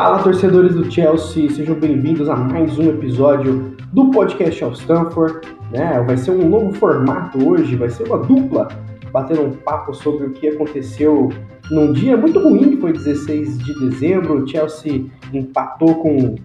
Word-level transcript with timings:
Fala, 0.00 0.22
torcedores 0.22 0.76
do 0.76 0.88
Chelsea, 0.88 1.50
sejam 1.50 1.74
bem-vindos 1.74 2.28
a 2.28 2.36
mais 2.36 2.78
um 2.78 2.88
episódio 2.88 3.76
do 3.92 4.12
podcast 4.12 4.64
of 4.64 4.78
Stanford. 4.78 5.40
Né? 5.72 6.00
Vai 6.06 6.16
ser 6.16 6.30
um 6.30 6.48
novo 6.48 6.72
formato 6.74 7.44
hoje, 7.44 7.74
vai 7.74 7.90
ser 7.90 8.04
uma 8.04 8.18
dupla 8.18 8.68
batendo 9.10 9.42
um 9.42 9.50
papo 9.50 9.92
sobre 9.92 10.26
o 10.26 10.30
que 10.30 10.50
aconteceu 10.50 11.30
num 11.68 11.92
dia 11.92 12.16
muito 12.16 12.38
ruim, 12.38 12.70
que 12.70 12.76
foi 12.76 12.92
16 12.92 13.58
de 13.58 13.74
dezembro. 13.80 14.44
O 14.44 14.46
Chelsea 14.46 15.06
empatou 15.34 15.96
com 15.96 16.36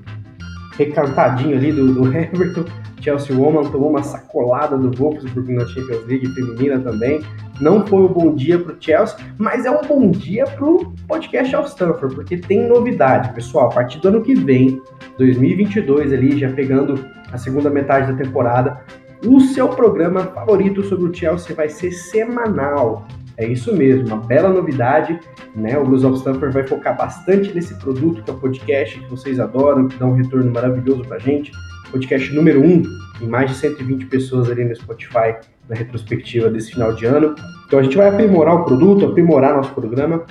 recantadinho 0.75 1.55
ali 1.55 1.71
do, 1.71 1.93
do 1.93 2.07
Everton. 2.07 2.65
Chelsea 3.03 3.35
Woman 3.35 3.69
tomou 3.69 3.89
uma 3.89 4.01
sacolada 4.01 4.77
do 4.77 4.89
Wolfsburg 4.97 5.53
na 5.53 5.65
Champions 5.65 6.05
League 6.07 6.27
feminina 6.27 6.79
também. 6.79 7.21
Não 7.59 7.85
foi 7.85 8.03
um 8.03 8.07
bom 8.07 8.33
dia 8.33 8.57
para 8.57 8.73
o 8.73 8.77
Chelsea, 8.79 9.17
mas 9.37 9.65
é 9.65 9.71
um 9.71 9.81
bom 9.81 10.09
dia 10.09 10.45
para 10.45 10.65
o 10.65 10.93
podcast 11.07 11.55
of 11.55 11.69
Stanford, 11.69 12.15
porque 12.15 12.37
tem 12.37 12.67
novidade, 12.67 13.33
pessoal. 13.33 13.67
A 13.67 13.73
partir 13.73 13.99
do 13.99 14.07
ano 14.07 14.21
que 14.21 14.33
vem, 14.33 14.81
2022 15.17 16.13
ali, 16.13 16.39
já 16.39 16.49
pegando 16.51 17.05
a 17.31 17.37
segunda 17.37 17.69
metade 17.69 18.11
da 18.11 18.17
temporada, 18.17 18.81
o 19.25 19.39
seu 19.41 19.67
programa 19.67 20.21
favorito 20.27 20.83
sobre 20.83 21.09
o 21.09 21.13
Chelsea 21.13 21.55
vai 21.55 21.67
ser 21.67 21.91
semanal. 21.91 23.05
É 23.35 23.45
isso 23.45 23.75
mesmo, 23.75 24.07
uma 24.07 24.17
bela 24.17 24.49
novidade, 24.49 25.19
né? 25.55 25.77
O 25.77 25.83
Blues 25.83 26.03
of 26.03 26.17
Stanford 26.17 26.53
vai 26.53 26.67
focar 26.67 26.95
bastante 26.95 27.53
nesse 27.53 27.73
produto 27.75 28.23
que 28.23 28.29
é 28.29 28.33
o 28.33 28.37
podcast 28.37 28.99
que 28.99 29.09
vocês 29.09 29.39
adoram, 29.39 29.87
que 29.87 29.97
dá 29.97 30.05
um 30.05 30.13
retorno 30.13 30.51
maravilhoso 30.51 31.01
pra 31.03 31.17
gente. 31.17 31.51
Podcast 31.93 32.33
número 32.33 32.59
1, 32.59 32.83
um, 33.21 33.29
mais 33.29 33.51
de 33.51 33.57
120 33.57 34.07
pessoas 34.07 34.49
ali 34.49 34.65
no 34.65 34.75
Spotify 34.75 35.35
na 35.69 35.75
retrospectiva 35.75 36.49
desse 36.49 36.71
final 36.71 36.95
de 36.95 37.05
ano. 37.05 37.35
Então 37.67 37.77
a 37.77 37.83
gente 37.83 37.95
vai 37.95 38.09
aprimorar 38.09 38.55
o 38.55 38.65
produto, 38.65 39.05
aprimorar 39.05 39.55
nosso 39.55 39.71
programa 39.75 40.25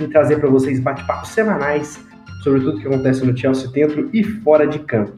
e 0.00 0.08
trazer 0.08 0.40
para 0.40 0.48
vocês 0.48 0.80
bate-papos 0.80 1.28
semanais 1.28 2.04
sobre 2.42 2.62
tudo 2.62 2.80
que 2.80 2.88
acontece 2.88 3.24
no 3.24 3.36
Chelsea 3.36 3.70
dentro 3.70 4.10
e 4.12 4.24
fora 4.24 4.66
de 4.66 4.80
campo. 4.80 5.12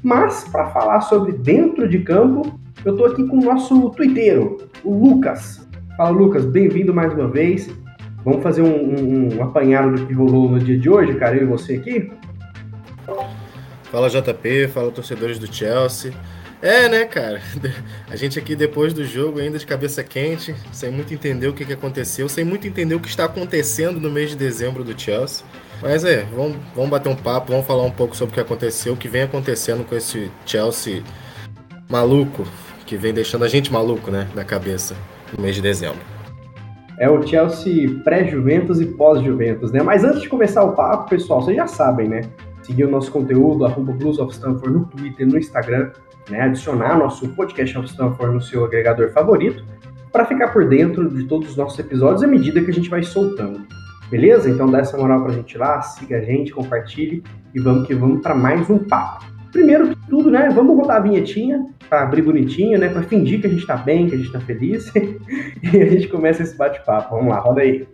Mas 0.00 0.44
para 0.44 0.68
falar 0.68 1.00
sobre 1.00 1.32
dentro 1.32 1.88
de 1.88 1.98
campo, 1.98 2.56
eu 2.84 2.92
estou 2.92 3.08
aqui 3.08 3.26
com 3.26 3.38
o 3.38 3.44
nosso 3.44 3.90
twitteiro, 3.90 4.58
o 4.84 4.94
Lucas. 4.94 5.68
Fala, 5.96 6.10
Lucas, 6.10 6.44
bem-vindo 6.44 6.94
mais 6.94 7.12
uma 7.12 7.26
vez. 7.26 7.68
Vamos 8.24 8.44
fazer 8.44 8.62
um, 8.62 8.68
um, 8.68 9.36
um, 9.36 9.42
apanhado 9.42 9.96
do 9.96 10.06
que 10.06 10.12
rolou 10.12 10.48
no 10.48 10.60
dia 10.60 10.78
de 10.78 10.88
hoje, 10.88 11.16
cara, 11.16 11.36
eu 11.36 11.42
e 11.42 11.46
você 11.46 11.74
aqui? 11.74 12.12
Fala, 13.96 14.10
JP, 14.10 14.68
fala, 14.68 14.92
torcedores 14.92 15.38
do 15.38 15.50
Chelsea. 15.50 16.12
É, 16.60 16.86
né, 16.86 17.06
cara? 17.06 17.40
A 18.10 18.14
gente 18.14 18.38
aqui 18.38 18.54
depois 18.54 18.92
do 18.92 19.02
jogo, 19.02 19.38
ainda 19.38 19.56
de 19.56 19.64
cabeça 19.64 20.04
quente, 20.04 20.54
sem 20.70 20.90
muito 20.90 21.14
entender 21.14 21.48
o 21.48 21.54
que, 21.54 21.72
aconteceu, 21.72 22.28
sem 22.28 22.44
muito 22.44 22.68
entender 22.68 22.94
o 22.94 23.00
que 23.00 23.08
está 23.08 23.24
acontecendo 23.24 23.98
no 23.98 24.10
mês 24.10 24.28
de 24.28 24.36
dezembro 24.36 24.84
do 24.84 25.00
Chelsea. 25.00 25.46
Mas 25.80 26.04
é, 26.04 26.24
vamos, 26.24 26.58
vamos 26.74 26.90
bater 26.90 27.08
um 27.08 27.16
papo, 27.16 27.52
vamos 27.52 27.66
falar 27.66 27.84
um 27.84 27.90
pouco 27.90 28.14
sobre 28.14 28.32
o 28.32 28.34
que 28.34 28.40
aconteceu, 28.40 28.92
o 28.92 28.98
que 28.98 29.08
vem 29.08 29.22
acontecendo 29.22 29.82
com 29.82 29.96
esse 29.96 30.30
Chelsea 30.44 31.02
maluco, 31.88 32.46
que 32.84 32.98
vem 32.98 33.14
deixando 33.14 33.46
a 33.46 33.48
gente 33.48 33.72
maluco, 33.72 34.10
né, 34.10 34.28
na 34.34 34.44
cabeça 34.44 34.94
no 35.34 35.42
mês 35.42 35.54
de 35.54 35.62
dezembro. 35.62 36.02
É 36.98 37.08
o 37.08 37.26
Chelsea 37.26 37.98
pré-Juventus 38.04 38.78
e 38.78 38.84
pós-Juventus, 38.84 39.72
né? 39.72 39.82
Mas 39.82 40.04
antes 40.04 40.20
de 40.20 40.28
começar 40.28 40.64
o 40.64 40.72
papo, 40.72 41.08
pessoal, 41.08 41.40
vocês 41.40 41.56
já 41.56 41.66
sabem, 41.66 42.08
né? 42.08 42.20
Seguir 42.66 42.84
o 42.84 42.90
nosso 42.90 43.12
conteúdo, 43.12 43.64
arroba 43.64 43.92
Blues 43.92 44.18
of 44.18 44.34
Stanford 44.34 44.72
no 44.72 44.86
Twitter, 44.86 45.24
no 45.24 45.38
Instagram, 45.38 45.92
né? 46.28 46.40
Adicionar 46.40 46.98
nosso 46.98 47.28
podcast 47.28 47.78
of 47.78 47.88
Stanford 47.88 48.34
no 48.34 48.40
seu 48.40 48.64
agregador 48.64 49.10
favorito, 49.10 49.64
para 50.10 50.24
ficar 50.24 50.48
por 50.48 50.68
dentro 50.68 51.08
de 51.08 51.24
todos 51.28 51.50
os 51.50 51.56
nossos 51.56 51.78
episódios 51.78 52.24
à 52.24 52.26
medida 52.26 52.60
que 52.60 52.70
a 52.70 52.74
gente 52.74 52.90
vai 52.90 53.04
soltando. 53.04 53.64
Beleza? 54.10 54.50
Então 54.50 54.68
dá 54.68 54.80
essa 54.80 54.96
moral 54.96 55.22
pra 55.22 55.32
gente 55.32 55.56
lá, 55.56 55.80
siga 55.80 56.18
a 56.18 56.20
gente, 56.20 56.52
compartilhe 56.52 57.22
e 57.54 57.60
vamos 57.60 57.86
que 57.86 57.94
vamos 57.94 58.20
para 58.20 58.34
mais 58.34 58.68
um 58.68 58.78
papo. 58.78 59.24
Primeiro 59.52 59.90
que 59.90 59.96
tudo, 60.08 60.28
né? 60.28 60.50
Vamos 60.52 60.76
rodar 60.76 60.96
a 60.96 61.00
vinhetinha 61.00 61.66
para 61.88 62.02
abrir 62.02 62.22
bonitinho, 62.22 62.78
né? 62.80 62.88
Para 62.88 63.02
fingir 63.04 63.40
que 63.40 63.46
a 63.46 63.50
gente 63.50 63.64
tá 63.64 63.76
bem, 63.76 64.08
que 64.08 64.16
a 64.16 64.18
gente 64.18 64.32
tá 64.32 64.40
feliz. 64.40 64.92
e 65.62 65.80
a 65.80 65.86
gente 65.86 66.08
começa 66.08 66.42
esse 66.42 66.56
bate-papo. 66.56 67.14
Vamos 67.14 67.30
lá, 67.30 67.38
roda 67.38 67.60
aí. 67.60 67.86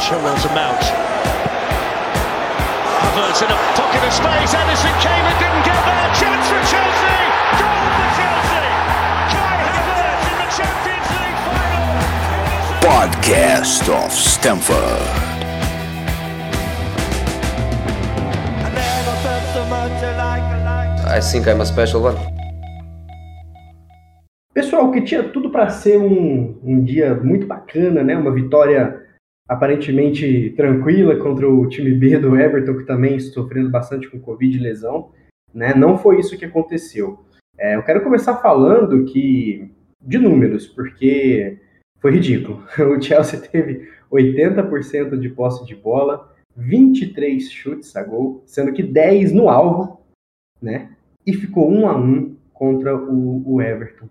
Chilwell 0.00 0.34
to 0.34 0.48
Mount. 0.48 1.39
Havertz 3.20 3.42
in 3.42 3.50
a 3.52 3.58
pocket 3.76 4.02
of 4.02 4.12
space. 4.12 4.54
Anderson 4.54 4.94
came 5.04 5.24
and 5.28 5.38
didn't 5.38 5.64
get 5.68 5.76
there. 5.84 6.08
Chance 6.20 6.46
for 6.48 6.62
Chelsea. 6.72 7.20
Goal 7.60 7.86
for 7.96 8.08
Chelsea. 8.16 8.64
Kai 9.32 9.60
Havertz 9.76 10.24
in 10.30 10.36
the 10.40 10.48
Champions 10.56 11.08
League 11.20 11.40
final. 11.44 11.84
Podcast 12.80 13.84
of 13.92 14.10
Stamford. 14.12 15.06
I 21.06 21.20
think 21.20 21.46
I'm 21.46 21.60
a 21.60 21.66
special 21.66 22.02
one. 22.02 22.16
Pessoal, 24.54 24.90
que 24.90 25.02
tinha 25.02 25.22
tudo 25.24 25.50
para 25.50 25.68
ser 25.68 25.98
um, 25.98 26.58
um 26.62 26.82
dia 26.84 27.14
muito 27.14 27.46
bacana, 27.46 28.02
né? 28.02 28.16
Uma 28.16 28.32
vitória 28.32 28.99
aparentemente 29.50 30.50
tranquila 30.56 31.16
contra 31.16 31.50
o 31.50 31.68
time 31.68 31.92
B 31.92 32.16
do 32.18 32.36
Everton, 32.36 32.78
que 32.78 32.84
também 32.84 33.18
sofrendo 33.18 33.68
bastante 33.68 34.08
com 34.08 34.20
Covid 34.20 34.56
e 34.56 34.60
lesão, 34.60 35.10
né? 35.52 35.74
Não 35.74 35.98
foi 35.98 36.20
isso 36.20 36.38
que 36.38 36.44
aconteceu. 36.44 37.18
É, 37.58 37.74
eu 37.74 37.82
quero 37.82 38.02
começar 38.02 38.36
falando 38.36 39.04
que 39.06 39.68
de 40.00 40.18
números, 40.18 40.68
porque 40.68 41.58
foi 41.98 42.12
ridículo. 42.12 42.64
O 42.78 43.02
Chelsea 43.02 43.40
teve 43.40 43.88
80% 44.10 45.18
de 45.18 45.28
posse 45.30 45.66
de 45.66 45.74
bola, 45.74 46.32
23 46.56 47.50
chutes 47.50 47.96
a 47.96 48.04
gol, 48.04 48.42
sendo 48.46 48.72
que 48.72 48.82
10 48.82 49.32
no 49.32 49.48
alvo, 49.48 50.00
né? 50.62 50.90
e 51.26 51.32
ficou 51.32 51.70
um 51.70 51.88
a 51.88 51.96
um 51.96 52.36
contra 52.52 52.96
o, 52.96 53.42
o 53.46 53.62
Everton, 53.62 54.08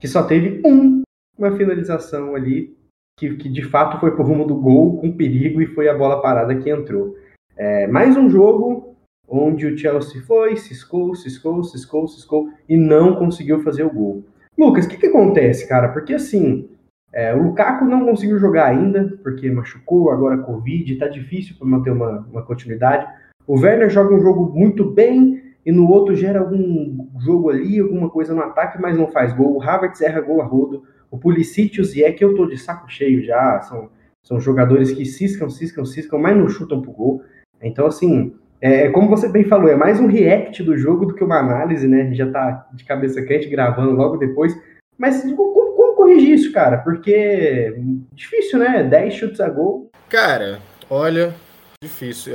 que 0.00 0.08
só 0.08 0.22
teve 0.24 0.60
um, 0.66 1.02
uma 1.38 1.56
finalização 1.56 2.34
ali 2.34 2.76
que, 3.18 3.36
que 3.36 3.48
de 3.48 3.62
fato 3.62 3.98
foi 4.00 4.16
por 4.16 4.26
rumo 4.26 4.46
do 4.46 4.54
gol 4.54 4.98
com 4.98 5.16
perigo 5.16 5.60
e 5.60 5.66
foi 5.66 5.88
a 5.88 5.96
bola 5.96 6.20
parada 6.20 6.54
que 6.56 6.70
entrou. 6.70 7.16
É, 7.56 7.86
mais 7.86 8.16
um 8.16 8.28
jogo 8.28 8.96
onde 9.28 9.66
o 9.66 9.76
Chelsea 9.76 10.22
foi, 10.22 10.56
ciscou, 10.56 11.14
ciscou, 11.14 11.62
ciscou, 11.64 12.06
ciscou 12.08 12.48
e 12.68 12.76
não 12.76 13.16
conseguiu 13.16 13.60
fazer 13.62 13.84
o 13.84 13.92
gol. 13.92 14.24
Lucas, 14.58 14.84
o 14.84 14.88
que, 14.88 14.96
que 14.96 15.06
acontece, 15.06 15.68
cara? 15.68 15.88
Porque 15.88 16.14
assim, 16.14 16.68
é, 17.12 17.34
o 17.34 17.42
Lukaku 17.42 17.84
não 17.84 18.04
conseguiu 18.04 18.38
jogar 18.38 18.66
ainda, 18.66 19.18
porque 19.22 19.50
machucou, 19.50 20.10
agora 20.10 20.38
Covid, 20.38 20.96
tá 20.96 21.08
difícil 21.08 21.56
para 21.58 21.66
manter 21.66 21.90
uma, 21.90 22.26
uma 22.30 22.42
continuidade. 22.42 23.06
O 23.46 23.58
Werner 23.58 23.90
joga 23.90 24.14
um 24.14 24.20
jogo 24.20 24.52
muito 24.54 24.90
bem, 24.90 25.42
e 25.64 25.70
no 25.70 25.88
outro 25.88 26.14
gera 26.14 26.40
algum 26.40 27.08
jogo 27.20 27.50
ali, 27.50 27.78
alguma 27.78 28.10
coisa 28.10 28.34
no 28.34 28.42
ataque, 28.42 28.80
mas 28.80 28.98
não 28.98 29.06
faz 29.08 29.32
gol. 29.32 29.56
O 29.56 29.62
Havertz 29.62 30.00
erra 30.00 30.20
gol 30.20 30.40
a 30.40 30.44
rodo. 30.44 30.82
O 31.12 31.18
Pulisic 31.18 31.76
e 31.76 31.80
o 31.82 31.84
Ziyech, 31.84 32.22
eu 32.22 32.34
tô 32.34 32.46
de 32.46 32.56
saco 32.56 32.90
cheio 32.90 33.22
já. 33.22 33.60
São, 33.60 33.90
são 34.22 34.40
jogadores 34.40 34.92
que 34.92 35.04
ciscam, 35.04 35.50
ciscam, 35.50 35.84
ciscam, 35.84 36.18
mas 36.18 36.34
não 36.34 36.48
chutam 36.48 36.80
pro 36.80 36.90
gol. 36.90 37.22
Então, 37.62 37.86
assim, 37.86 38.34
é, 38.62 38.86
é 38.86 38.90
como 38.90 39.10
você 39.10 39.28
bem 39.28 39.44
falou, 39.44 39.68
é 39.68 39.76
mais 39.76 40.00
um 40.00 40.06
react 40.06 40.62
do 40.62 40.74
jogo 40.74 41.04
do 41.04 41.14
que 41.14 41.22
uma 41.22 41.38
análise, 41.38 41.86
né? 41.86 42.14
Já 42.14 42.30
tá 42.30 42.66
de 42.72 42.82
cabeça 42.84 43.20
quente 43.20 43.46
gravando 43.46 43.92
logo 43.92 44.16
depois. 44.16 44.58
Mas 44.96 45.20
como, 45.22 45.74
como 45.74 45.96
corrigir 45.96 46.30
isso, 46.30 46.50
cara? 46.50 46.78
Porque 46.78 47.76
difícil, 48.14 48.58
né? 48.58 48.82
10 48.82 49.12
chutes 49.14 49.40
a 49.40 49.50
gol. 49.50 49.90
Cara, 50.08 50.60
olha, 50.88 51.34
Difícil. 51.82 52.34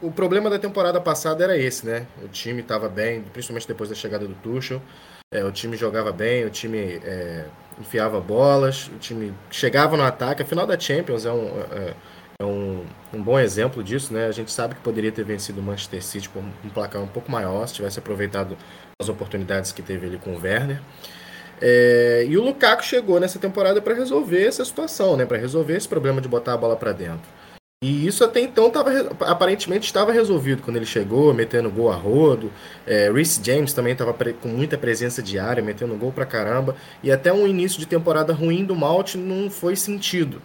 O 0.00 0.10
problema 0.10 0.48
da 0.48 0.58
temporada 0.58 0.98
passada 0.98 1.44
era 1.44 1.54
esse, 1.54 1.84
né? 1.84 2.06
O 2.24 2.28
time 2.28 2.62
estava 2.62 2.88
bem, 2.88 3.20
principalmente 3.30 3.68
depois 3.68 3.90
da 3.90 3.94
chegada 3.94 4.26
do 4.26 4.32
Tuchel. 4.36 4.80
É, 5.30 5.44
o 5.44 5.52
time 5.52 5.76
jogava 5.76 6.10
bem, 6.12 6.46
o 6.46 6.50
time 6.50 6.98
é, 7.04 7.44
enfiava 7.78 8.20
bolas, 8.20 8.88
o 8.88 8.98
time 8.98 9.32
chegava 9.50 9.96
no 9.96 10.02
ataque. 10.02 10.42
A 10.42 10.46
final 10.46 10.66
da 10.66 10.78
Champions 10.78 11.24
é 11.26 11.32
um, 11.32 11.46
é, 11.72 11.94
é 12.40 12.44
um, 12.44 12.84
um, 13.12 13.22
bom 13.22 13.38
exemplo 13.38 13.82
disso, 13.82 14.12
né? 14.12 14.26
A 14.26 14.32
gente 14.32 14.50
sabe 14.50 14.74
que 14.74 14.80
poderia 14.80 15.12
ter 15.12 15.24
vencido 15.24 15.60
o 15.60 15.62
Manchester 15.62 16.02
City 16.02 16.28
por 16.28 16.42
um 16.42 16.68
placar 16.70 17.02
um 17.02 17.06
pouco 17.06 17.30
maior, 17.30 17.66
se 17.66 17.74
tivesse 17.74 17.98
aproveitado 17.98 18.56
as 19.00 19.08
oportunidades 19.08 19.72
que 19.72 19.82
teve 19.82 20.06
ali 20.06 20.18
com 20.18 20.34
o 20.34 20.40
Werner. 20.40 20.80
É, 21.60 22.26
e 22.28 22.36
o 22.36 22.42
Lukaku 22.42 22.84
chegou 22.84 23.18
nessa 23.18 23.38
temporada 23.38 23.80
para 23.80 23.94
resolver 23.94 24.46
essa 24.46 24.64
situação, 24.64 25.16
né? 25.16 25.24
Para 25.24 25.38
resolver 25.38 25.76
esse 25.76 25.88
problema 25.88 26.20
de 26.20 26.28
botar 26.28 26.54
a 26.54 26.56
bola 26.56 26.76
para 26.76 26.92
dentro. 26.92 27.28
E 27.84 28.06
isso 28.06 28.24
até 28.24 28.40
então 28.40 28.70
tava, 28.70 28.90
aparentemente 29.20 29.84
estava 29.84 30.10
resolvido 30.10 30.62
quando 30.62 30.76
ele 30.76 30.86
chegou, 30.86 31.34
metendo 31.34 31.70
gol 31.70 31.92
a 31.92 31.94
rodo. 31.94 32.50
É, 32.86 33.10
James 33.44 33.74
também 33.74 33.92
estava 33.92 34.14
com 34.14 34.48
muita 34.48 34.78
presença 34.78 35.22
diária, 35.22 35.62
metendo 35.62 35.94
gol 35.94 36.10
pra 36.10 36.24
caramba. 36.24 36.74
E 37.02 37.12
até 37.12 37.30
um 37.30 37.46
início 37.46 37.78
de 37.78 37.86
temporada 37.86 38.32
ruim 38.32 38.64
do 38.64 38.74
Malte 38.74 39.18
não 39.18 39.50
foi 39.50 39.76
sentido. 39.76 40.40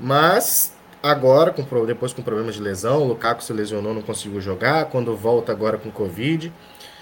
Mas 0.00 0.74
agora, 1.02 1.50
com, 1.52 1.62
depois 1.84 2.14
com 2.14 2.22
problemas 2.22 2.54
de 2.54 2.62
lesão, 2.62 3.02
o 3.02 3.08
Lukaku 3.08 3.44
se 3.44 3.52
lesionou, 3.52 3.92
não 3.92 4.00
conseguiu 4.00 4.40
jogar. 4.40 4.86
Quando 4.86 5.14
volta 5.14 5.52
agora 5.52 5.76
com 5.76 5.90
Covid. 5.90 6.50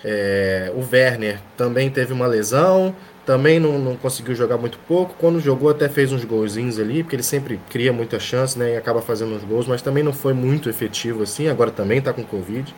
É, 0.04 0.72
o 0.74 0.80
Werner 0.80 1.40
também 1.56 1.90
teve 1.90 2.12
uma 2.12 2.26
lesão, 2.26 2.96
também 3.24 3.60
não, 3.60 3.78
não, 3.78 3.96
conseguiu 3.96 4.34
jogar 4.34 4.56
muito 4.56 4.78
pouco. 4.86 5.14
Quando 5.18 5.40
jogou, 5.40 5.70
até 5.70 5.88
fez 5.88 6.12
uns 6.12 6.24
golzinhos 6.24 6.78
ali, 6.78 7.02
porque 7.02 7.16
ele 7.16 7.22
sempre 7.22 7.60
cria 7.68 7.92
muita 7.92 8.18
chance, 8.18 8.58
né? 8.58 8.74
E 8.74 8.76
acaba 8.76 9.02
fazendo 9.02 9.34
uns 9.34 9.44
gols, 9.44 9.66
mas 9.66 9.82
também 9.82 10.02
não 10.02 10.12
foi 10.12 10.32
muito 10.32 10.68
efetivo 10.68 11.22
assim. 11.22 11.48
Agora 11.48 11.70
também 11.70 12.00
tá 12.00 12.12
com 12.12 12.24
Covid. 12.24 12.74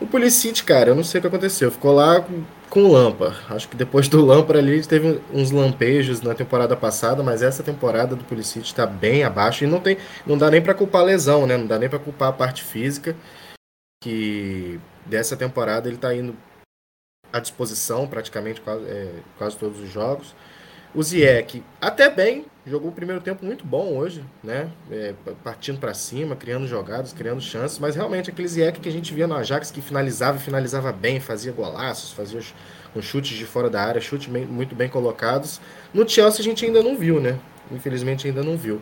O 0.00 0.06
Pulisic, 0.06 0.62
cara, 0.64 0.90
eu 0.90 0.94
não 0.94 1.04
sei 1.04 1.18
o 1.18 1.22
que 1.22 1.28
aconteceu. 1.28 1.70
Ficou 1.70 1.92
lá 1.94 2.24
com, 2.70 2.80
o 2.82 2.92
Lampa. 2.92 3.36
Acho 3.48 3.68
que 3.68 3.76
depois 3.76 4.08
do 4.08 4.24
Lampa 4.24 4.56
ali 4.56 4.84
teve 4.84 5.20
uns 5.32 5.50
lampejos 5.50 6.20
na 6.20 6.34
temporada 6.34 6.76
passada, 6.76 7.22
mas 7.22 7.42
essa 7.42 7.62
temporada 7.62 8.16
do 8.16 8.24
Pulisic 8.24 8.64
está 8.66 8.84
bem 8.86 9.22
abaixo 9.22 9.64
e 9.64 9.66
não 9.66 9.80
tem, 9.80 9.96
não 10.26 10.36
dá 10.36 10.50
nem 10.50 10.60
para 10.60 10.74
culpar 10.74 11.02
a 11.02 11.04
lesão, 11.04 11.46
né? 11.46 11.56
Não 11.56 11.66
dá 11.66 11.78
nem 11.78 11.88
para 11.88 11.98
culpar 11.98 12.30
a 12.30 12.32
parte 12.32 12.64
física 12.64 13.16
que 14.02 14.78
dessa 15.06 15.36
temporada 15.36 15.88
ele 15.88 15.96
está 15.96 16.14
indo 16.14 16.36
à 17.34 17.40
disposição 17.40 18.06
praticamente 18.06 18.60
quase, 18.60 18.84
é, 18.84 19.10
quase 19.36 19.56
todos 19.56 19.80
os 19.80 19.90
jogos. 19.90 20.32
O 20.94 21.02
Zieck, 21.02 21.64
até 21.80 22.08
bem, 22.08 22.46
jogou 22.64 22.90
o 22.90 22.92
primeiro 22.92 23.20
tempo 23.20 23.44
muito 23.44 23.66
bom 23.66 23.96
hoje, 23.96 24.24
né? 24.44 24.70
É, 24.88 25.12
partindo 25.42 25.80
para 25.80 25.92
cima, 25.92 26.36
criando 26.36 26.68
jogadas, 26.68 27.12
criando 27.12 27.40
chances, 27.40 27.80
mas 27.80 27.96
realmente 27.96 28.30
aquele 28.30 28.46
Zieck 28.46 28.78
que 28.78 28.88
a 28.88 28.92
gente 28.92 29.12
via 29.12 29.26
no 29.26 29.34
Ajax 29.34 29.72
que 29.72 29.82
finalizava 29.82 30.38
e 30.38 30.40
finalizava 30.40 30.92
bem, 30.92 31.18
fazia 31.18 31.50
golaços, 31.50 32.12
fazia 32.12 32.40
os 32.94 33.04
chutes 33.04 33.36
de 33.36 33.44
fora 33.44 33.68
da 33.68 33.82
área, 33.82 34.00
chutes 34.00 34.28
muito 34.28 34.76
bem 34.76 34.88
colocados. 34.88 35.60
No 35.92 36.08
Chelsea 36.08 36.40
a 36.40 36.44
gente 36.44 36.64
ainda 36.64 36.80
não 36.80 36.96
viu, 36.96 37.20
né? 37.20 37.36
Infelizmente 37.72 38.28
ainda 38.28 38.44
não 38.44 38.56
viu. 38.56 38.80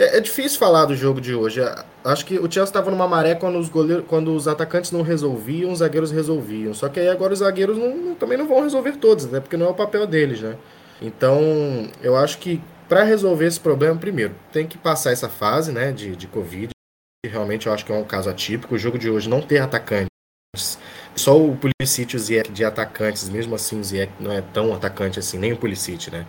É, 0.00 0.16
é 0.16 0.20
difícil 0.20 0.58
falar 0.58 0.86
do 0.86 0.96
jogo 0.96 1.20
de 1.20 1.34
hoje. 1.34 1.60
Acho 2.02 2.24
que 2.24 2.38
o 2.38 2.50
Chelsea 2.50 2.64
estava 2.64 2.90
numa 2.90 3.06
maré 3.06 3.34
quando 3.34 3.58
os, 3.58 3.68
goleiros, 3.68 4.06
quando 4.08 4.34
os 4.34 4.48
atacantes 4.48 4.90
não 4.90 5.02
resolviam, 5.02 5.70
os 5.70 5.80
zagueiros 5.80 6.10
resolviam. 6.10 6.72
Só 6.72 6.88
que 6.88 6.98
aí 6.98 7.08
agora 7.08 7.34
os 7.34 7.40
zagueiros 7.40 7.76
não, 7.76 8.14
também 8.14 8.38
não 8.38 8.48
vão 8.48 8.62
resolver 8.62 8.92
todos, 8.92 9.26
né? 9.26 9.40
Porque 9.40 9.58
não 9.58 9.66
é 9.66 9.68
o 9.68 9.74
papel 9.74 10.06
deles, 10.06 10.40
né? 10.40 10.56
Então, 11.02 11.86
eu 12.02 12.16
acho 12.16 12.38
que 12.38 12.62
para 12.88 13.04
resolver 13.04 13.46
esse 13.46 13.60
problema, 13.60 13.94
primeiro, 13.96 14.34
tem 14.50 14.66
que 14.66 14.78
passar 14.78 15.12
essa 15.12 15.28
fase, 15.28 15.70
né, 15.70 15.92
de, 15.92 16.16
de 16.16 16.26
Covid. 16.26 16.70
Realmente 17.24 17.66
eu 17.66 17.72
acho 17.72 17.84
que 17.84 17.92
é 17.92 17.94
um 17.94 18.02
caso 18.02 18.30
atípico. 18.30 18.74
O 18.74 18.78
jogo 18.78 18.98
de 18.98 19.10
hoje 19.10 19.28
não 19.28 19.42
ter 19.42 19.58
atacantes. 19.58 20.08
Só 21.14 21.38
o 21.38 21.56
Pulisic 21.56 22.14
e 22.14 22.16
o 22.16 22.18
Ziyech 22.18 22.50
de 22.50 22.64
atacantes, 22.64 23.28
mesmo 23.28 23.54
assim 23.54 23.78
o 23.78 23.84
Ziyech 23.84 24.12
não 24.18 24.32
é 24.32 24.40
tão 24.40 24.74
atacante 24.74 25.18
assim, 25.18 25.38
nem 25.38 25.52
o 25.52 25.56
Pulisic, 25.56 26.10
né? 26.10 26.26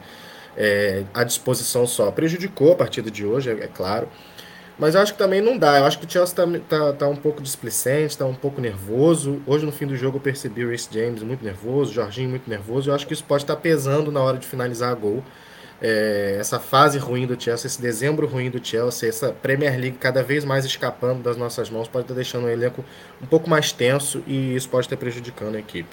É, 0.55 1.03
à 1.13 1.23
disposição 1.23 1.85
só. 1.87 2.11
Prejudicou 2.11 2.73
a 2.73 2.75
partida 2.75 3.09
de 3.09 3.25
hoje, 3.25 3.49
é, 3.49 3.53
é, 3.53 3.67
claro. 3.67 4.07
Mas 4.77 4.95
eu 4.95 5.01
acho 5.01 5.13
que 5.13 5.19
também 5.19 5.41
não 5.41 5.57
dá. 5.57 5.79
Eu 5.79 5.85
acho 5.85 5.99
que 5.99 6.05
o 6.05 6.09
Chelsea 6.09 6.33
está 6.33 6.59
tá, 6.67 6.93
tá 6.93 7.07
um 7.07 7.15
pouco 7.15 7.41
displicente, 7.41 8.07
está 8.07 8.25
um 8.25 8.33
pouco 8.33 8.59
nervoso. 8.59 9.41
Hoje, 9.45 9.65
no 9.65 9.71
fim 9.71 9.85
do 9.85 9.95
jogo, 9.95 10.17
eu 10.17 10.21
percebi 10.21 10.65
o 10.65 10.69
Reece 10.69 10.89
James 10.91 11.21
muito 11.21 11.43
nervoso, 11.43 11.91
o 11.91 11.93
Jorginho 11.93 12.29
muito 12.29 12.49
nervoso. 12.49 12.89
Eu 12.89 12.95
acho 12.95 13.05
que 13.05 13.13
isso 13.13 13.23
pode 13.23 13.43
estar 13.43 13.55
tá 13.55 13.61
pesando 13.61 14.11
na 14.11 14.21
hora 14.21 14.37
de 14.37 14.47
finalizar 14.47 14.91
a 14.91 14.95
gol. 14.95 15.23
É, 15.83 16.37
essa 16.39 16.59
fase 16.59 16.99
ruim 16.99 17.25
do 17.25 17.41
Chelsea, 17.41 17.65
esse 17.65 17.81
dezembro 17.81 18.27
ruim 18.27 18.51
do 18.51 18.63
Chelsea, 18.63 19.09
essa 19.09 19.33
Premier 19.33 19.79
League 19.79 19.97
cada 19.97 20.21
vez 20.21 20.45
mais 20.45 20.63
escapando 20.63 21.23
das 21.23 21.37
nossas 21.37 21.71
mãos, 21.71 21.87
pode 21.87 22.03
estar 22.03 22.13
tá 22.13 22.17
deixando 22.17 22.45
o 22.45 22.49
elenco 22.49 22.85
um 23.19 23.25
pouco 23.25 23.49
mais 23.49 23.71
tenso 23.71 24.23
e 24.27 24.55
isso 24.55 24.69
pode 24.69 24.85
estar 24.85 24.97
prejudicando 24.97 25.55
a 25.55 25.59
equipe. 25.59 25.89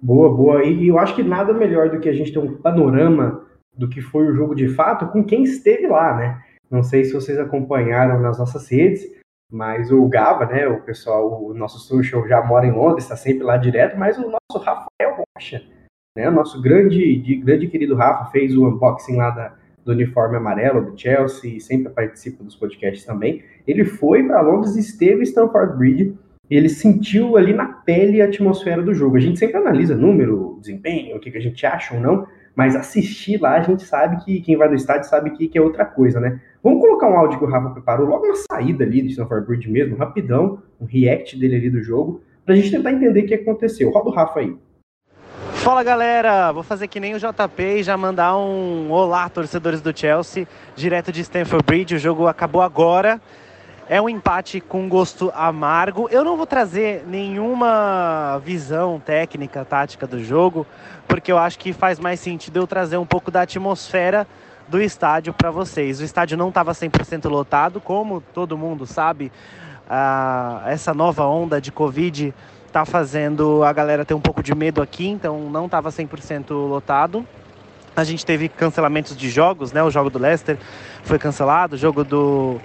Boa, 0.00 0.34
boa. 0.36 0.64
E 0.64 0.88
eu 0.88 0.98
acho 0.98 1.14
que 1.14 1.22
nada 1.22 1.54
melhor 1.54 1.88
do 1.88 2.00
que 2.00 2.08
a 2.08 2.12
gente 2.12 2.32
ter 2.32 2.38
um 2.38 2.56
panorama 2.56 3.46
do 3.76 3.88
que 3.88 4.00
foi 4.00 4.26
o 4.26 4.34
jogo 4.34 4.54
de 4.54 4.68
fato 4.68 5.06
com 5.08 5.24
quem 5.24 5.44
esteve 5.44 5.86
lá, 5.86 6.16
né? 6.16 6.42
Não 6.70 6.82
sei 6.82 7.04
se 7.04 7.12
vocês 7.12 7.38
acompanharam 7.38 8.20
nas 8.20 8.38
nossas 8.38 8.70
redes, 8.70 9.06
mas 9.52 9.92
o 9.92 10.08
Gava, 10.08 10.46
né, 10.46 10.66
o 10.66 10.80
pessoal, 10.80 11.44
o 11.44 11.52
nosso 11.52 11.78
social 11.78 12.26
já 12.26 12.42
mora 12.42 12.66
em 12.66 12.70
Londres, 12.70 13.04
está 13.04 13.16
sempre 13.16 13.44
lá 13.44 13.58
direto, 13.58 13.98
mas 13.98 14.16
o 14.16 14.22
nosso 14.22 14.64
Rafael 14.64 15.22
Rocha, 15.36 15.62
né, 16.16 16.28
o 16.28 16.32
nosso 16.32 16.62
grande, 16.62 17.16
de, 17.16 17.36
grande 17.36 17.68
querido 17.68 17.94
Rafa, 17.94 18.30
fez 18.30 18.56
o 18.56 18.66
unboxing 18.66 19.16
lá 19.16 19.30
da, 19.30 19.54
do 19.84 19.92
uniforme 19.92 20.36
amarelo 20.38 20.90
do 20.90 20.98
Chelsea, 20.98 21.60
sempre 21.60 21.92
participa 21.92 22.42
dos 22.42 22.56
podcasts 22.56 23.04
também. 23.04 23.42
Ele 23.66 23.84
foi 23.84 24.26
para 24.26 24.40
Londres, 24.40 24.76
esteve 24.76 25.20
em 25.20 25.24
Stamford 25.24 25.76
Bridge, 25.76 26.16
ele 26.48 26.68
sentiu 26.68 27.36
ali 27.36 27.52
na 27.52 27.66
pele 27.66 28.22
a 28.22 28.26
atmosfera 28.26 28.82
do 28.82 28.94
jogo. 28.94 29.16
A 29.16 29.20
gente 29.20 29.38
sempre 29.38 29.56
analisa 29.56 29.94
número, 29.94 30.58
desempenho, 30.60 31.16
o 31.16 31.20
que, 31.20 31.30
que 31.30 31.38
a 31.38 31.42
gente 31.42 31.64
acha 31.66 31.94
ou 31.94 32.00
não, 32.00 32.26
mas 32.54 32.76
assistir 32.76 33.40
lá, 33.40 33.56
a 33.56 33.62
gente 33.62 33.82
sabe 33.82 34.22
que 34.24 34.40
quem 34.40 34.56
vai 34.56 34.68
no 34.68 34.74
estádio 34.74 35.08
sabe 35.08 35.30
que, 35.30 35.48
que 35.48 35.58
é 35.58 35.60
outra 35.60 35.84
coisa, 35.84 36.20
né? 36.20 36.40
Vamos 36.62 36.80
colocar 36.80 37.08
um 37.08 37.16
áudio 37.16 37.38
que 37.38 37.44
o 37.44 37.48
Rafa 37.48 37.70
preparou 37.70 38.06
logo 38.06 38.26
na 38.26 38.34
saída 38.34 38.84
ali 38.84 39.02
do 39.02 39.08
Stanford 39.08 39.46
Bridge 39.46 39.70
mesmo, 39.70 39.96
rapidão, 39.96 40.62
um 40.80 40.84
react 40.84 41.38
dele 41.38 41.56
ali 41.56 41.70
do 41.70 41.82
jogo, 41.82 42.22
pra 42.44 42.54
gente 42.54 42.70
tentar 42.70 42.92
entender 42.92 43.24
o 43.24 43.26
que 43.26 43.34
aconteceu. 43.34 43.90
Roda 43.90 44.10
o 44.10 44.12
Rafa 44.12 44.40
aí. 44.40 44.56
Fala 45.62 45.84
galera, 45.84 46.50
vou 46.50 46.64
fazer 46.64 46.88
que 46.88 46.98
nem 46.98 47.14
o 47.14 47.18
JP 47.18 47.62
e 47.62 47.82
já 47.84 47.96
mandar 47.96 48.36
um 48.36 48.90
olá, 48.90 49.28
torcedores 49.28 49.80
do 49.80 49.96
Chelsea, 49.96 50.46
direto 50.74 51.12
de 51.12 51.20
Stanford 51.20 51.64
Bridge. 51.64 51.94
O 51.94 51.98
jogo 52.00 52.26
acabou 52.26 52.60
agora. 52.60 53.20
É 53.92 54.00
um 54.00 54.08
empate 54.08 54.58
com 54.58 54.88
gosto 54.88 55.30
amargo. 55.34 56.08
Eu 56.10 56.24
não 56.24 56.34
vou 56.34 56.46
trazer 56.46 57.04
nenhuma 57.06 58.40
visão 58.42 58.98
técnica, 58.98 59.66
tática 59.66 60.06
do 60.06 60.24
jogo, 60.24 60.66
porque 61.06 61.30
eu 61.30 61.36
acho 61.36 61.58
que 61.58 61.74
faz 61.74 61.98
mais 61.98 62.18
sentido 62.18 62.56
eu 62.56 62.66
trazer 62.66 62.96
um 62.96 63.04
pouco 63.04 63.30
da 63.30 63.42
atmosfera 63.42 64.26
do 64.66 64.80
estádio 64.80 65.34
para 65.34 65.50
vocês. 65.50 66.00
O 66.00 66.04
estádio 66.04 66.38
não 66.38 66.48
estava 66.48 66.72
100% 66.72 67.28
lotado, 67.28 67.82
como 67.82 68.22
todo 68.32 68.56
mundo 68.56 68.86
sabe, 68.86 69.30
ah, 69.86 70.62
essa 70.68 70.94
nova 70.94 71.26
onda 71.26 71.60
de 71.60 71.70
Covid 71.70 72.32
está 72.66 72.86
fazendo 72.86 73.62
a 73.62 73.74
galera 73.74 74.06
ter 74.06 74.14
um 74.14 74.22
pouco 74.22 74.42
de 74.42 74.54
medo 74.54 74.80
aqui, 74.80 75.06
então 75.06 75.50
não 75.50 75.66
estava 75.66 75.90
100% 75.90 76.48
lotado. 76.48 77.26
A 77.94 78.04
gente 78.04 78.24
teve 78.24 78.48
cancelamentos 78.48 79.14
de 79.14 79.28
jogos, 79.28 79.70
né? 79.70 79.82
O 79.82 79.90
jogo 79.90 80.08
do 80.08 80.18
Leicester 80.18 80.56
foi 81.02 81.18
cancelado, 81.18 81.74
o 81.74 81.78
jogo 81.78 82.02
do 82.02 82.58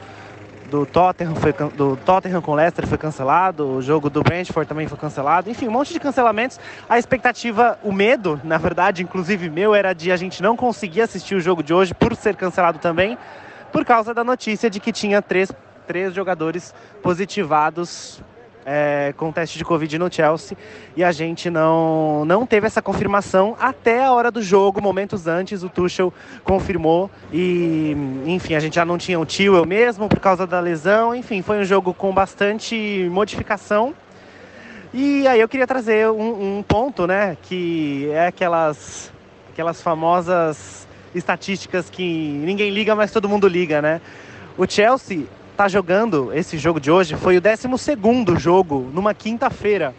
do 0.70 0.86
Tottenham, 0.86 1.36
foi, 1.36 1.54
do 1.54 1.96
Tottenham 1.98 2.42
com 2.42 2.54
Leicester 2.54 2.86
foi 2.86 2.98
cancelado, 2.98 3.68
o 3.68 3.82
jogo 3.82 4.10
do 4.10 4.22
Brentford 4.22 4.68
também 4.68 4.88
foi 4.88 4.98
cancelado, 4.98 5.50
enfim, 5.50 5.68
um 5.68 5.72
monte 5.72 5.94
de 5.94 6.00
cancelamentos. 6.00 6.60
A 6.90 7.00
expectativa, 7.00 7.80
o 7.84 7.92
medo, 7.92 8.40
na 8.44 8.58
verdade, 8.58 9.04
inclusive 9.04 9.50
meu, 9.50 9.74
era 9.74 9.94
de 9.94 10.12
a 10.12 10.18
gente 10.18 10.42
não 10.42 10.56
conseguir 10.56 11.02
assistir 11.02 11.36
o 11.36 11.40
jogo 11.40 11.64
de 11.64 11.74
hoje 11.74 11.94
por 11.94 12.16
ser 12.16 12.36
cancelado 12.36 12.80
também, 12.80 13.18
por 13.72 13.86
causa 13.86 14.14
da 14.14 14.24
notícia 14.24 14.70
de 14.70 14.80
que 14.80 14.92
tinha 14.92 15.22
três, 15.22 15.52
três 15.86 16.14
jogadores 16.14 16.74
positivados 17.02 18.22
é, 18.70 19.14
com 19.16 19.32
teste 19.32 19.58
de 19.58 19.64
Covid 19.64 19.98
no 19.98 20.12
Chelsea 20.12 20.58
e 20.94 21.02
a 21.02 21.10
gente 21.14 21.50
não, 21.50 22.26
não 22.26 22.46
teve 22.46 22.68
essa 22.68 22.82
confirmação 22.82 23.56
até 23.58 24.04
a 24.04 24.12
hora 24.12 24.30
do 24.30 24.42
jogo, 24.42 24.82
momentos 24.82 25.26
antes, 25.26 25.64
o 25.64 25.70
Tuchel 25.70 26.14
confirmou 26.44 27.10
e, 27.32 27.96
enfim, 28.26 28.56
a 28.56 28.60
gente 28.60 28.76
já 28.76 28.84
não 28.84 28.98
tinha 28.98 29.18
o 29.18 29.26
tio 29.26 29.56
eu 29.56 29.66
mesmo 29.66 30.10
por 30.10 30.20
causa 30.20 30.46
da 30.46 30.60
lesão, 30.60 31.16
enfim, 31.16 31.42
foi 31.42 31.60
um 31.60 31.64
jogo 31.64 31.94
com 31.94 32.14
bastante 32.14 33.08
modificação. 33.10 33.96
E 34.94 35.26
aí 35.28 35.40
eu 35.40 35.48
queria 35.48 35.68
trazer 35.68 36.10
um, 36.10 36.58
um 36.58 36.64
ponto, 36.64 37.08
né, 37.08 37.38
que 37.44 38.10
é 38.12 38.28
aquelas, 38.28 39.14
aquelas 39.50 39.82
famosas 39.82 40.86
estatísticas 41.16 41.90
que 41.90 42.04
ninguém 42.04 42.70
liga, 42.70 42.94
mas 42.96 43.12
todo 43.12 43.30
mundo 43.30 43.48
liga, 43.48 43.82
né? 43.82 44.02
O 44.58 44.70
Chelsea 44.70 45.26
está 45.58 45.68
jogando 45.68 46.32
esse 46.36 46.56
jogo 46.56 46.80
de 46.80 46.92
hoje 46.92 47.16
foi 47.16 47.36
o 47.36 47.42
12 47.42 47.68
jogo 48.38 48.92
numa 48.94 49.12
quinta-feira. 49.16 49.92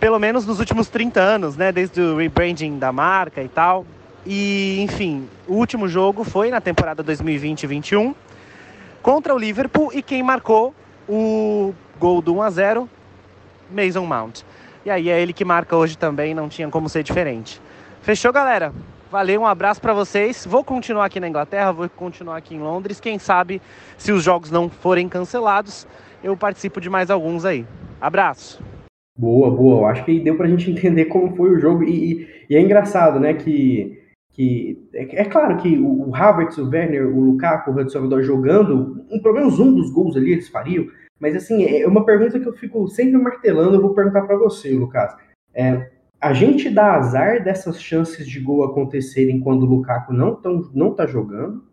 Pelo 0.00 0.18
menos 0.18 0.46
nos 0.46 0.58
últimos 0.58 0.88
30 0.88 1.20
anos, 1.20 1.58
né? 1.58 1.70
Desde 1.70 2.00
o 2.00 2.16
rebranding 2.16 2.78
da 2.78 2.90
marca 2.90 3.42
e 3.42 3.48
tal. 3.48 3.84
E, 4.24 4.80
enfim, 4.80 5.28
o 5.46 5.56
último 5.56 5.86
jogo 5.86 6.24
foi 6.24 6.50
na 6.50 6.58
temporada 6.58 7.04
2020-21 7.04 8.14
contra 9.02 9.34
o 9.34 9.38
Liverpool 9.38 9.90
e 9.92 10.00
quem 10.00 10.22
marcou 10.22 10.74
o 11.06 11.74
gol 12.00 12.22
do 12.22 12.36
1 12.36 12.42
a 12.42 12.50
0 12.50 12.88
Mason 13.70 14.06
Mount. 14.06 14.40
E 14.86 14.90
aí 14.90 15.10
é 15.10 15.20
ele 15.20 15.34
que 15.34 15.44
marca 15.44 15.76
hoje 15.76 15.98
também, 15.98 16.34
não 16.34 16.48
tinha 16.48 16.70
como 16.70 16.88
ser 16.88 17.02
diferente. 17.02 17.60
Fechou, 18.00 18.32
galera? 18.32 18.72
Valeu, 19.10 19.42
um 19.42 19.46
abraço 19.46 19.80
para 19.80 19.94
vocês. 19.94 20.44
Vou 20.44 20.64
continuar 20.64 21.04
aqui 21.04 21.20
na 21.20 21.28
Inglaterra, 21.28 21.70
vou 21.70 21.88
continuar 21.88 22.36
aqui 22.36 22.56
em 22.56 22.58
Londres. 22.58 22.98
Quem 22.98 23.20
sabe, 23.20 23.62
se 23.96 24.10
os 24.10 24.24
jogos 24.24 24.50
não 24.50 24.68
forem 24.68 25.08
cancelados, 25.08 25.86
eu 26.24 26.36
participo 26.36 26.80
de 26.80 26.90
mais 26.90 27.08
alguns 27.08 27.44
aí. 27.44 27.64
Abraço. 28.00 28.60
Boa, 29.16 29.48
boa. 29.48 29.82
Eu 29.82 29.86
acho 29.86 30.04
que 30.04 30.18
deu 30.18 30.36
pra 30.36 30.48
gente 30.48 30.68
entender 30.72 31.04
como 31.04 31.36
foi 31.36 31.50
o 31.50 31.60
jogo. 31.60 31.84
E, 31.84 32.26
e 32.50 32.56
é 32.56 32.60
engraçado, 32.60 33.20
né, 33.20 33.34
que, 33.34 34.02
que 34.32 34.88
é, 34.92 35.22
é, 35.22 35.24
claro 35.24 35.56
que 35.58 35.78
o, 35.78 36.08
o 36.08 36.14
Havertz, 36.14 36.58
o 36.58 36.68
Werner, 36.68 37.06
o 37.06 37.20
Lukaku, 37.20 37.70
o 37.70 37.74
Hudson 37.74 38.22
jogando, 38.22 39.06
um, 39.08 39.20
pelo 39.22 39.36
menos 39.36 39.60
um 39.60 39.72
dos 39.72 39.88
gols 39.90 40.16
ali 40.16 40.32
eles 40.32 40.48
fariam. 40.48 40.84
Mas 41.20 41.36
assim, 41.36 41.64
é 41.64 41.86
uma 41.86 42.04
pergunta 42.04 42.40
que 42.40 42.46
eu 42.46 42.52
fico 42.54 42.88
sempre 42.88 43.16
martelando, 43.16 43.76
eu 43.76 43.80
vou 43.80 43.94
perguntar 43.94 44.22
para 44.22 44.36
você, 44.36 44.70
Lucas. 44.70 45.14
É, 45.54 45.90
a 46.20 46.32
gente 46.32 46.70
dá 46.70 46.94
azar 46.94 47.42
dessas 47.44 47.80
chances 47.80 48.26
de 48.26 48.40
gol 48.40 48.64
acontecerem 48.64 49.40
quando 49.40 49.62
o 49.62 49.66
Lukaku 49.66 50.12
não, 50.12 50.34
tão, 50.34 50.70
não 50.74 50.94
tá 50.94 51.06
jogando? 51.06 51.64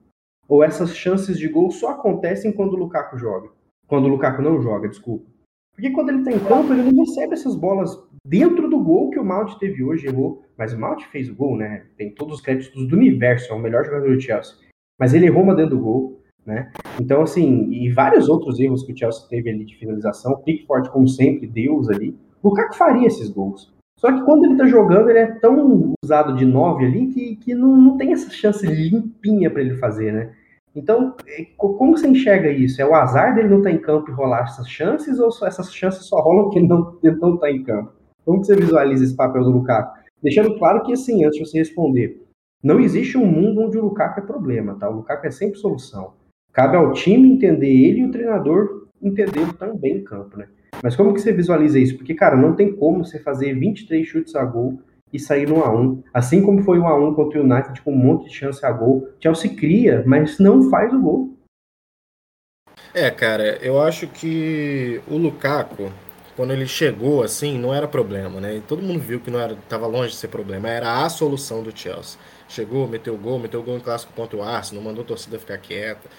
Ou 0.48 0.64
essas 0.64 0.96
chances 0.96 1.38
de 1.38 1.48
gol 1.48 1.72
só 1.72 1.92
acontecem 1.92 2.52
quando 2.52 2.74
o 2.74 2.78
Lukaku 2.78 3.18
joga? 3.18 3.50
Quando 3.88 4.06
o 4.06 4.10
Lukaku 4.10 4.42
não 4.42 4.62
joga, 4.62 4.90
desculpa. 4.90 5.26
Porque 5.74 5.90
quando 5.90 6.10
ele 6.10 6.24
tá 6.24 6.32
em 6.32 6.40
campo, 6.40 6.72
ele 6.72 6.84
não 6.84 7.04
recebe 7.04 7.34
essas 7.34 7.56
bolas 7.56 7.98
dentro 8.24 8.70
do 8.70 8.80
gol 8.80 9.10
que 9.10 9.20
o 9.20 9.26
Mount 9.26 9.56
teve 9.56 9.84
hoje, 9.84 10.08
errou. 10.08 10.44
Mas 10.58 10.74
o 10.74 10.80
Mount 10.80 11.04
fez 11.06 11.30
o 11.30 11.36
gol, 11.36 11.58
né? 11.58 11.88
Tem 11.98 12.14
todos 12.14 12.36
os 12.36 12.42
créditos 12.42 12.88
do 12.88 12.96
universo, 12.96 13.52
é 13.52 13.56
o 13.56 13.60
melhor 13.60 13.84
jogador 13.84 14.14
do 14.14 14.22
Chelsea. 14.22 14.56
Mas 15.00 15.14
ele 15.14 15.26
errou 15.26 15.42
uma 15.42 15.56
dentro 15.56 15.76
do 15.76 15.84
gol, 15.84 16.22
né? 16.46 16.72
Então, 17.02 17.24
assim, 17.24 17.72
e 17.72 17.90
vários 17.90 18.30
outros 18.30 18.60
erros 18.60 18.84
que 18.84 18.94
o 18.94 18.98
Chelsea 18.98 19.28
teve 19.28 19.50
ali 19.50 19.66
de 19.66 19.76
finalização. 19.78 20.42
Pickford, 20.44 20.92
como 20.92 21.08
sempre, 21.08 21.48
Deus 21.48 21.90
ali. 21.90 22.16
O 22.44 22.50
Lukaku 22.50 22.76
faria 22.76 23.08
esses 23.08 23.30
gols. 23.30 23.73
Só 23.98 24.12
que 24.12 24.22
quando 24.26 24.46
ele 24.46 24.58
tá 24.58 24.66
jogando, 24.66 25.10
ele 25.10 25.20
é 25.20 25.28
tão 25.28 25.94
usado 26.04 26.36
de 26.36 26.46
9 26.46 26.86
ali 26.86 27.08
que, 27.08 27.36
que 27.38 27.56
não, 27.56 27.78
não 27.78 27.98
tem 27.98 28.12
essa 28.12 28.30
chance 28.30 28.66
limpinha 28.66 29.50
para 29.50 29.62
ele 29.62 29.78
fazer, 29.78 30.12
né? 30.12 30.34
Então, 30.76 31.16
é, 31.28 31.46
como 31.56 31.96
você 31.96 32.08
enxerga 32.08 32.50
isso? 32.50 32.82
É 32.82 32.86
o 32.86 32.96
azar 32.96 33.36
dele 33.36 33.48
não 33.48 33.60
estar 33.60 33.70
tá 33.70 33.76
em 33.76 33.80
campo 33.80 34.10
e 34.10 34.14
rolar 34.14 34.44
essas 34.44 34.68
chances, 34.68 35.20
ou 35.20 35.30
essas 35.46 35.74
chances 35.74 36.06
só 36.06 36.20
rolam 36.20 36.46
porque 36.46 36.60
ele 37.08 37.18
não 37.18 37.36
está 37.36 37.50
em 37.52 37.64
campo? 37.64 37.94
Como 38.26 38.44
você 38.44 38.56
visualiza 38.56 39.04
esse 39.04 39.16
papel 39.16 39.44
do 39.44 39.52
Lukaku? 39.52 40.00
Deixando 40.22 40.58
claro 40.58 40.84
que, 40.84 40.94
assim, 40.94 41.24
antes 41.24 41.38
de 41.38 41.46
você 41.46 41.60
responder, 41.60 42.22
não 42.64 42.80
existe 42.80 43.18
um 43.18 43.26
mundo 43.26 43.62
onde 43.62 43.78
o 43.78 43.84
Lukaku 43.84 44.22
é 44.22 44.24
problema, 44.24 44.76
tá? 44.76 44.90
O 44.90 44.96
Lukaku 44.96 45.28
é 45.28 45.32
sempre 45.32 45.60
solução. 45.60 46.14
Cabe 46.52 46.78
ao 46.78 46.94
time 46.94 47.30
entender 47.30 47.68
ele 47.68 48.00
e 48.00 48.06
o 48.06 48.12
treinador 48.12 48.88
entendê-lo 49.02 49.54
também 49.54 49.98
em 49.98 50.04
campo, 50.04 50.38
né? 50.38 50.48
Mas 50.84 50.98
como 50.98 51.14
que 51.14 51.22
você 51.22 51.32
visualiza 51.32 51.80
isso? 51.80 51.96
Porque, 51.96 52.14
cara, 52.14 52.36
não 52.36 52.54
tem 52.54 52.76
como 52.76 53.06
você 53.06 53.18
fazer 53.18 53.54
23 53.54 54.06
chutes 54.06 54.36
a 54.36 54.44
gol 54.44 54.82
e 55.14 55.18
sair 55.18 55.48
no 55.48 55.56
1x1. 55.56 56.04
Assim 56.14 56.42
como 56.42 56.62
foi 56.62 56.78
o 56.78 56.84
1x1 56.84 57.16
contra 57.16 57.40
o 57.40 57.44
United 57.44 57.82
com 57.82 57.94
um 57.94 57.98
monte 57.98 58.28
de 58.28 58.36
chance 58.36 58.66
a 58.66 58.72
gol. 58.72 59.08
Chelsea 59.18 59.56
cria, 59.56 60.04
mas 60.06 60.40
não 60.40 60.70
faz 60.70 60.94
o 60.94 61.00
gol. 61.00 61.38
É, 62.94 63.10
cara, 63.10 63.58
eu 63.62 63.82
acho 63.82 64.08
que 64.08 65.00
o 65.08 65.16
Lukaku, 65.16 65.90
quando 66.36 66.52
ele 66.52 66.68
chegou 66.68 67.24
assim, 67.24 67.58
não 67.58 67.74
era 67.74 67.88
problema, 67.88 68.42
né? 68.42 68.62
todo 68.68 68.84
mundo 68.84 69.00
viu 69.00 69.22
que 69.22 69.32
não 69.32 69.40
era, 69.40 69.56
tava 69.70 69.88
longe 69.88 70.10
de 70.10 70.18
ser 70.18 70.28
problema, 70.28 70.70
era 70.70 71.06
a 71.06 71.10
solução 71.10 71.64
do 71.64 71.76
Chelsea. 71.76 72.20
Chegou, 72.50 72.88
meteu 72.90 73.18
gol, 73.18 73.40
meteu 73.40 73.64
gol 73.64 73.78
em 73.78 73.80
clássico 73.80 74.12
contra 74.14 74.38
o 74.38 74.44
Arsenal, 74.44 74.84
mandou 74.84 75.04
a 75.04 75.08
torcida 75.08 75.40
ficar 75.40 75.58
quieta. 75.60 76.10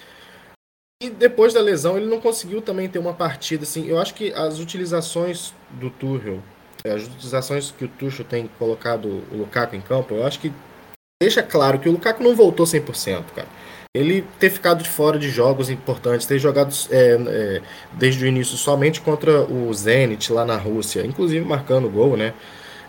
E 1.05 1.09
depois 1.09 1.53
da 1.53 1.61
lesão, 1.61 1.97
ele 1.97 2.07
não 2.07 2.19
conseguiu 2.19 2.61
também 2.61 2.89
ter 2.89 2.99
uma 2.99 3.13
partida 3.13 3.63
assim. 3.63 3.87
Eu 3.87 3.99
acho 3.99 4.13
que 4.13 4.33
as 4.33 4.59
utilizações 4.59 5.53
do 5.69 5.89
Tuchel 5.89 6.39
é, 6.85 6.91
as 6.91 7.03
utilizações 7.07 7.71
que 7.71 7.85
o 7.85 7.87
Tuchel 7.87 8.23
tem 8.23 8.47
colocado 8.59 9.23
o 9.31 9.37
Lukaku 9.37 9.75
em 9.75 9.81
campo, 9.81 10.13
eu 10.13 10.25
acho 10.25 10.39
que 10.39 10.53
deixa 11.21 11.41
claro 11.41 11.79
que 11.79 11.89
o 11.89 11.91
Lukaku 11.91 12.23
não 12.23 12.35
voltou 12.35 12.65
100%, 12.65 13.23
cara. 13.35 13.47
Ele 13.91 14.23
ter 14.39 14.51
ficado 14.51 14.83
de 14.83 14.89
fora 14.89 15.17
de 15.17 15.29
jogos 15.29 15.71
importantes, 15.71 16.27
ter 16.27 16.37
jogado 16.37 16.75
é, 16.91 17.17
é, 17.27 17.61
desde 17.93 18.23
o 18.23 18.27
início 18.27 18.55
somente 18.55 19.01
contra 19.01 19.41
o 19.41 19.73
Zenit 19.73 20.31
lá 20.31 20.45
na 20.45 20.57
Rússia, 20.57 21.03
inclusive 21.05 21.43
marcando 21.43 21.89
gol, 21.89 22.15
né? 22.15 22.33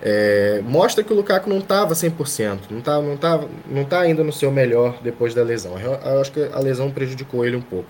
É, 0.02 0.60
mostra 0.62 1.02
que 1.02 1.10
o 1.10 1.16
Lukaku 1.16 1.48
não 1.48 1.58
estava 1.58 1.94
100%, 1.94 2.58
não 2.68 2.80
está 2.80 3.00
não 3.00 3.16
tá, 3.16 3.40
não 3.66 3.84
tá 3.84 4.00
ainda 4.00 4.22
no 4.22 4.32
seu 4.32 4.50
melhor 4.50 4.98
depois 5.02 5.32
da 5.32 5.42
lesão. 5.42 5.78
Eu, 5.78 5.92
eu 5.92 6.20
acho 6.20 6.32
que 6.32 6.50
a 6.52 6.58
lesão 6.58 6.90
prejudicou 6.90 7.46
ele 7.46 7.56
um 7.56 7.62
pouco. 7.62 7.88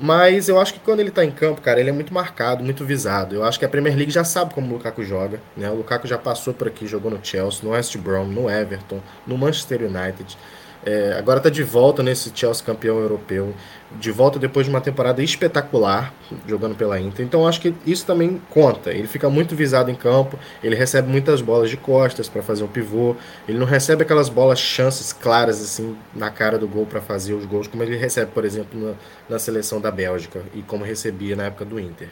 Mas 0.00 0.48
eu 0.48 0.60
acho 0.60 0.74
que 0.74 0.80
quando 0.80 1.00
ele 1.00 1.10
tá 1.10 1.24
em 1.24 1.30
campo, 1.30 1.60
cara, 1.60 1.80
ele 1.80 1.90
é 1.90 1.92
muito 1.92 2.14
marcado, 2.14 2.62
muito 2.62 2.84
visado. 2.84 3.34
Eu 3.34 3.44
acho 3.44 3.58
que 3.58 3.64
a 3.64 3.68
Premier 3.68 3.96
League 3.96 4.12
já 4.12 4.22
sabe 4.22 4.54
como 4.54 4.68
o 4.68 4.76
Lukaku 4.76 5.02
joga, 5.02 5.40
né? 5.56 5.68
O 5.70 5.74
Lukaku 5.74 6.06
já 6.06 6.16
passou 6.16 6.54
por 6.54 6.68
aqui, 6.68 6.86
jogou 6.86 7.10
no 7.10 7.18
Chelsea, 7.22 7.64
no 7.64 7.70
West 7.70 7.96
Brom, 7.98 8.26
no 8.26 8.48
Everton, 8.48 9.00
no 9.26 9.36
Manchester 9.36 9.82
United. 9.82 10.38
É, 10.84 11.14
agora 11.18 11.38
está 11.38 11.50
de 11.50 11.62
volta 11.62 12.02
nesse 12.02 12.30
Chelsea 12.34 12.64
campeão 12.64 12.98
europeu, 12.98 13.52
de 13.98 14.10
volta 14.10 14.38
depois 14.38 14.64
de 14.64 14.70
uma 14.70 14.80
temporada 14.80 15.22
espetacular 15.22 16.14
jogando 16.46 16.74
pela 16.76 17.00
Inter. 17.00 17.24
Então 17.24 17.46
acho 17.46 17.60
que 17.60 17.74
isso 17.84 18.06
também 18.06 18.40
conta. 18.48 18.90
Ele 18.90 19.06
fica 19.06 19.28
muito 19.28 19.56
visado 19.56 19.90
em 19.90 19.94
campo, 19.94 20.38
ele 20.62 20.76
recebe 20.76 21.10
muitas 21.10 21.40
bolas 21.40 21.68
de 21.68 21.76
costas 21.76 22.28
para 22.28 22.42
fazer 22.42 22.62
um 22.62 22.68
pivô, 22.68 23.16
ele 23.48 23.58
não 23.58 23.66
recebe 23.66 24.02
aquelas 24.02 24.28
bolas 24.28 24.58
chances 24.58 25.12
claras 25.12 25.60
assim 25.60 25.96
na 26.14 26.30
cara 26.30 26.58
do 26.58 26.68
gol 26.68 26.86
para 26.86 27.00
fazer 27.00 27.34
os 27.34 27.44
gols 27.44 27.66
como 27.66 27.82
ele 27.82 27.96
recebe, 27.96 28.30
por 28.32 28.44
exemplo, 28.44 28.80
na, 28.80 28.94
na 29.28 29.38
seleção 29.38 29.80
da 29.80 29.90
Bélgica 29.90 30.42
e 30.54 30.62
como 30.62 30.84
recebia 30.84 31.34
na 31.34 31.44
época 31.44 31.64
do 31.64 31.80
Inter. 31.80 32.08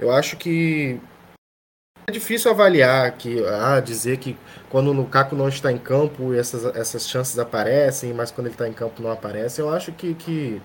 Eu 0.00 0.10
acho 0.12 0.36
que 0.36 1.00
é 2.08 2.10
difícil 2.10 2.50
avaliar 2.50 3.12
que 3.12 3.44
ah, 3.44 3.80
dizer 3.80 4.16
que 4.16 4.36
quando 4.70 4.88
o 4.88 4.92
Lukaku 4.92 5.36
não 5.36 5.48
está 5.48 5.70
em 5.70 5.76
campo 5.76 6.32
essas, 6.32 6.64
essas 6.74 7.06
chances 7.06 7.38
aparecem, 7.38 8.14
mas 8.14 8.30
quando 8.30 8.46
ele 8.46 8.54
está 8.54 8.66
em 8.66 8.72
campo 8.72 9.02
não 9.02 9.10
aparecem. 9.10 9.62
Eu 9.64 9.70
acho 9.70 9.92
que, 9.92 10.14
que 10.14 10.62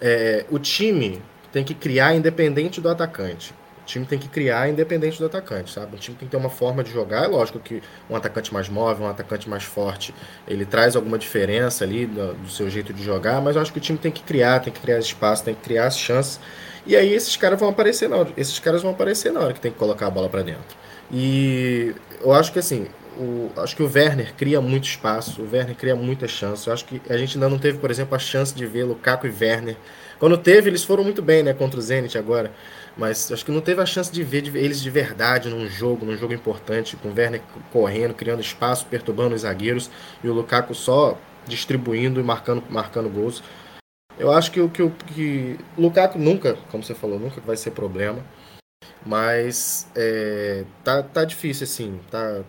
é, 0.00 0.44
o 0.50 0.58
time 0.58 1.22
tem 1.50 1.64
que 1.64 1.74
criar 1.74 2.14
independente 2.14 2.80
do 2.80 2.90
atacante. 2.90 3.54
O 3.82 3.84
time 3.84 4.06
tem 4.06 4.18
que 4.18 4.28
criar 4.28 4.68
independente 4.68 5.18
do 5.18 5.26
atacante, 5.26 5.72
sabe? 5.72 5.96
O 5.96 5.98
time 5.98 6.16
tem 6.16 6.28
que 6.28 6.30
ter 6.30 6.36
uma 6.36 6.50
forma 6.50 6.84
de 6.84 6.92
jogar. 6.92 7.24
É 7.24 7.26
lógico 7.26 7.58
que 7.58 7.82
um 8.08 8.14
atacante 8.14 8.52
mais 8.52 8.68
móvel, 8.68 9.06
um 9.06 9.10
atacante 9.10 9.48
mais 9.48 9.64
forte, 9.64 10.14
ele 10.46 10.64
traz 10.64 10.94
alguma 10.94 11.18
diferença 11.18 11.84
ali 11.84 12.06
do, 12.06 12.34
do 12.34 12.48
seu 12.48 12.70
jeito 12.70 12.92
de 12.92 13.02
jogar, 13.02 13.40
mas 13.40 13.56
eu 13.56 13.62
acho 13.62 13.72
que 13.72 13.78
o 13.78 13.82
time 13.82 13.98
tem 13.98 14.12
que 14.12 14.22
criar, 14.22 14.60
tem 14.60 14.72
que 14.72 14.80
criar 14.80 14.98
espaço, 14.98 15.42
tem 15.42 15.54
que 15.54 15.62
criar 15.62 15.86
as 15.86 15.98
chances 15.98 16.38
e 16.86 16.96
aí 16.96 17.12
esses 17.12 17.36
caras 17.36 17.58
vão 17.58 17.68
aparecer 17.68 18.08
na 18.08 18.16
hora, 18.16 18.30
esses 18.36 18.58
caras 18.58 18.82
vão 18.82 18.92
aparecer 18.92 19.32
na 19.32 19.40
hora 19.40 19.52
que 19.52 19.60
tem 19.60 19.72
que 19.72 19.78
colocar 19.78 20.06
a 20.06 20.10
bola 20.10 20.28
para 20.28 20.42
dentro. 20.42 20.76
E 21.10 21.94
eu 22.20 22.32
acho 22.32 22.52
que 22.52 22.58
assim, 22.58 22.88
o, 23.18 23.50
acho 23.56 23.76
que 23.76 23.82
o 23.82 23.90
Werner 23.92 24.34
cria 24.34 24.60
muito 24.60 24.84
espaço, 24.84 25.42
o 25.42 25.48
Werner 25.50 25.76
cria 25.76 25.94
muita 25.94 26.26
chance. 26.26 26.66
Eu 26.66 26.72
acho 26.72 26.84
que 26.84 27.00
a 27.08 27.16
gente 27.16 27.36
ainda 27.36 27.48
não 27.48 27.58
teve, 27.58 27.78
por 27.78 27.90
exemplo, 27.90 28.14
a 28.14 28.18
chance 28.18 28.54
de 28.54 28.66
ver 28.66 28.84
Lukaku 28.84 29.26
e 29.26 29.30
Werner. 29.30 29.76
Quando 30.18 30.36
teve, 30.38 30.70
eles 30.70 30.84
foram 30.84 31.02
muito 31.02 31.20
bem, 31.20 31.42
né, 31.42 31.52
contra 31.52 31.78
o 31.78 31.82
Zenit 31.82 32.16
agora. 32.16 32.52
Mas 32.96 33.32
acho 33.32 33.44
que 33.44 33.50
não 33.50 33.60
teve 33.60 33.80
a 33.80 33.86
chance 33.86 34.12
de 34.12 34.22
ver 34.22 34.46
eles 34.54 34.80
de 34.80 34.90
verdade 34.90 35.48
num 35.48 35.66
jogo, 35.66 36.04
num 36.04 36.16
jogo 36.16 36.32
importante, 36.32 36.96
com 36.96 37.08
o 37.08 37.14
Werner 37.14 37.40
correndo, 37.72 38.14
criando 38.14 38.40
espaço, 38.40 38.86
perturbando 38.86 39.34
os 39.34 39.42
zagueiros 39.42 39.90
e 40.22 40.28
o 40.28 40.32
Lukaku 40.32 40.74
só 40.74 41.18
distribuindo 41.46 42.20
e 42.20 42.22
marcando, 42.22 42.62
marcando 42.70 43.08
gols. 43.08 43.42
Eu 44.22 44.30
acho 44.30 44.52
que 44.52 44.60
o 44.60 44.70
que, 44.70 44.88
que 44.88 45.58
Lukaku 45.76 46.16
nunca, 46.16 46.54
como 46.70 46.84
você 46.84 46.94
falou, 46.94 47.18
nunca 47.18 47.40
vai 47.40 47.56
ser 47.56 47.72
problema. 47.72 48.24
Mas 49.04 49.88
é, 49.96 50.64
tá, 50.84 51.02
tá 51.02 51.24
difícil, 51.24 51.64
assim. 51.64 51.98
Tá 52.08 52.44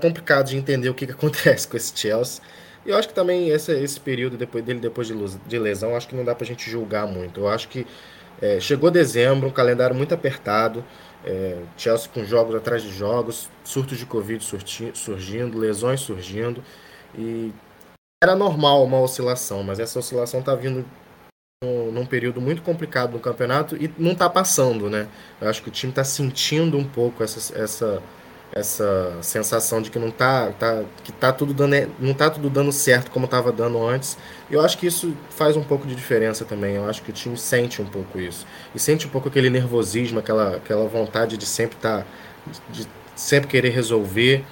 complicado 0.00 0.46
de 0.46 0.56
entender 0.56 0.88
o 0.88 0.94
que, 0.94 1.04
que 1.04 1.12
acontece 1.12 1.66
com 1.68 1.76
esse 1.76 1.98
Chelsea. 1.98 2.40
E 2.86 2.90
eu 2.90 2.96
acho 2.96 3.08
que 3.08 3.14
também 3.14 3.48
esse, 3.48 3.72
esse 3.72 3.98
período 3.98 4.36
depois 4.36 4.64
dele, 4.64 4.78
depois 4.78 5.08
de, 5.08 5.14
de 5.48 5.58
lesão, 5.58 5.96
acho 5.96 6.06
que 6.06 6.14
não 6.14 6.24
dá 6.24 6.32
pra 6.32 6.46
gente 6.46 6.70
julgar 6.70 7.08
muito. 7.08 7.40
Eu 7.40 7.48
acho 7.48 7.68
que 7.68 7.84
é, 8.40 8.60
chegou 8.60 8.88
dezembro, 8.88 9.48
um 9.48 9.52
calendário 9.52 9.96
muito 9.96 10.14
apertado. 10.14 10.84
É, 11.24 11.58
Chelsea 11.76 12.08
com 12.14 12.24
jogos 12.24 12.54
atrás 12.54 12.84
de 12.84 12.92
jogos, 12.92 13.50
surtos 13.64 13.98
de 13.98 14.06
Covid 14.06 14.44
surgindo, 14.94 15.58
lesões 15.58 16.00
surgindo. 16.02 16.62
E 17.18 17.52
era 18.22 18.34
normal 18.34 18.84
uma 18.84 19.00
oscilação, 19.00 19.62
mas 19.62 19.78
essa 19.78 19.98
oscilação 19.98 20.40
está 20.40 20.54
vindo 20.54 20.84
num, 21.62 22.06
período 22.06 22.40
muito 22.40 22.62
complicado 22.62 23.12
no 23.12 23.20
campeonato 23.20 23.76
e 23.76 23.90
não 23.98 24.12
está 24.12 24.28
passando, 24.28 24.90
né? 24.90 25.08
Eu 25.40 25.48
acho 25.48 25.62
que 25.62 25.68
o 25.68 25.72
time 25.72 25.90
está 25.90 26.04
sentindo 26.04 26.76
um 26.76 26.84
pouco 26.84 27.22
essa, 27.22 27.58
essa, 27.58 28.02
essa 28.52 29.18
sensação 29.22 29.80
de 29.80 29.90
que 29.90 29.98
não 29.98 30.10
tá, 30.10 30.52
tá 30.52 30.84
que 31.02 31.12
tá 31.12 31.32
tudo 31.32 31.54
dando 31.54 31.74
não 31.98 32.14
tá 32.14 32.30
tudo 32.30 32.50
dando 32.50 32.70
certo 32.72 33.10
como 33.10 33.24
estava 33.24 33.50
dando 33.50 33.84
antes. 33.86 34.18
Eu 34.50 34.60
acho 34.62 34.76
que 34.78 34.86
isso 34.86 35.16
faz 35.30 35.56
um 35.56 35.64
pouco 35.64 35.86
de 35.86 35.94
diferença 35.94 36.44
também. 36.44 36.74
Eu 36.76 36.88
acho 36.88 37.02
que 37.02 37.10
o 37.10 37.14
time 37.14 37.36
sente 37.36 37.80
um 37.80 37.86
pouco 37.86 38.18
isso 38.20 38.46
e 38.74 38.78
sente 38.78 39.06
um 39.06 39.10
pouco 39.10 39.28
aquele 39.28 39.48
nervosismo, 39.50 40.18
aquela 40.18 40.56
aquela 40.56 40.86
vontade 40.86 41.36
de 41.36 41.46
sempre 41.46 41.76
estar 41.76 42.02
tá, 42.02 42.06
de 42.70 42.86
sempre 43.16 43.48
querer 43.48 43.70
resolver. 43.70 44.44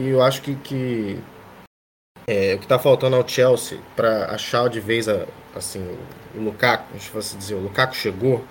E 0.00 0.08
eu 0.08 0.22
acho 0.22 0.42
que, 0.42 0.54
que 0.56 1.18
é, 2.32 2.54
o 2.54 2.58
que 2.58 2.64
está 2.64 2.78
faltando 2.78 3.14
ao 3.14 3.28
Chelsea 3.28 3.78
para 3.94 4.26
achar 4.26 4.68
de 4.68 4.80
vez 4.80 5.06
a, 5.06 5.26
assim, 5.54 5.86
o 6.34 6.40
Lukaku, 6.40 6.98
se 6.98 7.08
fosse 7.08 7.36
dizer, 7.36 7.54
o 7.54 7.60
Lukaku 7.60 7.94
chegou, 7.94 8.42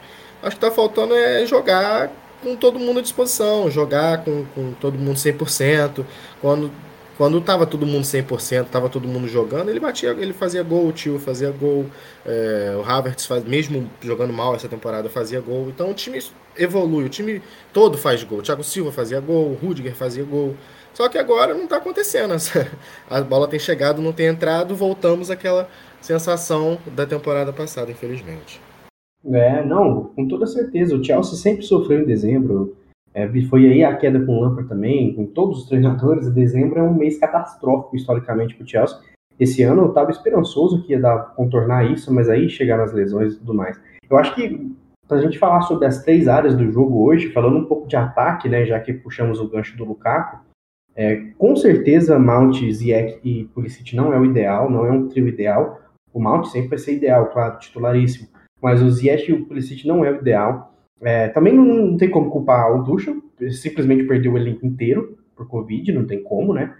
acho 0.44 0.56
que 0.56 0.66
está 0.66 0.70
faltando 0.70 1.16
é 1.16 1.46
jogar 1.48 2.12
com 2.44 2.56
todo 2.56 2.78
mundo 2.78 3.00
à 3.00 3.02
disposição, 3.02 3.72
jogar 3.72 4.24
com, 4.24 4.46
com 4.54 4.74
todo 4.74 4.98
mundo 4.98 5.16
100%. 5.18 6.06
Quando 6.40 6.72
quando 7.18 7.40
tava 7.40 7.68
todo 7.68 7.86
mundo 7.86 8.04
100%, 8.04 8.66
tava 8.72 8.90
todo 8.90 9.08
mundo 9.08 9.28
jogando, 9.28 9.70
ele 9.70 9.80
batia, 9.80 10.10
ele 10.10 10.34
fazia 10.34 10.64
gol, 10.64 10.88
o 10.88 10.92
tio 10.92 11.20
fazia 11.20 11.52
gol, 11.52 11.86
é, 12.26 12.74
o 12.76 12.84
Havertz 12.84 13.28
faz, 13.28 13.44
mesmo 13.44 13.88
jogando 14.02 14.34
mal 14.34 14.56
essa 14.56 14.68
temporada 14.68 15.08
fazia 15.08 15.40
gol. 15.40 15.68
Então 15.70 15.92
o 15.92 15.94
time 15.94 16.20
evolui, 16.58 17.04
o 17.04 17.10
time 17.10 17.40
todo 17.72 17.96
faz 17.96 18.24
gol. 18.24 18.40
O 18.40 18.42
Thiago 18.42 18.64
Silva 18.64 18.92
fazia 18.92 19.20
gol, 19.20 19.52
o 19.52 19.54
Rudiger 19.54 19.94
fazia 19.94 20.24
gol. 20.24 20.56
Só 20.94 21.08
que 21.08 21.18
agora 21.18 21.54
não 21.54 21.64
está 21.64 21.78
acontecendo. 21.78 22.34
A 23.10 23.22
bola 23.22 23.48
tem 23.48 23.60
chegado, 23.60 24.02
não 24.02 24.14
tem 24.14 24.28
entrado, 24.28 24.76
voltamos 24.76 25.32
àquela 25.32 25.68
sensação 26.02 26.78
da 26.96 27.06
temporada 27.06 27.54
passada, 27.54 27.92
infelizmente. 27.92 28.62
É, 29.26 29.64
não, 29.64 30.06
com 30.16 30.28
toda 30.28 30.46
certeza. 30.48 30.96
O 30.96 31.04
Chelsea 31.04 31.36
sempre 31.36 31.64
sofreu 31.64 32.02
em 32.02 32.06
dezembro. 32.06 32.76
É, 33.14 33.30
foi 33.50 33.68
aí 33.68 33.84
a 33.84 33.96
queda 33.96 34.20
com 34.26 34.38
o 34.38 34.42
Lampard 34.42 34.70
também, 34.70 35.14
com 35.14 35.26
todos 35.26 35.60
os 35.60 35.68
treinadores. 35.68 36.30
Dezembro 36.34 36.80
é 36.80 36.84
um 36.84 36.94
mês 36.94 37.18
catastrófico 37.20 37.96
historicamente 37.96 38.56
para 38.56 38.64
o 38.64 38.68
Chelsea. 38.68 38.98
Esse 39.40 39.64
ano 39.64 39.84
eu 39.84 39.90
estava 39.90 40.12
esperançoso 40.12 40.84
que 40.84 40.94
ia 40.94 41.00
dar 41.00 41.34
contornar 41.36 41.92
isso, 41.92 42.14
mas 42.14 42.30
aí 42.30 42.50
chegaram 42.50 42.84
as 42.84 42.94
lesões 42.94 43.34
e 43.34 43.40
tudo 43.40 43.54
mais. 43.54 43.80
Eu 44.10 44.18
acho 44.18 44.36
que 44.36 44.72
para 45.08 45.18
a 45.18 45.22
gente 45.22 45.40
falar 45.40 45.62
sobre 45.64 45.86
as 45.88 46.04
três 46.04 46.28
áreas 46.28 46.56
do 46.56 46.72
jogo 46.72 47.04
hoje, 47.04 47.32
falando 47.32 47.58
um 47.58 47.66
pouco 47.66 47.88
de 47.88 47.96
ataque, 47.96 48.48
né, 48.48 48.66
já 48.66 48.80
que 48.80 48.94
puxamos 48.94 49.40
o 49.40 49.48
gancho 49.50 49.76
do 49.76 49.84
Lukaku, 49.84 50.40
é, 50.96 51.16
com 51.38 51.56
certeza 51.56 52.20
Mount, 52.20 52.62
Ziyech 52.72 53.20
e 53.24 53.46
Pulisic 53.46 53.96
não 53.96 54.14
é 54.14 54.20
o 54.20 54.26
ideal, 54.26 54.70
não 54.70 54.86
é 54.86 54.92
um 54.92 55.08
trio 55.08 55.28
ideal. 55.28 55.80
O 56.14 56.22
Mount 56.22 56.46
sempre 56.46 56.70
vai 56.70 56.78
ser 56.78 56.96
ideal, 56.96 57.28
claro, 57.28 57.60
titularíssimo, 57.60 58.28
mas 58.62 58.82
o 58.82 58.90
Ziyech 58.90 59.32
e 59.32 59.34
o 59.34 59.46
Pulisic 59.46 59.88
não 59.88 60.04
é 60.04 60.12
o 60.12 60.18
ideal. 60.18 60.74
É, 61.02 61.30
também 61.30 61.54
não, 61.54 61.66
não, 61.66 61.98
tem 61.98 62.10
como 62.10 62.30
culpar 62.30 62.72
o 62.76 62.84
Tuchel, 62.84 63.22
simplesmente 63.52 64.04
perdeu 64.04 64.34
o 64.34 64.38
elenco 64.38 64.66
inteiro 64.66 65.18
por 65.36 65.48
Covid, 65.48 65.92
não 65.92 66.06
tem 66.06 66.22
como, 66.22 66.54
né? 66.54 66.76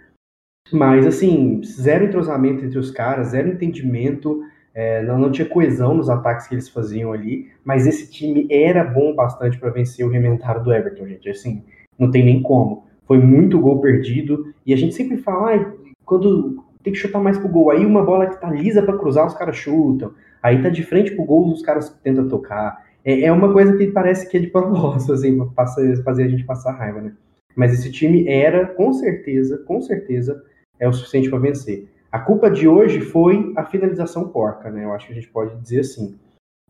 Mas, 0.70 1.06
assim, 1.06 1.60
zero 1.64 2.04
entrosamento 2.04 2.64
entre 2.64 2.78
os 2.78 2.90
caras, 2.90 3.28
zero 3.28 3.48
entendimento, 3.48 4.42
é, 4.72 5.02
não, 5.02 5.18
não 5.18 5.32
tinha 5.32 5.48
coesão 5.48 5.94
nos 5.94 6.08
ataques 6.08 6.46
que 6.46 6.54
eles 6.54 6.68
faziam 6.68 7.12
ali, 7.12 7.50
mas 7.64 7.86
esse 7.86 8.10
time 8.10 8.46
era 8.50 8.84
bom 8.84 9.14
bastante 9.14 9.58
para 9.58 9.70
vencer 9.70 10.06
o 10.06 10.08
rementado 10.08 10.62
do 10.62 10.72
Everton, 10.72 11.06
gente. 11.06 11.28
Assim, 11.28 11.64
não 11.98 12.10
tem 12.10 12.24
nem 12.24 12.42
como. 12.42 12.86
Foi 13.06 13.18
muito 13.18 13.60
gol 13.60 13.80
perdido, 13.80 14.52
e 14.64 14.72
a 14.72 14.76
gente 14.76 14.94
sempre 14.94 15.16
fala, 15.18 15.54
ah, 15.54 15.72
quando 16.04 16.64
tem 16.82 16.92
que 16.92 16.98
chutar 16.98 17.20
mais 17.20 17.38
pro 17.38 17.48
gol, 17.48 17.70
aí 17.70 17.84
uma 17.86 18.02
bola 18.02 18.26
que 18.26 18.40
tá 18.40 18.50
lisa 18.50 18.82
para 18.82 18.98
cruzar, 18.98 19.26
os 19.26 19.34
caras 19.34 19.56
chutam, 19.56 20.12
aí 20.42 20.60
tá 20.62 20.68
de 20.68 20.82
frente 20.82 21.12
pro 21.12 21.24
gol, 21.24 21.52
os 21.52 21.62
caras 21.62 21.90
tentam 22.02 22.28
tocar. 22.28 22.84
É, 23.04 23.22
é 23.22 23.32
uma 23.32 23.52
coisa 23.52 23.76
que 23.76 23.86
parece 23.88 24.28
que 24.28 24.36
é 24.36 24.40
de 24.40 24.48
propósito, 24.48 25.12
assim, 25.14 25.36
pra 25.54 25.66
fazer 26.04 26.24
a 26.24 26.28
gente 26.28 26.44
passar 26.44 26.72
raiva, 26.72 27.00
né? 27.00 27.12
Mas 27.54 27.72
esse 27.72 27.90
time 27.90 28.26
era, 28.26 28.66
com 28.66 28.92
certeza, 28.92 29.58
com 29.58 29.80
certeza, 29.80 30.42
é 30.80 30.88
o 30.88 30.92
suficiente 30.92 31.28
para 31.28 31.38
vencer. 31.38 31.88
A 32.10 32.18
culpa 32.18 32.50
de 32.50 32.68
hoje 32.68 33.00
foi 33.00 33.52
a 33.56 33.64
finalização 33.64 34.28
porca, 34.28 34.70
né? 34.70 34.84
Eu 34.84 34.92
acho 34.92 35.06
que 35.06 35.12
a 35.12 35.14
gente 35.14 35.28
pode 35.28 35.54
dizer 35.60 35.80
assim. 35.80 36.14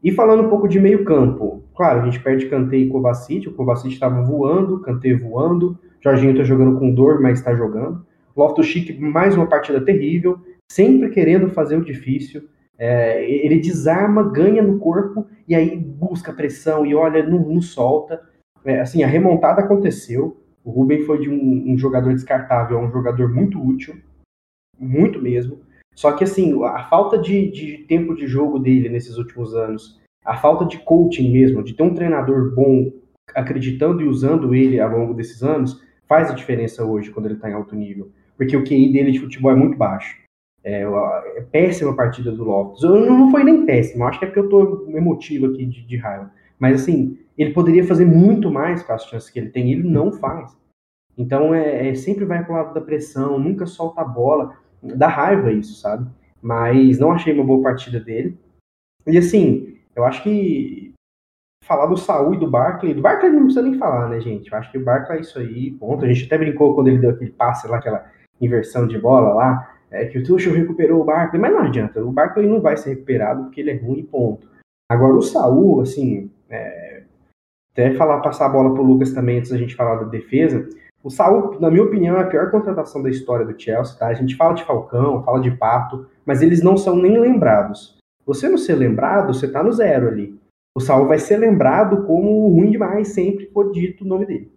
E 0.03 0.11
falando 0.11 0.45
um 0.45 0.49
pouco 0.49 0.69
de 0.69 0.81
meio 0.81 1.05
campo, 1.05 1.63
claro, 1.77 2.01
a 2.01 2.05
gente 2.05 2.21
perde 2.21 2.47
Kanté 2.47 2.77
e 2.77 2.89
Kovacic, 2.89 3.49
o 3.49 3.55
Kovacic 3.55 3.93
estava 3.93 4.21
voando, 4.23 4.81
Kanté 4.81 5.15
voando, 5.15 5.79
Jorginho 6.03 6.33
está 6.33 6.45
jogando 6.45 6.79
com 6.79 6.95
dor, 6.95 7.21
mas 7.21 7.39
está 7.39 7.55
jogando. 7.55 8.05
Loftus 8.37 8.67
Chic, 8.67 8.99
mais 8.99 9.37
uma 9.37 9.47
partida 9.47 9.81
terrível, 9.81 10.41
sempre 10.71 11.11
querendo 11.11 11.51
fazer 11.51 11.77
o 11.77 11.85
difícil. 11.85 12.49
É, 12.79 13.25
ele 13.25 13.61
desarma, 13.61 14.31
ganha 14.31 14.63
no 14.63 14.79
corpo 14.79 15.27
e 15.47 15.55
aí 15.55 15.77
busca 15.77 16.33
pressão 16.33 16.85
e 16.85 16.95
olha, 16.95 17.25
não, 17.25 17.39
não 17.39 17.61
solta. 17.61 18.21
É, 18.65 18.81
assim, 18.81 19.03
a 19.03 19.07
remontada 19.07 19.61
aconteceu. 19.61 20.41
O 20.65 20.71
Ruben 20.71 21.03
foi 21.03 21.21
de 21.21 21.29
um, 21.29 21.73
um 21.73 21.79
jogador 21.79 22.13
descartável 22.13 22.79
a 22.79 22.83
um 22.83 22.91
jogador 22.91 23.33
muito 23.33 23.61
útil 23.61 23.95
muito 24.83 25.21
mesmo. 25.21 25.61
Só 25.95 26.13
que, 26.13 26.25
assim, 26.25 26.63
a 26.65 26.85
falta 26.85 27.19
de, 27.19 27.51
de 27.51 27.79
tempo 27.87 28.15
de 28.15 28.27
jogo 28.27 28.59
dele 28.59 28.89
nesses 28.89 29.17
últimos 29.19 29.55
anos, 29.55 30.01
a 30.25 30.37
falta 30.37 30.65
de 30.65 30.79
coaching 30.79 31.31
mesmo, 31.31 31.63
de 31.63 31.75
ter 31.75 31.83
um 31.83 31.95
treinador 31.95 32.55
bom 32.55 32.91
acreditando 33.35 34.03
e 34.03 34.09
usando 34.09 34.55
ele 34.55 34.81
ao 34.81 34.91
longo 34.91 35.15
desses 35.15 35.43
anos, 35.43 35.83
faz 36.13 36.31
a 36.31 36.35
diferença 36.35 36.85
hoje 36.85 37.11
quando 37.11 37.25
ele 37.25 37.37
está 37.37 37.49
em 37.49 37.55
alto 37.55 37.75
nível. 37.75 38.11
Porque 38.37 38.55
o 38.55 38.63
QI 38.63 38.93
dele 38.93 39.13
de 39.13 39.19
futebol 39.19 39.51
é 39.51 39.55
muito 39.55 39.79
baixo. 39.79 40.21
É, 40.63 40.83
é 41.37 41.41
péssima 41.41 41.93
a 41.93 41.97
partida 41.97 42.31
do 42.31 42.45
Loftus. 42.45 42.83
Eu, 42.83 43.07
não 43.07 43.31
foi 43.31 43.43
nem 43.43 43.65
péssimo, 43.65 44.05
acho 44.05 44.19
que 44.19 44.27
é 44.27 44.29
porque 44.29 44.41
eu 44.41 44.45
estou 44.45 44.91
emotivo 44.95 45.47
aqui 45.47 45.65
de, 45.65 45.83
de, 45.87 45.97
raiva. 45.97 46.31
Mas 46.59 46.83
assim, 46.83 47.19
ele 47.39 47.55
poderia 47.55 47.83
fazer 47.83 48.05
muito 48.05 48.51
mais 48.51 48.83
com 48.83 48.93
as 48.93 49.07
chances 49.07 49.31
que 49.31 49.39
ele 49.39 49.49
tem, 49.49 49.73
ele 49.73 49.89
não 49.89 50.13
faz. 50.13 50.55
Então 51.17 51.55
é, 51.55 51.89
é 51.89 51.95
sempre 51.95 52.27
vai 52.27 52.45
para 52.45 52.53
o 52.53 52.57
lado 52.57 52.75
da 52.75 52.81
pressão, 52.83 53.39
nunca 53.39 53.65
solta 53.65 54.03
a 54.03 54.05
bola 54.05 54.55
dá 54.83 55.09
raiva 55.09 55.51
isso, 55.53 55.81
sabe? 55.81 56.11
Mas 56.43 56.99
não 56.99 57.13
achei 57.13 57.33
uma 57.33 57.45
boa 57.45 57.63
partida 57.63 58.01
dele. 58.01 58.37
E 59.07 59.17
assim, 59.17 59.79
eu 59.97 60.05
acho 60.05 60.23
que 60.23 60.93
falar 61.63 61.87
do 61.87 61.97
Saúl 61.97 62.35
e 62.35 62.39
do 62.39 62.51
Barkley, 62.51 62.93
do 62.93 63.01
Barkley 63.01 63.33
não 63.33 63.45
precisa 63.45 63.63
nem 63.63 63.79
falar, 63.79 64.09
né, 64.09 64.21
gente? 64.21 64.51
Eu 64.51 64.59
acho 64.59 64.71
que 64.71 64.79
o 64.79 64.85
Barkley 64.85 65.19
é 65.19 65.21
isso 65.21 65.39
aí, 65.39 65.71
ponto. 65.73 66.05
A 66.05 66.09
gente 66.09 66.27
até 66.27 66.37
brincou 66.37 66.75
quando 66.75 66.89
ele 66.89 66.99
deu 66.99 67.11
aquele 67.11 67.31
passe 67.31 67.67
lá, 67.69 67.79
aquela 67.79 68.05
inversão 68.41 68.87
de 68.87 68.99
bola 68.99 69.33
lá, 69.33 69.77
é, 69.91 70.07
que 70.07 70.19
o 70.19 70.25
Tuchel 70.25 70.53
recuperou 70.53 71.01
o 71.01 71.05
Barkley, 71.05 71.41
mas 71.41 71.53
não 71.53 71.61
adianta, 71.61 72.05
o 72.05 72.11
Barkley 72.11 72.49
não 72.49 72.61
vai 72.61 72.77
ser 72.77 72.91
recuperado 72.91 73.45
porque 73.45 73.61
ele 73.61 73.71
é 73.71 73.77
ruim, 73.77 74.03
ponto. 74.05 74.49
Agora 74.91 75.15
o 75.15 75.23
Saúl, 75.23 75.81
assim, 75.81 76.31
é, 76.51 77.03
até 77.73 77.95
falar, 77.95 78.21
passar 78.21 78.47
a 78.47 78.49
bola 78.49 78.75
pro 78.75 78.83
Lucas 78.83 79.13
também 79.13 79.39
antes 79.39 79.51
da 79.51 79.57
gente 79.57 79.77
falar 79.77 79.97
da 79.97 80.09
defesa, 80.09 80.69
o 81.03 81.11
Saul, 81.11 81.59
na 81.59 81.69
minha 81.69 81.83
opinião, 81.83 82.17
é 82.17 82.21
a 82.21 82.27
pior 82.27 82.51
contratação 82.51 83.03
da 83.03 83.11
história 83.11 83.45
do 83.45 83.61
Chelsea, 83.61 83.99
tá? 83.99 84.07
A 84.07 84.15
gente 84.15 84.37
fala 84.37 84.55
de 84.55 84.65
Falcão, 84.65 85.23
fala 85.25 85.41
de 85.41 85.51
Pato, 85.51 86.07
mas 86.25 86.43
eles 86.43 86.63
não 86.63 86.77
são 86.77 86.95
nem 86.95 87.19
lembrados. 87.19 87.99
Você 88.25 88.49
não 88.49 88.57
ser 88.57 88.77
lembrado, 88.77 89.35
você 89.35 89.51
tá 89.51 89.65
no 89.65 89.73
zero 89.73 90.07
ali. 90.07 90.39
O 90.75 90.81
Saul 90.81 91.07
vai 91.07 91.19
ser 91.19 91.37
lembrado 91.37 92.07
como 92.07 92.49
ruim 92.49 92.71
demais 92.71 93.09
sempre 93.09 93.47
for 93.47 93.71
dito 93.71 94.05
o 94.05 94.09
nome 94.09 94.27
dele. 94.27 94.53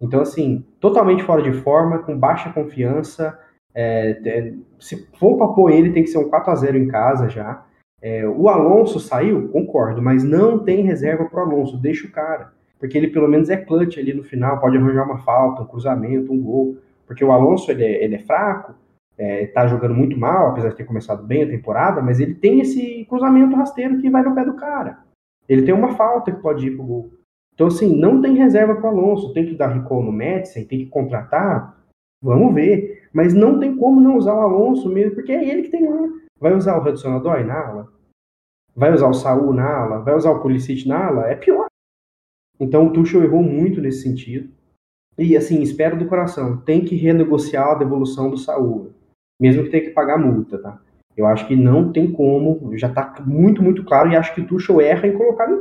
Então, 0.00 0.20
assim, 0.20 0.64
totalmente 0.78 1.22
fora 1.22 1.42
de 1.42 1.52
forma, 1.52 1.98
com 1.98 2.16
baixa 2.16 2.52
confiança. 2.52 3.38
É, 3.74 4.20
é, 4.24 4.54
se 4.78 5.06
for 5.18 5.36
para 5.36 5.48
pôr 5.48 5.70
ele, 5.70 5.92
tem 5.92 6.02
que 6.02 6.10
ser 6.10 6.18
um 6.18 6.28
4 6.28 6.50
a 6.50 6.54
0 6.54 6.78
em 6.78 6.88
casa 6.88 7.28
já. 7.28 7.64
É, 8.00 8.26
o 8.26 8.48
Alonso 8.48 8.98
saiu, 8.98 9.48
concordo, 9.48 10.00
mas 10.00 10.24
não 10.24 10.58
tem 10.58 10.82
reserva 10.82 11.26
pro 11.26 11.40
Alonso, 11.40 11.76
deixa 11.76 12.06
o 12.06 12.10
cara 12.10 12.52
porque 12.80 12.96
ele 12.96 13.08
pelo 13.08 13.28
menos 13.28 13.50
é 13.50 13.58
clutch 13.58 13.98
ali 13.98 14.14
no 14.14 14.24
final, 14.24 14.58
pode 14.58 14.78
arranjar 14.78 15.04
uma 15.04 15.18
falta, 15.18 15.62
um 15.62 15.66
cruzamento, 15.66 16.32
um 16.32 16.42
gol, 16.42 16.78
porque 17.06 17.22
o 17.22 17.30
Alonso 17.30 17.70
ele 17.70 17.84
é, 17.84 18.02
ele 18.02 18.14
é 18.14 18.20
fraco, 18.20 18.74
é, 19.18 19.46
tá 19.48 19.66
jogando 19.66 19.94
muito 19.94 20.18
mal, 20.18 20.48
apesar 20.48 20.70
de 20.70 20.76
ter 20.76 20.84
começado 20.84 21.22
bem 21.22 21.42
a 21.42 21.48
temporada, 21.48 22.00
mas 22.00 22.18
ele 22.18 22.34
tem 22.34 22.60
esse 22.60 23.04
cruzamento 23.04 23.54
rasteiro 23.54 24.00
que 24.00 24.08
vai 24.08 24.22
no 24.22 24.34
pé 24.34 24.46
do 24.46 24.54
cara. 24.54 24.98
Ele 25.50 25.62
tem 25.62 25.74
uma 25.74 25.96
falta 25.96 26.32
que 26.32 26.40
pode 26.40 26.66
ir 26.66 26.76
pro 26.76 26.86
gol. 26.86 27.10
Então, 27.52 27.66
assim, 27.66 27.94
não 27.94 28.22
tem 28.22 28.36
reserva 28.36 28.76
para 28.76 28.88
Alonso, 28.88 29.34
tem 29.34 29.44
que 29.44 29.54
dar 29.54 29.66
recall 29.66 30.02
no 30.02 30.12
Madison, 30.12 30.64
tem 30.64 30.78
que 30.78 30.86
contratar, 30.86 31.76
vamos 32.22 32.54
ver. 32.54 33.08
Mas 33.12 33.34
não 33.34 33.58
tem 33.58 33.76
como 33.76 34.00
não 34.00 34.16
usar 34.16 34.34
o 34.34 34.40
Alonso 34.40 34.88
mesmo, 34.88 35.16
porque 35.16 35.32
é 35.32 35.46
ele 35.46 35.62
que 35.62 35.70
tem 35.70 35.86
lá. 35.86 36.08
Vai 36.38 36.54
usar 36.54 36.78
o 36.78 36.88
Hudson 36.88 37.16
Odoi 37.16 37.44
na 37.44 37.66
ala? 37.66 37.88
Vai 38.74 38.94
usar 38.94 39.08
o 39.08 39.12
Saul 39.12 39.52
na 39.52 39.68
ala? 39.68 39.98
Vai 39.98 40.14
usar 40.14 40.30
o 40.30 40.40
Pulisic 40.40 40.88
na 40.88 41.08
ala? 41.08 41.26
É 41.26 41.34
pior 41.34 41.66
então 42.60 42.86
o 42.86 42.92
Tuchel 42.92 43.24
errou 43.24 43.42
muito 43.42 43.80
nesse 43.80 44.02
sentido. 44.02 44.52
E 45.18 45.36
assim, 45.36 45.62
espero 45.62 45.98
do 45.98 46.06
coração, 46.06 46.58
tem 46.58 46.84
que 46.84 46.94
renegociar 46.94 47.70
a 47.70 47.74
devolução 47.74 48.30
do 48.30 48.36
Saúl, 48.36 48.92
mesmo 49.40 49.64
que 49.64 49.70
tenha 49.70 49.84
que 49.84 49.90
pagar 49.90 50.18
multa, 50.18 50.58
tá? 50.58 50.80
Eu 51.16 51.26
acho 51.26 51.46
que 51.46 51.56
não 51.56 51.92
tem 51.92 52.10
como, 52.10 52.76
já 52.76 52.88
tá 52.88 53.22
muito, 53.26 53.62
muito 53.62 53.84
claro, 53.84 54.10
e 54.10 54.16
acho 54.16 54.34
que 54.34 54.40
o 54.40 54.46
Tuchel 54.46 54.80
erra 54.80 55.06
em 55.06 55.16
colocar 55.16 55.58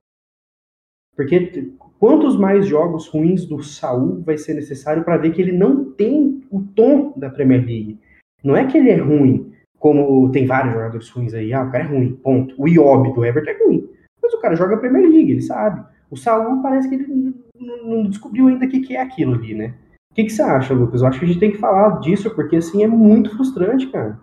Porque 1.16 1.72
quantos 2.00 2.38
mais 2.38 2.68
jogos 2.68 3.08
ruins 3.08 3.46
do 3.46 3.62
Saúl 3.62 4.22
vai 4.22 4.38
ser 4.38 4.54
necessário 4.54 5.04
para 5.04 5.18
ver 5.18 5.32
que 5.32 5.42
ele 5.42 5.52
não 5.52 5.92
tem 5.92 6.44
o 6.50 6.62
tom 6.62 7.14
da 7.18 7.30
Premier 7.30 7.66
League? 7.66 8.00
Não 8.44 8.56
é 8.56 8.66
que 8.66 8.78
ele 8.78 8.90
é 8.90 8.98
ruim, 8.98 9.52
como 9.78 10.32
tem 10.32 10.46
vários 10.46 10.74
jogadores 10.74 11.10
ruins 11.10 11.34
aí, 11.34 11.54
ah, 11.54 11.64
o 11.64 11.72
cara 11.72 11.84
é 11.84 11.88
ruim, 11.88 12.16
ponto. 12.16 12.54
O 12.58 12.68
Iob 12.68 13.14
do 13.14 13.26
Everton 13.26 13.50
é 13.50 13.66
ruim. 13.66 13.90
Mas 14.22 14.34
o 14.34 14.40
cara 14.40 14.56
joga 14.56 14.76
a 14.76 14.78
Premier 14.78 15.10
League, 15.10 15.32
ele 15.32 15.42
sabe. 15.42 15.84
O 16.12 16.18
Saul 16.18 16.62
parece 16.62 16.90
que 16.90 16.96
ele 16.96 17.34
não 17.60 18.04
descobriu 18.04 18.48
ainda 18.48 18.66
o 18.66 18.70
que, 18.70 18.82
que 18.82 18.96
é 18.96 19.02
aquilo 19.02 19.34
ali, 19.34 19.54
né? 19.54 19.74
O 20.12 20.16
que, 20.16 20.24
que 20.24 20.32
você 20.32 20.42
acha, 20.42 20.74
Lucas? 20.74 21.02
Eu 21.02 21.08
acho 21.08 21.20
que 21.20 21.26
a 21.26 21.28
gente 21.28 21.40
tem 21.40 21.52
que 21.52 21.58
falar 21.58 22.00
disso, 22.00 22.34
porque 22.34 22.56
assim 22.56 22.84
é 22.84 22.88
muito 22.88 23.36
frustrante, 23.36 23.88
cara. 23.88 24.20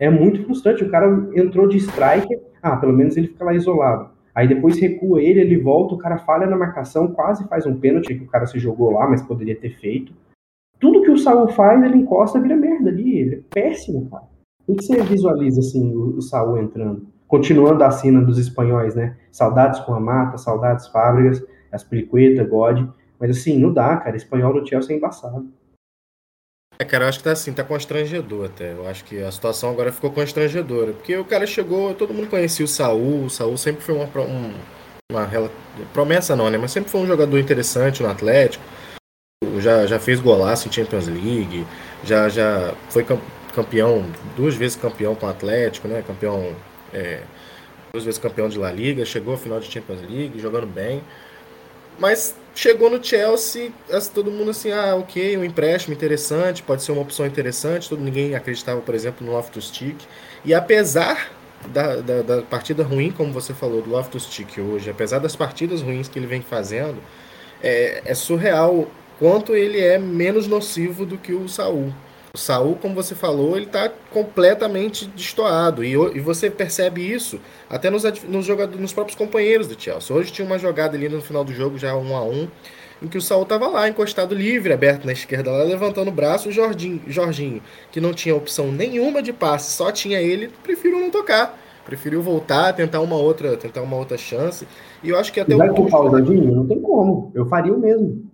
É 0.00 0.10
muito 0.10 0.42
frustrante. 0.44 0.82
O 0.82 0.90
cara 0.90 1.06
entrou 1.34 1.68
de 1.68 1.76
strike, 1.76 2.36
ah, 2.60 2.76
pelo 2.76 2.92
menos 2.92 3.16
ele 3.16 3.28
fica 3.28 3.44
lá 3.44 3.54
isolado. 3.54 4.10
Aí 4.34 4.48
depois 4.48 4.78
recua 4.78 5.20
ele, 5.20 5.40
ele 5.40 5.58
volta, 5.58 5.94
o 5.94 5.98
cara 5.98 6.18
falha 6.18 6.46
na 6.46 6.56
marcação, 6.56 7.08
quase 7.08 7.46
faz 7.46 7.66
um 7.66 7.78
pênalti 7.78 8.14
que 8.14 8.24
o 8.24 8.28
cara 8.28 8.46
se 8.46 8.58
jogou 8.58 8.90
lá, 8.92 9.08
mas 9.08 9.22
poderia 9.22 9.54
ter 9.54 9.78
feito. 9.78 10.12
Tudo 10.78 11.02
que 11.02 11.10
o 11.10 11.18
Saul 11.18 11.48
faz, 11.48 11.82
ele 11.82 11.98
encosta, 11.98 12.40
vira 12.40 12.56
merda 12.56 12.88
ali. 12.88 13.18
Ele 13.18 13.34
é 13.36 13.40
péssimo, 13.48 14.08
cara. 14.08 14.24
O 14.66 14.74
que 14.74 14.84
você 14.84 15.02
visualiza 15.02 15.60
assim 15.60 15.94
o, 15.94 16.16
o 16.16 16.22
Saul 16.22 16.58
entrando? 16.58 17.06
continuando 17.30 17.84
a 17.84 17.92
cena 17.92 18.20
dos 18.20 18.38
espanhóis, 18.38 18.96
né? 18.96 19.16
Saudades 19.30 19.78
com 19.80 19.94
a 19.94 20.00
Mata, 20.00 20.36
saudades 20.36 20.88
Fábricas, 20.88 21.40
Aspilicueta, 21.70 22.42
God. 22.42 22.88
Mas 23.20 23.30
assim, 23.30 23.56
não 23.56 23.72
dá, 23.72 23.96
cara. 23.98 24.16
Espanhol 24.16 24.52
no 24.52 24.66
Chelsea 24.66 24.96
é 24.96 24.98
embaçado. 24.98 25.48
É, 26.80 26.84
cara, 26.86 27.04
eu 27.04 27.08
acho 27.10 27.18
que 27.18 27.24
tá 27.24 27.32
assim, 27.32 27.52
tá 27.52 27.62
constrangedor 27.62 28.46
até. 28.46 28.72
Eu 28.72 28.88
acho 28.88 29.04
que 29.04 29.22
a 29.22 29.30
situação 29.30 29.68
agora 29.68 29.92
ficou 29.92 30.10
constrangedora. 30.10 30.94
Porque 30.94 31.14
o 31.14 31.26
cara 31.26 31.46
chegou, 31.46 31.92
todo 31.92 32.14
mundo 32.14 32.30
conhecia 32.30 32.64
o 32.64 32.68
Saul. 32.68 33.26
O 33.26 33.28
Saul 33.28 33.58
sempre 33.58 33.82
foi 33.82 33.94
uma, 33.94 34.06
um, 34.22 34.54
uma, 35.12 35.50
promessa, 35.92 36.34
não, 36.34 36.48
né? 36.48 36.56
Mas 36.56 36.72
sempre 36.72 36.90
foi 36.90 37.02
um 37.02 37.06
jogador 37.06 37.38
interessante 37.38 38.02
no 38.02 38.08
Atlético. 38.08 38.64
Já, 39.58 39.86
já 39.86 40.00
fez 40.00 40.20
golaço 40.20 40.68
em 40.68 40.72
Champions 40.72 41.06
League. 41.06 41.66
Já, 42.02 42.30
já 42.30 42.72
foi 42.88 43.04
campeão, 43.54 44.06
duas 44.34 44.54
vezes 44.54 44.74
campeão 44.74 45.14
com 45.14 45.26
o 45.26 45.28
Atlético, 45.28 45.86
né? 45.86 46.02
Campeão 46.06 46.56
é, 46.94 47.20
duas 47.92 48.04
vezes 48.04 48.18
campeão 48.18 48.48
de 48.48 48.58
La 48.58 48.72
Liga, 48.72 49.04
chegou 49.04 49.34
à 49.34 49.36
final 49.36 49.60
de 49.60 49.70
Champions 49.70 50.00
League, 50.00 50.40
jogando 50.40 50.66
bem. 50.66 51.02
Mas 51.98 52.34
chegou 52.54 52.90
no 52.90 53.02
Chelsea, 53.02 53.72
todo 54.12 54.30
mundo 54.30 54.50
assim, 54.50 54.70
ah, 54.72 54.96
ok, 54.96 55.36
um 55.36 55.44
empréstimo 55.44 55.94
interessante, 55.94 56.62
pode 56.62 56.82
ser 56.82 56.92
uma 56.92 57.02
opção 57.02 57.26
interessante. 57.26 57.88
Todo 57.88 58.02
ninguém 58.02 58.34
acreditava, 58.34 58.80
por 58.80 58.94
exemplo, 58.94 59.26
no 59.26 59.32
Loftus 59.32 59.70
Cheek. 59.72 60.04
E 60.44 60.54
apesar 60.54 61.30
da, 61.68 61.96
da, 61.96 62.22
da 62.22 62.42
partida 62.42 62.82
ruim, 62.82 63.10
como 63.10 63.32
você 63.32 63.52
falou, 63.52 63.82
do 63.82 63.90
Loftus-Cheek 63.90 64.60
hoje, 64.60 64.90
apesar 64.90 65.18
das 65.18 65.36
partidas 65.36 65.82
ruins 65.82 66.08
que 66.08 66.18
ele 66.18 66.26
vem 66.26 66.42
fazendo, 66.42 66.98
é, 67.62 68.02
é 68.04 68.14
surreal 68.14 68.88
quanto 69.18 69.54
ele 69.54 69.78
é 69.78 69.98
menos 69.98 70.46
nocivo 70.46 71.04
do 71.04 71.18
que 71.18 71.32
o 71.32 71.48
Saul. 71.48 71.92
O 72.32 72.38
Saul, 72.38 72.76
como 72.76 72.94
você 72.94 73.14
falou, 73.14 73.56
ele 73.56 73.66
está 73.66 73.90
completamente 74.12 75.04
destoado. 75.06 75.82
E, 75.82 75.92
e, 75.92 76.20
você 76.20 76.48
percebe 76.48 77.02
isso 77.02 77.40
até 77.68 77.90
nos, 77.90 78.04
nos, 78.28 78.46
jogadores, 78.46 78.80
nos 78.80 78.92
próprios 78.92 79.18
companheiros 79.18 79.66
do 79.66 79.80
Chelsea. 79.80 80.14
Hoje 80.14 80.32
tinha 80.32 80.46
uma 80.46 80.58
jogada 80.58 80.96
ali 80.96 81.08
no 81.08 81.20
final 81.20 81.42
do 81.42 81.52
jogo, 81.52 81.76
já 81.76 81.96
um 81.96 82.14
a 82.14 82.22
um, 82.22 82.46
em 83.02 83.08
que 83.08 83.18
o 83.18 83.22
Saul 83.22 83.42
estava 83.42 83.66
lá, 83.66 83.88
encostado 83.88 84.32
livre, 84.32 84.72
aberto 84.72 85.04
na 85.06 85.12
esquerda, 85.12 85.50
lá 85.50 85.64
levantando 85.64 86.08
o 86.08 86.12
braço. 86.12 86.50
O 86.50 86.52
Jorginho, 86.52 87.02
Jorginho, 87.08 87.60
que 87.90 88.00
não 88.00 88.12
tinha 88.12 88.34
opção 88.34 88.70
nenhuma 88.70 89.20
de 89.22 89.32
passe, 89.32 89.72
só 89.72 89.90
tinha 89.90 90.20
ele, 90.20 90.50
preferiu 90.62 91.00
não 91.00 91.10
tocar. 91.10 91.58
Preferiu 91.84 92.22
voltar, 92.22 92.72
tentar 92.74 93.00
uma 93.00 93.16
outra, 93.16 93.56
tentar 93.56 93.82
uma 93.82 93.96
outra 93.96 94.16
chance. 94.16 94.68
E 95.02 95.08
eu 95.08 95.18
acho 95.18 95.32
que 95.32 95.40
até 95.40 95.56
Vai 95.56 95.68
o. 95.68 95.72
Vai 95.72 95.82
culpar 95.82 96.02
o 96.02 96.10
Jorginho? 96.10 96.54
Não 96.54 96.66
tem 96.66 96.80
como. 96.80 97.32
Eu 97.34 97.46
faria 97.46 97.72
o 97.72 97.80
mesmo. 97.80 98.30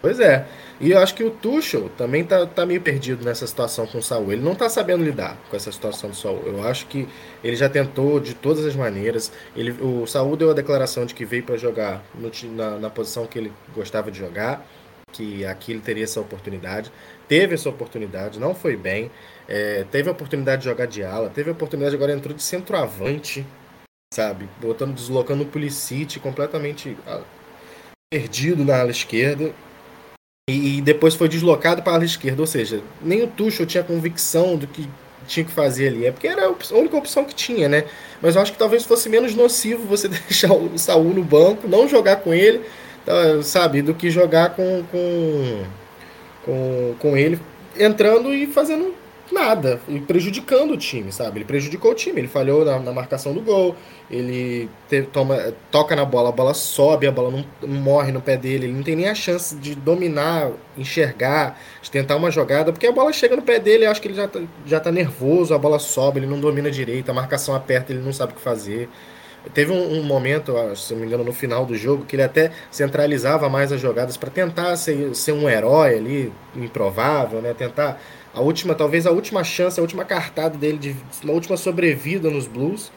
Pois 0.00 0.20
é. 0.20 0.46
E 0.80 0.90
eu 0.90 0.98
acho 0.98 1.14
que 1.14 1.22
o 1.22 1.30
Tuchel 1.30 1.88
também 1.96 2.24
tá, 2.24 2.46
tá 2.46 2.66
meio 2.66 2.80
perdido 2.80 3.24
nessa 3.24 3.46
situação 3.46 3.86
com 3.86 3.98
o 3.98 4.02
Saul. 4.02 4.32
Ele 4.32 4.42
não 4.42 4.54
tá 4.54 4.68
sabendo 4.68 5.04
lidar 5.04 5.36
com 5.48 5.56
essa 5.56 5.70
situação 5.70 6.10
do 6.10 6.16
Saul. 6.16 6.42
Eu 6.44 6.66
acho 6.66 6.86
que 6.86 7.08
ele 7.44 7.54
já 7.54 7.68
tentou 7.68 8.18
de 8.18 8.34
todas 8.34 8.64
as 8.64 8.74
maneiras. 8.74 9.30
Ele, 9.54 9.70
o 9.80 10.06
Saul 10.06 10.36
deu 10.36 10.50
a 10.50 10.54
declaração 10.54 11.06
de 11.06 11.14
que 11.14 11.24
veio 11.24 11.44
para 11.44 11.56
jogar 11.56 12.02
no, 12.14 12.30
na, 12.52 12.78
na 12.78 12.90
posição 12.90 13.26
que 13.26 13.38
ele 13.38 13.52
gostava 13.74 14.10
de 14.10 14.18
jogar, 14.18 14.66
que 15.12 15.46
aqui 15.46 15.72
ele 15.72 15.80
teria 15.80 16.04
essa 16.04 16.20
oportunidade. 16.20 16.90
Teve 17.28 17.54
essa 17.54 17.68
oportunidade, 17.68 18.40
não 18.40 18.54
foi 18.54 18.76
bem. 18.76 19.12
É, 19.46 19.84
teve 19.92 20.08
a 20.08 20.12
oportunidade 20.12 20.62
de 20.62 20.68
jogar 20.68 20.86
de 20.86 21.04
ala, 21.04 21.30
teve 21.30 21.50
a 21.50 21.52
oportunidade 21.52 21.94
agora 21.94 22.12
entrou 22.12 22.34
de 22.34 22.42
centroavante, 22.42 23.46
sabe? 24.12 24.48
Botando, 24.60 24.94
deslocando 24.94 25.44
o 25.44 25.46
Pulisic 25.46 26.18
completamente 26.18 26.96
ah, 27.06 27.22
perdido 28.10 28.64
na 28.64 28.80
ala 28.80 28.90
esquerda 28.90 29.54
e, 30.46 30.82
depois 30.82 31.14
foi 31.14 31.26
deslocado 31.26 31.82
para 31.82 32.02
a 32.02 32.04
esquerda. 32.04 32.42
Ou 32.42 32.46
seja, 32.46 32.82
nem 33.00 33.22
o 33.22 33.26
Tuchel 33.26 33.64
tinha 33.64 33.82
convicção 33.82 34.56
do 34.56 34.66
que 34.66 34.86
tinha 35.26 35.44
que 35.44 35.50
fazer 35.50 35.88
ali. 35.88 36.04
É 36.04 36.12
porque 36.12 36.28
era 36.28 36.46
a 36.46 36.74
única 36.74 36.96
opção 36.96 37.24
que 37.24 37.34
tinha, 37.34 37.66
né? 37.66 37.84
Mas 38.20 38.36
eu 38.36 38.42
acho 38.42 38.52
que 38.52 38.58
talvez 38.58 38.84
fosse 38.84 39.08
menos 39.08 39.34
nocivo 39.34 39.84
você 39.84 40.06
deixar 40.28 40.52
o 40.52 40.78
Saul 40.78 41.14
no 41.14 41.24
banco, 41.24 41.66
não 41.66 41.88
jogar 41.88 42.16
com 42.16 42.34
ele, 42.34 42.60
tá, 43.06 43.42
sabe? 43.42 43.80
Do 43.80 43.94
que 43.94 44.10
jogar 44.10 44.50
com, 44.50 44.84
com, 44.90 45.64
com, 46.44 46.94
com 46.98 47.16
ele 47.16 47.40
entrando 47.76 48.32
e 48.34 48.46
fazendo 48.46 48.94
nada, 49.34 49.80
e 49.88 50.00
prejudicando 50.00 50.70
o 50.70 50.76
time, 50.76 51.12
sabe? 51.12 51.38
Ele 51.38 51.44
prejudicou 51.44 51.90
o 51.90 51.94
time, 51.94 52.20
ele 52.20 52.28
falhou 52.28 52.64
na, 52.64 52.78
na 52.78 52.92
marcação 52.92 53.34
do 53.34 53.40
gol, 53.40 53.76
ele 54.10 54.70
toma, 55.12 55.52
toca 55.70 55.96
na 55.96 56.04
bola, 56.04 56.28
a 56.30 56.32
bola 56.32 56.54
sobe, 56.54 57.06
a 57.06 57.12
bola 57.12 57.30
não, 57.30 57.44
não, 57.60 57.80
morre 57.80 58.12
no 58.12 58.20
pé 58.20 58.36
dele, 58.36 58.66
ele 58.66 58.72
não 58.72 58.82
tem 58.82 58.96
nem 58.96 59.08
a 59.08 59.14
chance 59.14 59.54
de 59.56 59.74
dominar, 59.74 60.50
enxergar, 60.78 61.60
de 61.82 61.90
tentar 61.90 62.16
uma 62.16 62.30
jogada, 62.30 62.72
porque 62.72 62.86
a 62.86 62.92
bola 62.92 63.12
chega 63.12 63.36
no 63.36 63.42
pé 63.42 63.58
dele, 63.58 63.84
acho 63.84 64.00
que 64.00 64.08
ele 64.08 64.14
já 64.14 64.28
tá, 64.28 64.40
já 64.64 64.80
tá 64.80 64.92
nervoso, 64.92 65.52
a 65.52 65.58
bola 65.58 65.78
sobe, 65.78 66.20
ele 66.20 66.26
não 66.26 66.40
domina 66.40 66.70
direito, 66.70 67.10
a 67.10 67.14
marcação 67.14 67.54
aperta, 67.54 67.92
ele 67.92 68.02
não 68.02 68.12
sabe 68.12 68.32
o 68.32 68.36
que 68.36 68.40
fazer. 68.40 68.88
Teve 69.52 69.72
um, 69.72 69.98
um, 69.98 70.02
momento, 70.02 70.54
se 70.74 70.94
não 70.94 71.00
me 71.00 71.06
engano, 71.06 71.22
no 71.22 71.32
final 71.32 71.66
do 71.66 71.76
jogo, 71.76 72.06
que 72.06 72.16
ele 72.16 72.22
até 72.22 72.50
centralizava 72.70 73.48
mais 73.48 73.70
as 73.72 73.80
jogadas 73.80 74.16
para 74.16 74.30
tentar 74.30 74.74
ser, 74.76 75.14
ser 75.14 75.32
um 75.32 75.48
herói 75.48 75.96
ali, 75.96 76.32
improvável, 76.56 77.42
né? 77.42 77.52
Tentar 77.52 78.00
a 78.34 78.40
última, 78.40 78.74
talvez 78.74 79.06
a 79.06 79.10
última 79.10 79.44
chance, 79.44 79.78
a 79.78 79.82
última 79.82 80.04
cartada 80.04 80.58
dele, 80.58 80.78
de 80.78 80.96
uma 81.22 81.32
última 81.32 81.56
sobrevida 81.56 82.28
nos 82.30 82.46
Blues. 82.46 82.90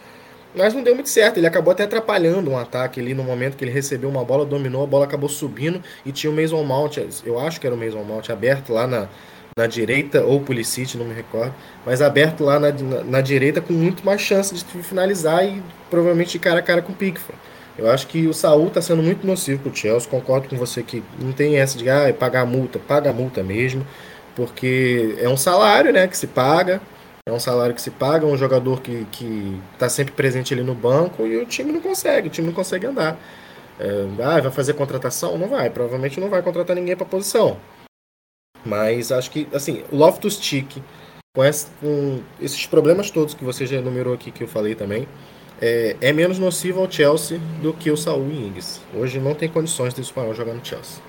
Mas 0.55 0.73
não 0.73 0.81
deu 0.81 0.95
muito 0.95 1.09
certo, 1.09 1.37
ele 1.37 1.45
acabou 1.45 1.71
até 1.71 1.83
atrapalhando 1.83 2.49
um 2.49 2.57
ataque 2.57 2.99
ali 2.99 3.13
no 3.13 3.23
momento 3.23 3.55
que 3.55 3.63
ele 3.63 3.71
recebeu 3.71 4.09
uma 4.09 4.23
bola, 4.23 4.43
dominou, 4.43 4.83
a 4.83 4.87
bola 4.87 5.05
acabou 5.05 5.29
subindo 5.29 5.83
e 6.03 6.11
tinha 6.11 6.31
o 6.31 6.35
Mason 6.35 6.63
Mount, 6.63 6.97
eu 7.23 7.39
acho 7.39 7.61
que 7.61 7.67
era 7.67 7.75
o 7.75 7.77
Mason 7.77 8.01
Mount, 8.01 8.29
aberto 8.29 8.73
lá 8.73 8.87
na, 8.87 9.07
na 9.55 9.67
direita, 9.67 10.23
ou 10.23 10.41
Pulisic, 10.41 10.97
não 10.97 11.05
me 11.05 11.13
recordo, 11.13 11.53
mas 11.85 12.01
aberto 12.01 12.43
lá 12.43 12.59
na, 12.59 12.71
na, 12.71 13.03
na, 13.03 13.21
direita 13.21 13.61
com 13.61 13.73
muito 13.73 14.03
mais 14.03 14.21
chance 14.21 14.55
de 14.55 14.63
finalizar 14.81 15.45
e 15.45 15.61
provavelmente 15.91 16.31
de 16.31 16.39
cara 16.39 16.59
a 16.59 16.63
cara 16.63 16.81
com 16.81 16.91
o 16.91 16.95
Pickford. 16.95 17.39
Eu 17.77 17.91
acho 17.91 18.07
que 18.07 18.25
o 18.25 18.33
Saul 18.33 18.69
está 18.69 18.81
sendo 18.81 19.03
muito 19.03 19.27
nocivo 19.27 19.61
para 19.61 19.71
o 19.71 19.75
Chelsea, 19.75 20.09
concordo 20.09 20.47
com 20.47 20.55
você 20.55 20.81
que 20.81 21.03
não 21.19 21.33
tem 21.33 21.59
essa 21.59 21.77
de 21.77 21.87
ah, 21.87 22.11
pagar 22.17 22.41
a 22.41 22.45
multa, 22.45 22.79
paga 22.79 23.11
a 23.11 23.13
multa 23.13 23.43
mesmo 23.43 23.85
porque 24.37 25.17
é 25.19 25.27
um 25.27 25.35
salário 25.35 25.91
né, 25.91 26.07
que 26.07 26.15
se 26.15 26.27
paga, 26.27 26.79
é 27.27 27.31
um 27.31 27.39
salário 27.39 27.73
que 27.73 27.81
se 27.81 27.89
paga, 27.89 28.23
é 28.23 28.29
um 28.29 28.37
jogador 28.37 28.79
que 28.81 29.59
está 29.73 29.89
sempre 29.89 30.13
presente 30.13 30.53
ali 30.53 30.61
no 30.61 30.75
banco 30.75 31.25
e 31.25 31.37
o 31.37 31.45
time 31.47 31.71
não 31.71 31.81
consegue, 31.81 32.27
o 32.27 32.31
time 32.31 32.45
não 32.45 32.53
consegue 32.53 32.85
andar. 32.85 33.17
É, 33.79 34.05
ah, 34.23 34.39
vai 34.39 34.51
fazer 34.51 34.73
contratação? 34.73 35.39
Não 35.39 35.47
vai, 35.47 35.71
provavelmente 35.71 36.19
não 36.19 36.29
vai 36.29 36.43
contratar 36.43 36.75
ninguém 36.75 36.95
para 36.95 37.05
posição. 37.05 37.57
Mas 38.63 39.11
acho 39.11 39.31
que, 39.31 39.47
assim, 39.51 39.83
Loftus 39.91 40.39
Cheek, 40.39 40.83
com, 41.35 41.41
com, 41.81 42.19
esses 42.39 42.67
problemas 42.67 43.09
todos 43.09 43.33
que 43.33 43.43
você 43.43 43.65
já 43.65 43.77
enumerou 43.77 44.13
aqui, 44.13 44.29
que 44.29 44.43
eu 44.43 44.47
falei 44.47 44.75
também, 44.75 45.07
é, 45.59 45.95
é 45.99 46.13
menos 46.13 46.37
nocivo 46.37 46.81
ao 46.81 46.91
Chelsea 46.91 47.39
do 47.59 47.73
que 47.73 47.89
o 47.89 47.97
Saul 47.97 48.29
Ings. 48.31 48.81
Hoje 48.93 49.19
não 49.19 49.33
tem 49.33 49.49
condições 49.49 49.95
de 49.95 50.01
espanhol 50.01 50.35
jogar 50.35 50.53
no 50.53 50.63
Chelsea. 50.63 51.01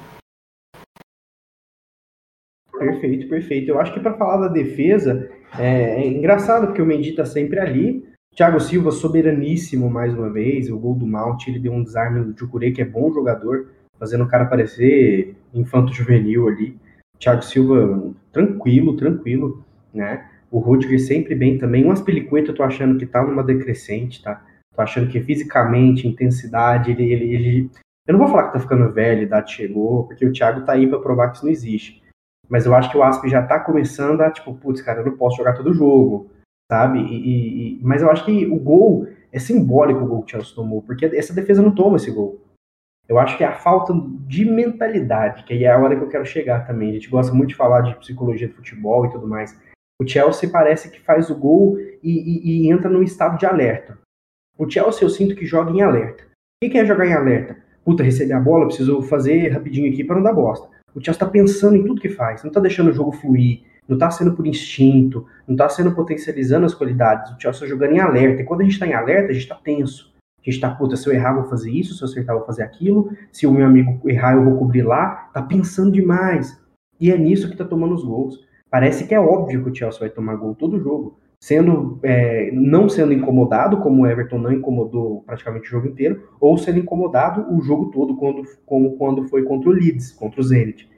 Perfeito, 2.78 3.28
perfeito. 3.28 3.70
Eu 3.70 3.80
acho 3.80 3.92
que 3.92 4.00
para 4.00 4.14
falar 4.14 4.36
da 4.36 4.48
defesa, 4.48 5.28
é, 5.58 6.02
é, 6.02 6.08
engraçado 6.08 6.66
porque 6.66 6.82
o 6.82 6.86
Mendy 6.86 7.12
tá 7.12 7.24
sempre 7.24 7.58
ali. 7.58 8.04
Thiago 8.34 8.60
Silva 8.60 8.90
soberaníssimo 8.90 9.90
mais 9.90 10.14
uma 10.14 10.30
vez. 10.30 10.70
O 10.70 10.78
gol 10.78 10.94
do 10.94 11.06
Mount, 11.06 11.48
ele 11.48 11.58
deu 11.58 11.72
um 11.72 11.82
desarme 11.82 12.24
do 12.24 12.38
Jucurê, 12.38 12.70
que 12.70 12.80
é 12.80 12.84
bom 12.84 13.12
jogador, 13.12 13.72
fazendo 13.98 14.24
o 14.24 14.28
cara 14.28 14.46
parecer 14.46 15.34
infanto 15.52 15.92
juvenil 15.92 16.48
ali. 16.48 16.76
Thiago 17.18 17.42
Silva 17.42 18.12
tranquilo, 18.32 18.96
tranquilo, 18.96 19.64
né? 19.92 20.24
O 20.50 20.60
Rudiger 20.60 21.00
sempre 21.00 21.34
bem 21.34 21.58
também. 21.58 21.84
O 21.84 21.90
Aspilicueta 21.90 22.50
eu 22.50 22.54
tô 22.54 22.62
achando 22.62 22.98
que 22.98 23.06
tá 23.06 23.22
numa 23.22 23.42
decrescente, 23.42 24.22
tá? 24.22 24.42
Tô 24.74 24.80
achando 24.80 25.08
que 25.08 25.20
fisicamente, 25.20 26.06
intensidade, 26.06 26.92
ele, 26.92 27.12
ele, 27.12 27.34
ele... 27.34 27.70
Eu 28.06 28.12
não 28.12 28.20
vou 28.20 28.28
falar 28.28 28.44
que 28.44 28.52
tá 28.54 28.60
ficando 28.60 28.90
velho, 28.92 29.22
idade 29.22 29.52
chegou, 29.52 30.04
porque 30.04 30.24
o 30.24 30.32
Thiago 30.32 30.64
tá 30.64 30.72
aí 30.72 30.86
para 30.86 31.00
provar 31.00 31.28
que 31.28 31.36
isso 31.36 31.44
não 31.44 31.52
existe. 31.52 32.00
Mas 32.48 32.64
eu 32.64 32.74
acho 32.74 32.90
que 32.90 32.96
o 32.96 33.02
Asp 33.02 33.26
já 33.28 33.42
tá 33.42 33.60
começando 33.60 34.20
a, 34.22 34.30
tipo, 34.30 34.54
putz, 34.54 34.80
cara, 34.80 35.00
eu 35.00 35.06
não 35.06 35.16
posso 35.16 35.36
jogar 35.36 35.54
todo 35.54 35.74
jogo, 35.74 36.30
sabe? 36.70 36.98
E, 37.00 37.78
e, 37.78 37.80
mas 37.82 38.02
eu 38.02 38.10
acho 38.10 38.24
que 38.24 38.46
o 38.46 38.56
gol 38.56 39.06
é 39.32 39.38
simbólico 39.38 40.00
o 40.00 40.06
gol 40.06 40.22
que 40.22 40.26
o 40.26 40.30
Chelsea 40.30 40.54
tomou, 40.54 40.82
porque 40.82 41.04
essa 41.06 41.34
defesa 41.34 41.62
não 41.62 41.74
toma 41.74 41.96
esse 41.96 42.10
gol. 42.10 42.40
Eu 43.08 43.18
acho 43.18 43.36
que 43.38 43.44
é 43.44 43.46
a 43.46 43.54
falta 43.54 43.94
de 44.26 44.44
mentalidade, 44.44 45.44
que 45.44 45.54
aí 45.54 45.64
é 45.64 45.72
a 45.72 45.78
hora 45.78 45.96
que 45.96 46.02
eu 46.02 46.08
quero 46.08 46.26
chegar 46.26 46.66
também. 46.66 46.90
A 46.90 46.92
gente 46.94 47.08
gosta 47.08 47.32
muito 47.32 47.50
de 47.50 47.56
falar 47.56 47.80
de 47.80 47.94
psicologia 47.96 48.48
do 48.48 48.54
futebol 48.54 49.06
e 49.06 49.10
tudo 49.10 49.26
mais. 49.26 49.58
O 50.00 50.06
Chelsea 50.06 50.48
parece 50.50 50.90
que 50.90 51.00
faz 51.00 51.30
o 51.30 51.34
gol 51.34 51.78
e, 51.78 51.96
e, 52.02 52.66
e 52.66 52.70
entra 52.70 52.90
num 52.90 53.02
estado 53.02 53.38
de 53.38 53.46
alerta. 53.46 53.98
O 54.58 54.68
Chelsea 54.68 55.04
eu 55.04 55.10
sinto 55.10 55.34
que 55.34 55.46
joga 55.46 55.70
em 55.70 55.80
alerta. 55.80 56.24
O 56.62 56.68
que 56.68 56.76
é 56.76 56.84
jogar 56.84 57.06
em 57.06 57.14
alerta? 57.14 57.56
Puta, 57.84 58.02
receber 58.02 58.34
a 58.34 58.40
bola, 58.40 58.66
preciso 58.66 59.00
fazer 59.02 59.48
rapidinho 59.48 59.90
aqui 59.90 60.04
para 60.04 60.16
não 60.16 60.22
dar 60.22 60.34
bosta. 60.34 60.68
O 60.98 61.04
Chelsea 61.04 61.12
está 61.12 61.26
pensando 61.26 61.76
em 61.76 61.84
tudo 61.84 62.00
que 62.00 62.08
faz, 62.08 62.42
não 62.42 62.48
está 62.48 62.60
deixando 62.60 62.90
o 62.90 62.92
jogo 62.92 63.12
fluir, 63.12 63.62
não 63.86 63.96
está 63.96 64.10
sendo 64.10 64.32
por 64.32 64.44
instinto, 64.46 65.24
não 65.46 65.54
está 65.54 65.68
sendo 65.68 65.94
potencializando 65.94 66.66
as 66.66 66.74
qualidades. 66.74 67.30
O 67.30 67.40
Chelsea 67.40 67.64
está 67.64 67.66
jogando 67.66 67.92
em 67.94 68.00
alerta. 68.00 68.42
E 68.42 68.44
quando 68.44 68.62
a 68.62 68.64
gente 68.64 68.72
está 68.72 68.86
em 68.86 68.94
alerta, 68.94 69.30
a 69.30 69.32
gente 69.32 69.42
está 69.42 69.54
tenso. 69.54 70.12
A 70.40 70.42
gente 70.42 70.56
está, 70.56 70.70
puta, 70.70 70.96
se 70.96 71.08
eu 71.08 71.12
errar, 71.12 71.34
vou 71.34 71.44
fazer 71.44 71.70
isso, 71.70 71.94
se 71.94 72.02
eu 72.02 72.08
acertar, 72.08 72.36
vou 72.36 72.44
fazer 72.44 72.64
aquilo, 72.64 73.12
se 73.30 73.46
o 73.46 73.52
meu 73.52 73.64
amigo 73.64 74.00
errar, 74.08 74.34
eu 74.34 74.44
vou 74.44 74.56
cobrir 74.58 74.82
lá. 74.82 75.30
Tá 75.32 75.40
pensando 75.40 75.92
demais. 75.92 76.60
E 77.00 77.12
é 77.12 77.16
nisso 77.16 77.48
que 77.48 77.56
tá 77.56 77.64
tomando 77.64 77.94
os 77.94 78.04
gols. 78.04 78.44
Parece 78.68 79.06
que 79.06 79.14
é 79.14 79.20
óbvio 79.20 79.62
que 79.62 79.70
o 79.70 79.74
Chelsea 79.74 80.00
vai 80.00 80.10
tomar 80.10 80.34
gol 80.34 80.54
todo 80.54 80.80
jogo 80.80 81.16
sendo 81.40 81.98
é, 82.02 82.50
não 82.52 82.88
sendo 82.88 83.12
incomodado, 83.12 83.78
como 83.78 84.02
o 84.02 84.06
Everton 84.06 84.38
não 84.38 84.52
incomodou 84.52 85.22
praticamente 85.22 85.68
o 85.68 85.70
jogo 85.70 85.88
inteiro, 85.88 86.28
ou 86.40 86.58
sendo 86.58 86.78
incomodado 86.78 87.46
o 87.54 87.60
jogo 87.60 87.90
todo, 87.90 88.16
quando, 88.16 88.42
como 88.66 88.96
quando 88.96 89.28
foi 89.28 89.44
contra 89.44 89.70
o 89.70 89.72
Leeds, 89.72 90.12
contra 90.12 90.40
o 90.40 90.44
Zenit. 90.44 90.88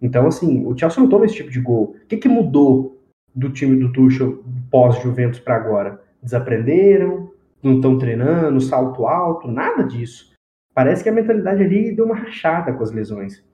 Então, 0.00 0.26
assim, 0.26 0.64
o 0.64 0.76
Chelsea 0.76 1.02
não 1.02 1.10
toma 1.10 1.26
esse 1.26 1.34
tipo 1.34 1.50
de 1.50 1.60
gol. 1.60 1.96
O 2.02 2.06
que, 2.06 2.16
que 2.16 2.28
mudou 2.28 2.98
do 3.34 3.50
time 3.50 3.76
do 3.76 3.92
Tuchel 3.92 4.42
pós-Juventus 4.70 5.40
para 5.40 5.56
agora? 5.56 6.00
Desaprenderam? 6.22 7.30
Não 7.62 7.76
estão 7.76 7.98
treinando? 7.98 8.60
Salto 8.60 9.06
alto? 9.06 9.46
Nada 9.46 9.82
disso. 9.82 10.30
Parece 10.74 11.02
que 11.02 11.08
a 11.08 11.12
mentalidade 11.12 11.62
ali 11.62 11.94
deu 11.94 12.06
uma 12.06 12.14
rachada 12.14 12.72
com 12.72 12.82
as 12.82 12.90
lesões. 12.90 13.44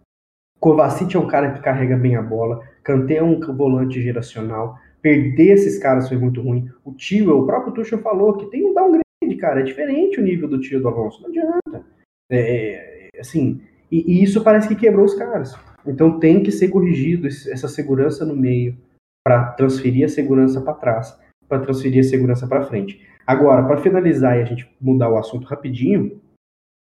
Kovacic 0.60 1.14
é 1.14 1.18
um 1.18 1.26
cara 1.26 1.52
que 1.52 1.60
carrega 1.60 1.96
bem 1.96 2.16
a 2.16 2.22
bola, 2.22 2.62
Kanté 2.82 3.16
é 3.16 3.22
um 3.22 3.38
volante 3.40 4.00
geracional, 4.00 4.78
perder 5.06 5.52
esses 5.52 5.78
caras 5.78 6.08
foi 6.08 6.16
muito 6.16 6.42
ruim. 6.42 6.68
O 6.84 6.92
tio, 6.92 7.38
o 7.38 7.46
próprio 7.46 7.72
Tuchel 7.72 8.00
falou 8.00 8.36
que 8.36 8.50
tem 8.50 8.66
um 8.66 8.74
downgrade, 8.74 9.36
cara. 9.38 9.60
É 9.60 9.62
diferente 9.62 10.18
o 10.18 10.24
nível 10.24 10.48
do 10.48 10.58
tio 10.58 10.82
do 10.82 10.88
Alonso. 10.88 11.22
Não 11.22 11.28
adianta. 11.28 11.86
É, 12.28 13.10
é, 13.14 13.20
assim, 13.20 13.60
e, 13.88 14.18
e, 14.18 14.24
isso 14.24 14.42
parece 14.42 14.66
que 14.66 14.74
quebrou 14.74 15.04
os 15.04 15.14
caras. 15.14 15.56
Então 15.86 16.18
tem 16.18 16.42
que 16.42 16.50
ser 16.50 16.70
corrigido 16.70 17.28
essa 17.28 17.68
segurança 17.68 18.24
no 18.24 18.34
meio 18.34 18.76
para 19.24 19.52
transferir 19.52 20.04
a 20.04 20.08
segurança 20.08 20.60
para 20.60 20.74
trás, 20.74 21.16
para 21.48 21.60
transferir 21.60 22.00
a 22.00 22.08
segurança 22.08 22.48
para 22.48 22.66
frente. 22.66 23.00
Agora, 23.24 23.62
para 23.62 23.76
finalizar 23.76 24.36
e 24.36 24.42
a 24.42 24.44
gente 24.44 24.68
mudar 24.80 25.08
o 25.08 25.18
assunto 25.18 25.46
rapidinho, 25.46 26.20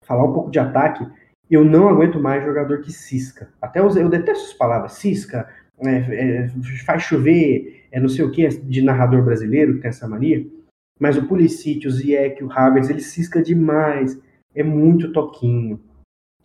falar 0.03 0.25
um 0.25 0.33
pouco 0.33 0.51
de 0.51 0.59
ataque, 0.59 1.07
eu 1.51 1.63
não 1.63 1.91
aguento 1.91 2.19
mais 2.19 2.43
jogador 2.43 2.81
que 2.81 2.91
cisca. 2.91 3.51
Até 3.61 3.81
eu, 3.81 3.89
eu 3.99 4.09
detesto 4.09 4.47
as 4.47 4.55
palavras 4.55 4.93
cisca, 4.93 5.47
é, 5.81 6.45
é, 6.45 6.49
faz 6.85 7.03
chover, 7.03 7.85
é 7.91 8.01
não 8.01 8.09
sei 8.09 8.25
o 8.25 8.31
que, 8.31 8.47
de 8.49 8.83
narrador 8.83 9.25
brasileiro 9.25 9.75
que 9.75 9.81
tem 9.81 9.89
essa 9.89 10.09
mania. 10.09 10.47
Mas 10.99 11.17
o 11.17 11.27
Pulisic, 11.27 11.87
o 11.87 11.91
Ziyech, 11.91 12.43
o 12.43 12.53
Havertz, 12.53 12.91
ele 12.91 13.01
cisca 13.01 13.43
demais. 13.43 14.21
É 14.55 14.63
muito 14.63 15.13
toquinho. 15.13 15.81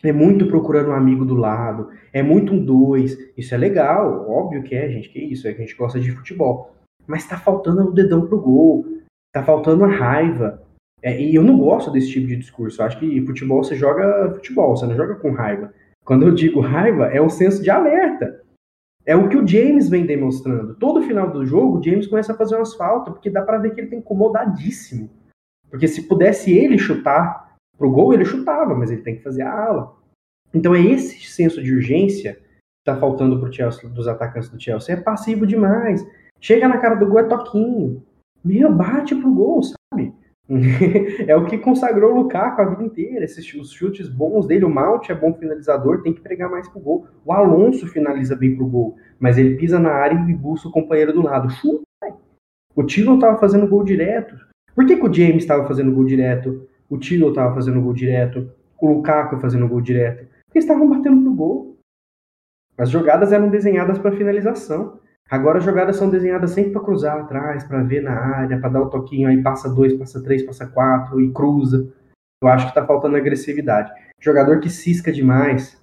É 0.02 0.12
muito 0.12 0.46
procurando 0.46 0.90
um 0.90 0.94
amigo 0.94 1.24
do 1.24 1.34
lado. 1.34 1.90
É 2.12 2.22
muito 2.22 2.52
um 2.52 2.64
dois. 2.64 3.16
Isso 3.36 3.54
é 3.54 3.58
legal, 3.58 4.28
óbvio 4.28 4.62
que 4.62 4.74
é, 4.74 4.88
gente. 4.88 5.08
Que 5.08 5.20
isso, 5.20 5.46
é 5.46 5.52
que 5.52 5.62
a 5.62 5.64
gente 5.64 5.76
gosta 5.76 6.00
de 6.00 6.10
futebol. 6.10 6.74
Mas 7.06 7.26
tá 7.26 7.36
faltando 7.36 7.82
o 7.82 7.92
dedão 7.92 8.26
pro 8.26 8.40
gol. 8.40 8.84
Tá 9.32 9.42
faltando 9.42 9.84
a 9.84 9.88
raiva. 9.88 10.62
É, 11.02 11.20
e 11.20 11.34
eu 11.34 11.42
não 11.42 11.56
gosto 11.58 11.90
desse 11.90 12.10
tipo 12.10 12.26
de 12.26 12.36
discurso. 12.36 12.80
Eu 12.80 12.86
acho 12.86 12.98
que 12.98 13.24
futebol 13.24 13.62
você 13.62 13.76
joga 13.76 14.32
futebol, 14.34 14.76
você 14.76 14.86
não 14.86 14.96
joga 14.96 15.14
com 15.14 15.30
raiva. 15.30 15.72
Quando 16.04 16.26
eu 16.26 16.34
digo 16.34 16.60
raiva, 16.60 17.06
é 17.06 17.20
o 17.20 17.30
senso 17.30 17.62
de 17.62 17.70
alerta. 17.70 18.42
É 19.10 19.16
o 19.16 19.28
que 19.28 19.36
o 19.36 19.44
James 19.44 19.88
vem 19.88 20.06
demonstrando. 20.06 20.76
Todo 20.76 21.02
final 21.02 21.32
do 21.32 21.44
jogo, 21.44 21.78
o 21.78 21.82
James 21.82 22.06
começa 22.06 22.32
a 22.32 22.36
fazer 22.36 22.54
umas 22.54 22.76
faltas, 22.76 23.12
porque 23.12 23.28
dá 23.28 23.42
para 23.42 23.58
ver 23.58 23.74
que 23.74 23.80
ele 23.80 23.90
tá 23.90 23.96
incomodadíssimo. 23.96 25.10
Porque 25.68 25.88
se 25.88 26.02
pudesse 26.06 26.56
ele 26.56 26.78
chutar 26.78 27.56
pro 27.76 27.90
gol, 27.90 28.14
ele 28.14 28.24
chutava, 28.24 28.72
mas 28.72 28.88
ele 28.88 29.02
tem 29.02 29.16
que 29.16 29.24
fazer 29.24 29.42
a 29.42 29.52
ala. 29.52 29.96
Então 30.54 30.76
é 30.76 30.80
esse 30.80 31.20
senso 31.28 31.60
de 31.60 31.74
urgência 31.74 32.34
que 32.34 32.84
tá 32.84 32.96
faltando 33.00 33.40
pro 33.40 33.52
Chelsea, 33.52 33.90
dos 33.90 34.06
atacantes 34.06 34.48
do 34.48 34.62
Chelsea. 34.62 34.94
É 34.94 35.00
passivo 35.00 35.44
demais. 35.44 36.06
Chega 36.40 36.68
na 36.68 36.78
cara 36.78 36.94
do 36.94 37.08
gol, 37.08 37.18
é 37.18 37.24
toquinho. 37.24 38.06
Meu, 38.44 38.72
bate 38.72 39.16
pro 39.16 39.34
gol, 39.34 39.60
sabe? 39.64 40.14
é 41.28 41.36
o 41.36 41.46
que 41.46 41.58
consagrou 41.58 42.12
o 42.12 42.22
Lukaku 42.22 42.60
a 42.60 42.64
vida 42.64 42.82
inteira. 42.82 43.24
Esses, 43.24 43.54
os 43.54 43.70
chutes 43.72 44.08
bons 44.08 44.46
dele, 44.46 44.64
o 44.64 44.70
Mount 44.70 45.08
é 45.08 45.14
bom 45.14 45.32
finalizador, 45.34 46.02
tem 46.02 46.12
que 46.12 46.20
pregar 46.20 46.50
mais 46.50 46.68
pro 46.68 46.80
gol. 46.80 47.06
O 47.24 47.32
Alonso 47.32 47.86
finaliza 47.86 48.34
bem 48.34 48.56
pro 48.56 48.66
gol, 48.66 48.96
mas 49.18 49.38
ele 49.38 49.56
pisa 49.56 49.78
na 49.78 49.92
área 49.92 50.16
e 50.28 50.34
busca 50.34 50.68
o 50.68 50.72
companheiro 50.72 51.12
do 51.12 51.22
lado. 51.22 51.48
Chuta, 51.50 51.84
O 52.74 52.82
Tilo 52.82 53.18
tava 53.18 53.38
fazendo 53.38 53.68
gol 53.68 53.84
direto. 53.84 54.34
Por 54.74 54.86
que, 54.86 54.96
que 54.96 55.06
o 55.06 55.12
James 55.12 55.42
estava 55.42 55.66
fazendo 55.66 55.92
gol 55.92 56.04
direto? 56.04 56.68
O 56.88 56.98
Tilo 56.98 57.28
estava 57.28 57.54
fazendo 57.54 57.80
gol 57.80 57.92
direto? 57.92 58.50
O 58.80 58.88
Lukaku 58.88 59.38
fazendo 59.38 59.68
gol 59.68 59.80
direto? 59.80 60.26
Porque 60.46 60.58
estavam 60.58 60.88
batendo 60.88 61.22
pro 61.22 61.32
gol. 61.32 61.76
As 62.76 62.90
jogadas 62.90 63.30
eram 63.32 63.50
desenhadas 63.50 63.98
para 63.98 64.16
finalização. 64.16 64.98
Agora 65.30 65.58
as 65.58 65.64
jogadas 65.64 65.94
são 65.94 66.10
desenhadas 66.10 66.50
sempre 66.50 66.72
para 66.72 66.82
cruzar 66.82 67.20
atrás, 67.20 67.62
para 67.62 67.84
ver 67.84 68.02
na 68.02 68.18
área, 68.18 68.58
para 68.58 68.68
dar 68.68 68.82
o 68.82 68.90
toquinho, 68.90 69.28
aí 69.28 69.40
passa 69.40 69.72
dois, 69.72 69.96
passa 69.96 70.20
três, 70.20 70.42
passa 70.42 70.66
quatro 70.66 71.20
e 71.20 71.32
cruza. 71.32 71.88
Eu 72.42 72.48
acho 72.48 72.66
que 72.66 72.74
tá 72.74 72.84
faltando 72.84 73.16
agressividade. 73.16 73.92
Jogador 74.18 74.58
que 74.58 74.68
cisca 74.68 75.12
demais, 75.12 75.80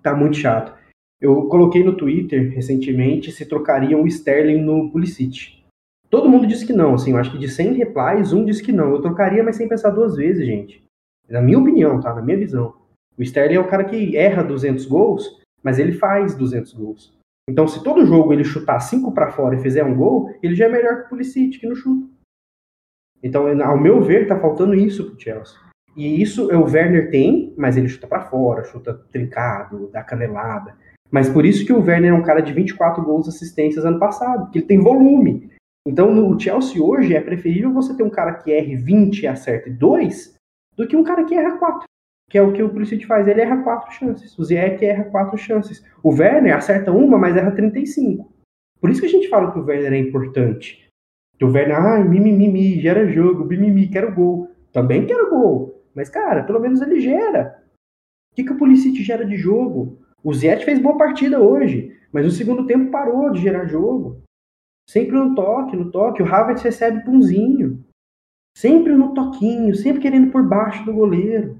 tá 0.00 0.14
muito 0.14 0.36
chato. 0.36 0.72
Eu 1.20 1.48
coloquei 1.48 1.82
no 1.82 1.96
Twitter 1.96 2.54
recentemente 2.54 3.32
se 3.32 3.44
trocariam 3.44 4.02
o 4.02 4.06
Sterling 4.06 4.60
no 4.60 4.92
Pulisic. 4.92 5.64
Todo 6.08 6.28
mundo 6.28 6.46
disse 6.46 6.64
que 6.64 6.72
não, 6.72 6.94
assim, 6.94 7.10
eu 7.10 7.18
acho 7.18 7.32
que 7.32 7.38
de 7.38 7.48
100 7.48 7.74
replies, 7.74 8.32
um 8.32 8.44
disse 8.44 8.62
que 8.62 8.72
não. 8.72 8.90
Eu 8.90 9.02
trocaria, 9.02 9.42
mas 9.42 9.56
sem 9.56 9.68
pensar 9.68 9.90
duas 9.90 10.14
vezes, 10.14 10.46
gente. 10.46 10.84
Na 11.28 11.42
minha 11.42 11.58
opinião, 11.58 12.00
tá? 12.00 12.14
Na 12.14 12.22
minha 12.22 12.38
visão. 12.38 12.74
O 13.18 13.22
Sterling 13.22 13.56
é 13.56 13.60
o 13.60 13.66
cara 13.66 13.84
que 13.84 14.16
erra 14.16 14.44
200 14.44 14.86
gols, 14.86 15.42
mas 15.62 15.80
ele 15.80 15.92
faz 15.92 16.36
200 16.36 16.72
gols. 16.72 17.17
Então, 17.48 17.66
se 17.66 17.82
todo 17.82 18.04
jogo 18.04 18.32
ele 18.32 18.44
chutar 18.44 18.78
cinco 18.78 19.10
para 19.10 19.30
fora 19.30 19.56
e 19.56 19.62
fizer 19.62 19.82
um 19.82 19.96
gol, 19.96 20.30
ele 20.42 20.54
já 20.54 20.66
é 20.66 20.68
melhor 20.68 20.98
que 20.98 21.06
o 21.06 21.08
Pulisic, 21.08 21.58
que 21.58 21.66
não 21.66 21.74
chuta. 21.74 22.06
Então, 23.22 23.46
ao 23.62 23.80
meu 23.80 24.02
ver, 24.02 24.28
tá 24.28 24.38
faltando 24.38 24.74
isso 24.74 25.06
pro 25.06 25.18
Chelsea. 25.18 25.58
E 25.96 26.20
isso 26.20 26.46
o 26.54 26.64
Werner 26.64 27.10
tem, 27.10 27.54
mas 27.56 27.76
ele 27.76 27.88
chuta 27.88 28.06
para 28.06 28.20
fora, 28.20 28.64
chuta 28.64 28.94
trincado, 29.10 29.90
dá 29.90 30.04
canelada. 30.04 30.76
Mas 31.10 31.28
por 31.28 31.46
isso 31.46 31.64
que 31.64 31.72
o 31.72 31.82
Werner 31.82 32.12
é 32.12 32.14
um 32.14 32.22
cara 32.22 32.42
de 32.42 32.52
24 32.52 33.02
gols 33.02 33.26
assistências 33.26 33.84
ano 33.84 33.98
passado, 33.98 34.44
porque 34.44 34.58
ele 34.58 34.66
tem 34.66 34.78
volume. 34.78 35.50
Então, 35.86 36.14
no 36.14 36.38
Chelsea 36.38 36.82
hoje 36.82 37.16
é 37.16 37.20
preferível 37.20 37.72
você 37.72 37.96
ter 37.96 38.02
um 38.02 38.10
cara 38.10 38.34
que 38.34 38.50
erre 38.50 38.76
20 38.76 39.22
e 39.22 39.26
acerte 39.26 39.70
2 39.70 40.34
do 40.76 40.86
que 40.86 40.94
um 40.94 41.02
cara 41.02 41.24
que 41.24 41.34
erra 41.34 41.56
4 41.58 41.88
que 42.28 42.36
é 42.36 42.42
o 42.42 42.52
que 42.52 42.62
o 42.62 42.68
Pulisic 42.68 43.06
faz. 43.06 43.26
Ele 43.26 43.40
erra 43.40 43.62
quatro 43.62 43.90
chances. 43.92 44.38
O 44.38 44.44
Ziyech 44.44 44.84
erra 44.84 45.04
quatro 45.04 45.38
chances. 45.38 45.84
O 46.02 46.10
Werner 46.10 46.56
acerta 46.56 46.92
uma, 46.92 47.16
mas 47.16 47.36
erra 47.36 47.50
35. 47.52 48.30
Por 48.80 48.90
isso 48.90 49.00
que 49.00 49.06
a 49.06 49.10
gente 49.10 49.28
fala 49.28 49.50
que 49.50 49.58
o 49.58 49.64
Werner 49.64 49.92
é 49.94 49.98
importante. 49.98 50.88
Que 51.38 51.44
o 51.44 51.50
Werner, 51.50 51.76
ah, 51.76 52.04
mimimi, 52.04 52.80
gera 52.80 53.06
jogo, 53.08 53.44
mimimi, 53.44 53.88
quero 53.88 54.14
gol. 54.14 54.50
Também 54.72 55.06
quero 55.06 55.30
gol. 55.30 55.82
Mas, 55.94 56.08
cara, 56.08 56.44
pelo 56.44 56.60
menos 56.60 56.82
ele 56.82 57.00
gera. 57.00 57.62
O 58.32 58.36
que, 58.36 58.44
que 58.44 58.52
o 58.52 58.58
Pulisic 58.58 59.02
gera 59.02 59.24
de 59.24 59.36
jogo? 59.36 59.98
O 60.22 60.34
Ziyech 60.34 60.64
fez 60.64 60.78
boa 60.78 60.98
partida 60.98 61.40
hoje, 61.40 61.96
mas 62.12 62.24
no 62.24 62.30
segundo 62.30 62.66
tempo 62.66 62.90
parou 62.90 63.30
de 63.30 63.40
gerar 63.40 63.66
jogo. 63.66 64.22
Sempre 64.88 65.16
no 65.16 65.34
toque, 65.34 65.76
no 65.76 65.90
toque. 65.90 66.22
O 66.22 66.26
Havertz 66.26 66.62
recebe 66.62 67.04
punzinho. 67.04 67.84
Sempre 68.56 68.94
no 68.94 69.14
toquinho, 69.14 69.74
sempre 69.74 70.02
querendo 70.02 70.30
por 70.32 70.42
baixo 70.42 70.84
do 70.84 70.92
goleiro. 70.92 71.57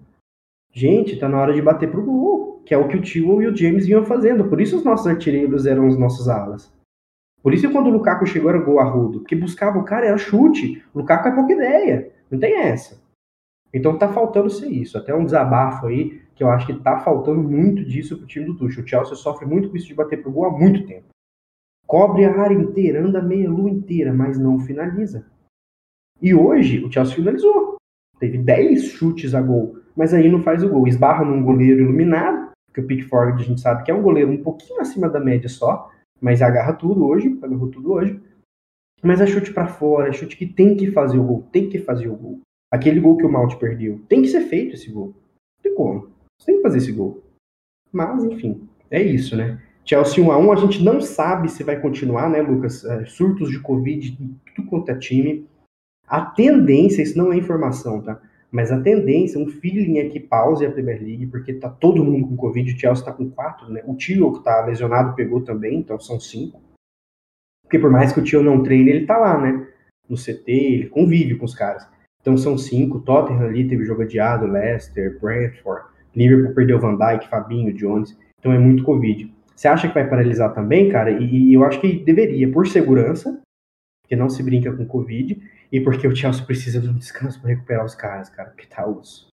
Gente, 0.73 1.19
tá 1.19 1.29
na 1.29 1.41
hora 1.41 1.53
de 1.53 1.63
bater 1.63 1.91
pro 1.91 2.05
gol, 2.05 2.63
que 2.65 2.75
é 2.75 2.79
o 2.79 2.87
que 2.89 2.97
o 2.97 3.03
Tio 3.03 3.43
e 3.43 3.47
o 3.47 3.57
James 3.57 3.87
vinham 3.87 4.05
fazendo. 4.05 4.49
Por 4.49 4.61
isso 4.61 4.77
os 4.77 4.85
nossos 4.85 5.07
artilheiros 5.07 5.67
eram 5.67 5.89
os 5.89 5.99
nossos 5.99 6.29
alas. 6.29 6.73
Por 7.43 7.55
isso 7.55 7.71
quando 7.71 7.87
o 7.87 7.91
Lukaku 7.91 8.27
chegou 8.27 8.51
era 8.51 8.61
gol 8.61 8.81
arrudo, 8.81 9.21
porque 9.21 9.35
buscava 9.35 9.79
o 9.79 9.85
cara, 9.85 10.07
era 10.07 10.19
chute. 10.19 10.83
O 10.93 10.99
Lukaku 10.99 11.29
é 11.29 11.35
pouca 11.35 11.53
ideia, 11.53 12.13
não 12.31 12.39
tem 12.39 12.57
essa. 12.59 13.01
Então 13.73 13.99
tá 13.99 14.13
faltando 14.13 14.51
ser 14.51 14.69
isso, 14.69 14.99
até 14.99 15.15
um 15.15 15.25
desabafo 15.25 15.87
aí, 15.87 16.21
que 16.35 16.43
eu 16.43 16.51
acho 16.51 16.67
que 16.67 16.75
tá 16.75 16.99
faltando 17.01 17.43
muito 17.43 17.85
disso 17.85 18.17
pro 18.17 18.27
time 18.27 18.47
do 18.47 18.57
Tuchel. 18.57 18.85
O 18.85 18.87
Chelsea 18.87 19.15
sofre 19.17 19.47
muito 19.47 19.71
com 19.71 19.77
isso 19.77 19.87
de 19.87 19.95
bater 19.95 20.23
pro 20.23 20.33
gol 20.33 20.47
há 20.47 20.51
muito 20.51 20.87
tempo. 20.87 21.07
Cobre 21.87 22.25
a 22.25 22.39
área 22.39 22.55
inteira, 22.55 23.03
anda 23.03 23.23
meia 23.23 23.49
lua 23.49 23.71
inteira, 23.71 24.13
mas 24.13 24.39
não 24.39 24.59
finaliza. 24.59 25.27
E 26.21 26.35
hoje 26.35 26.85
o 26.85 26.93
Chelsea 26.93 27.15
finalizou. 27.15 27.77
Teve 28.19 28.39
10 28.39 28.85
chutes 28.85 29.35
a 29.35 29.41
gol 29.41 29.79
mas 29.99 30.15
aí 30.15 30.31
não 30.31 30.41
faz 30.41 30.63
o 30.63 30.69
gol. 30.69 30.87
Esbarra 30.87 31.25
num 31.25 31.43
goleiro 31.43 31.81
iluminado, 31.81 32.53
que 32.73 32.81
o 32.81 32.87
Pickford 32.87 33.43
a 33.43 33.45
gente 33.45 33.61
sabe 33.61 33.83
que 33.83 33.91
é 33.91 33.95
um 33.95 34.01
goleiro 34.01 34.31
um 34.31 34.41
pouquinho 34.41 34.81
acima 34.81 35.09
da 35.09 35.19
média 35.19 35.49
só, 35.49 35.91
mas 36.21 36.41
agarra 36.41 36.73
tudo 36.73 37.05
hoje, 37.05 37.37
agarrou 37.43 37.69
tudo 37.69 37.93
hoje. 37.93 38.21
Mas 39.03 39.21
é 39.21 39.27
chute 39.27 39.53
para 39.53 39.67
fora, 39.67 40.09
é 40.09 40.13
chute 40.13 40.37
que 40.37 40.47
tem 40.47 40.77
que 40.77 40.93
fazer 40.93 41.19
o 41.19 41.25
gol, 41.25 41.49
tem 41.51 41.69
que 41.69 41.81
fazer 41.81 42.07
o 42.07 42.15
gol. 42.15 42.41
Aquele 42.71 43.01
gol 43.01 43.17
que 43.17 43.27
o 43.27 43.33
Mount 43.33 43.57
perdeu, 43.57 44.01
tem 44.09 44.23
que 44.23 44.29
ser 44.29 44.43
feito 44.43 44.75
esse 44.75 44.89
gol. 44.89 45.07
Não 45.09 45.63
tem 45.63 45.75
como. 45.75 46.11
Você 46.39 46.47
tem 46.47 46.57
que 46.57 46.63
fazer 46.63 46.79
esse 46.79 46.93
gol. 46.93 47.21
Mas, 47.91 48.23
enfim, 48.23 48.69
é 48.89 49.03
isso, 49.03 49.37
né? 49.37 49.61
Chelsea 49.85 50.23
1x1, 50.23 50.53
a 50.53 50.57
gente 50.57 50.85
não 50.85 51.01
sabe 51.01 51.51
se 51.51 51.65
vai 51.65 51.81
continuar, 51.81 52.31
né, 52.31 52.41
Lucas? 52.41 52.85
É, 52.85 53.05
surtos 53.07 53.51
de 53.51 53.59
Covid 53.59 54.17
tudo 54.55 54.69
quanto 54.69 54.91
é 54.91 54.95
time. 54.97 55.45
A 56.07 56.21
tendência, 56.21 57.03
isso 57.03 57.19
não 57.19 57.33
é 57.33 57.37
informação, 57.37 58.01
tá? 58.01 58.21
Mas 58.51 58.73
a 58.73 58.81
tendência, 58.81 59.39
um 59.39 59.47
feeling 59.47 59.99
é 59.99 60.09
que 60.09 60.19
pause 60.19 60.65
a 60.65 60.71
Premier 60.71 61.03
League, 61.03 61.27
porque 61.27 61.53
tá 61.53 61.69
todo 61.69 62.03
mundo 62.03 62.29
com 62.29 62.37
Covid, 62.37 62.73
o 62.73 62.79
Chelsea 62.79 63.05
tá 63.05 63.13
com 63.13 63.29
quatro, 63.31 63.71
né? 63.71 63.83
O 63.87 63.95
Tio, 63.95 64.33
que 64.33 64.43
tá 64.43 64.65
lesionado, 64.65 65.15
pegou 65.15 65.43
também, 65.43 65.79
então 65.79 66.01
são 66.01 66.19
cinco. 66.19 66.61
Porque 67.63 67.79
por 67.79 67.91
mais 67.91 68.13
que 68.13 68.21
o 68.21 68.25
Tio 68.25 68.43
não 68.43 68.63
treine, 68.63 68.91
ele 68.91 69.07
tá 69.07 69.19
lá, 69.19 69.39
né? 69.39 69.69
No 70.09 70.17
CT, 70.17 70.51
ele 70.51 70.89
convive 70.89 71.37
com 71.37 71.45
os 71.45 71.55
caras. 71.55 71.87
Então 72.21 72.37
são 72.37 72.57
cinco, 72.57 73.01
Tottenham 73.01 73.43
ali 73.43 73.69
teve 73.69 73.85
jogo 73.85 74.03
adiado, 74.03 74.47
Leicester, 74.47 75.21
Brentford, 75.21 75.85
Liverpool 76.17 76.55
perdeu 76.55 76.81
Van 76.81 76.97
Dijk, 76.97 77.29
Fabinho, 77.29 77.73
Jones, 77.75 78.19
então 78.39 78.53
é 78.53 78.59
muito 78.59 78.83
Covid. 78.83 79.33
Você 79.55 79.69
acha 79.69 79.89
que 79.89 79.95
vai 79.95 80.09
paralisar 80.09 80.55
também, 80.55 80.89
cara? 80.89 81.11
E, 81.11 81.51
e 81.51 81.55
eu 81.55 81.65
acho 81.65 81.81
que 81.81 81.93
deveria, 82.05 82.51
por 82.51 82.67
segurança, 82.67 83.41
porque 84.03 84.17
não 84.17 84.31
se 84.31 84.43
brinca 84.43 84.73
com 84.73 84.87
Covid, 84.87 85.39
e 85.71 85.81
porque 85.81 86.07
o 86.07 86.15
Chelsea 86.15 86.45
precisa 86.45 86.81
de 86.81 86.89
um 86.89 86.95
descanso 86.95 87.41
para 87.41 87.51
recuperar 87.51 87.85
os 87.85 87.95
caras, 87.95 88.29
cara, 88.29 88.51
porque 88.51 88.67
tá 88.67 88.87
osso. 88.87 89.29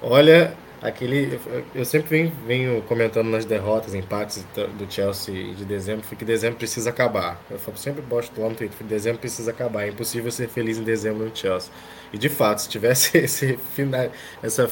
Olha, 0.00 0.54
aquele. 0.80 1.40
Eu 1.74 1.84
sempre 1.84 2.08
venho, 2.08 2.32
venho, 2.46 2.82
comentando 2.82 3.28
nas 3.28 3.44
derrotas, 3.44 3.94
empates 3.94 4.46
do 4.54 4.90
Chelsea 4.90 5.54
de 5.54 5.64
dezembro, 5.64 6.06
que 6.06 6.24
dezembro 6.24 6.58
precisa 6.58 6.90
acabar. 6.90 7.40
Eu 7.50 7.58
sempre 7.76 8.02
bosto 8.02 8.40
lá 8.40 8.48
no 8.48 8.54
Twitter, 8.54 8.86
dezembro 8.86 9.20
precisa 9.20 9.50
acabar. 9.50 9.84
É 9.84 9.88
impossível 9.88 10.30
ser 10.30 10.48
feliz 10.48 10.78
em 10.78 10.84
dezembro 10.84 11.24
no 11.24 11.34
Chelsea. 11.34 11.72
E 12.12 12.18
de 12.18 12.28
fato, 12.28 12.62
se 12.62 12.68
tivesse 12.68 13.18
esse 13.18 13.56
final, 13.74 14.10
essa 14.42 14.70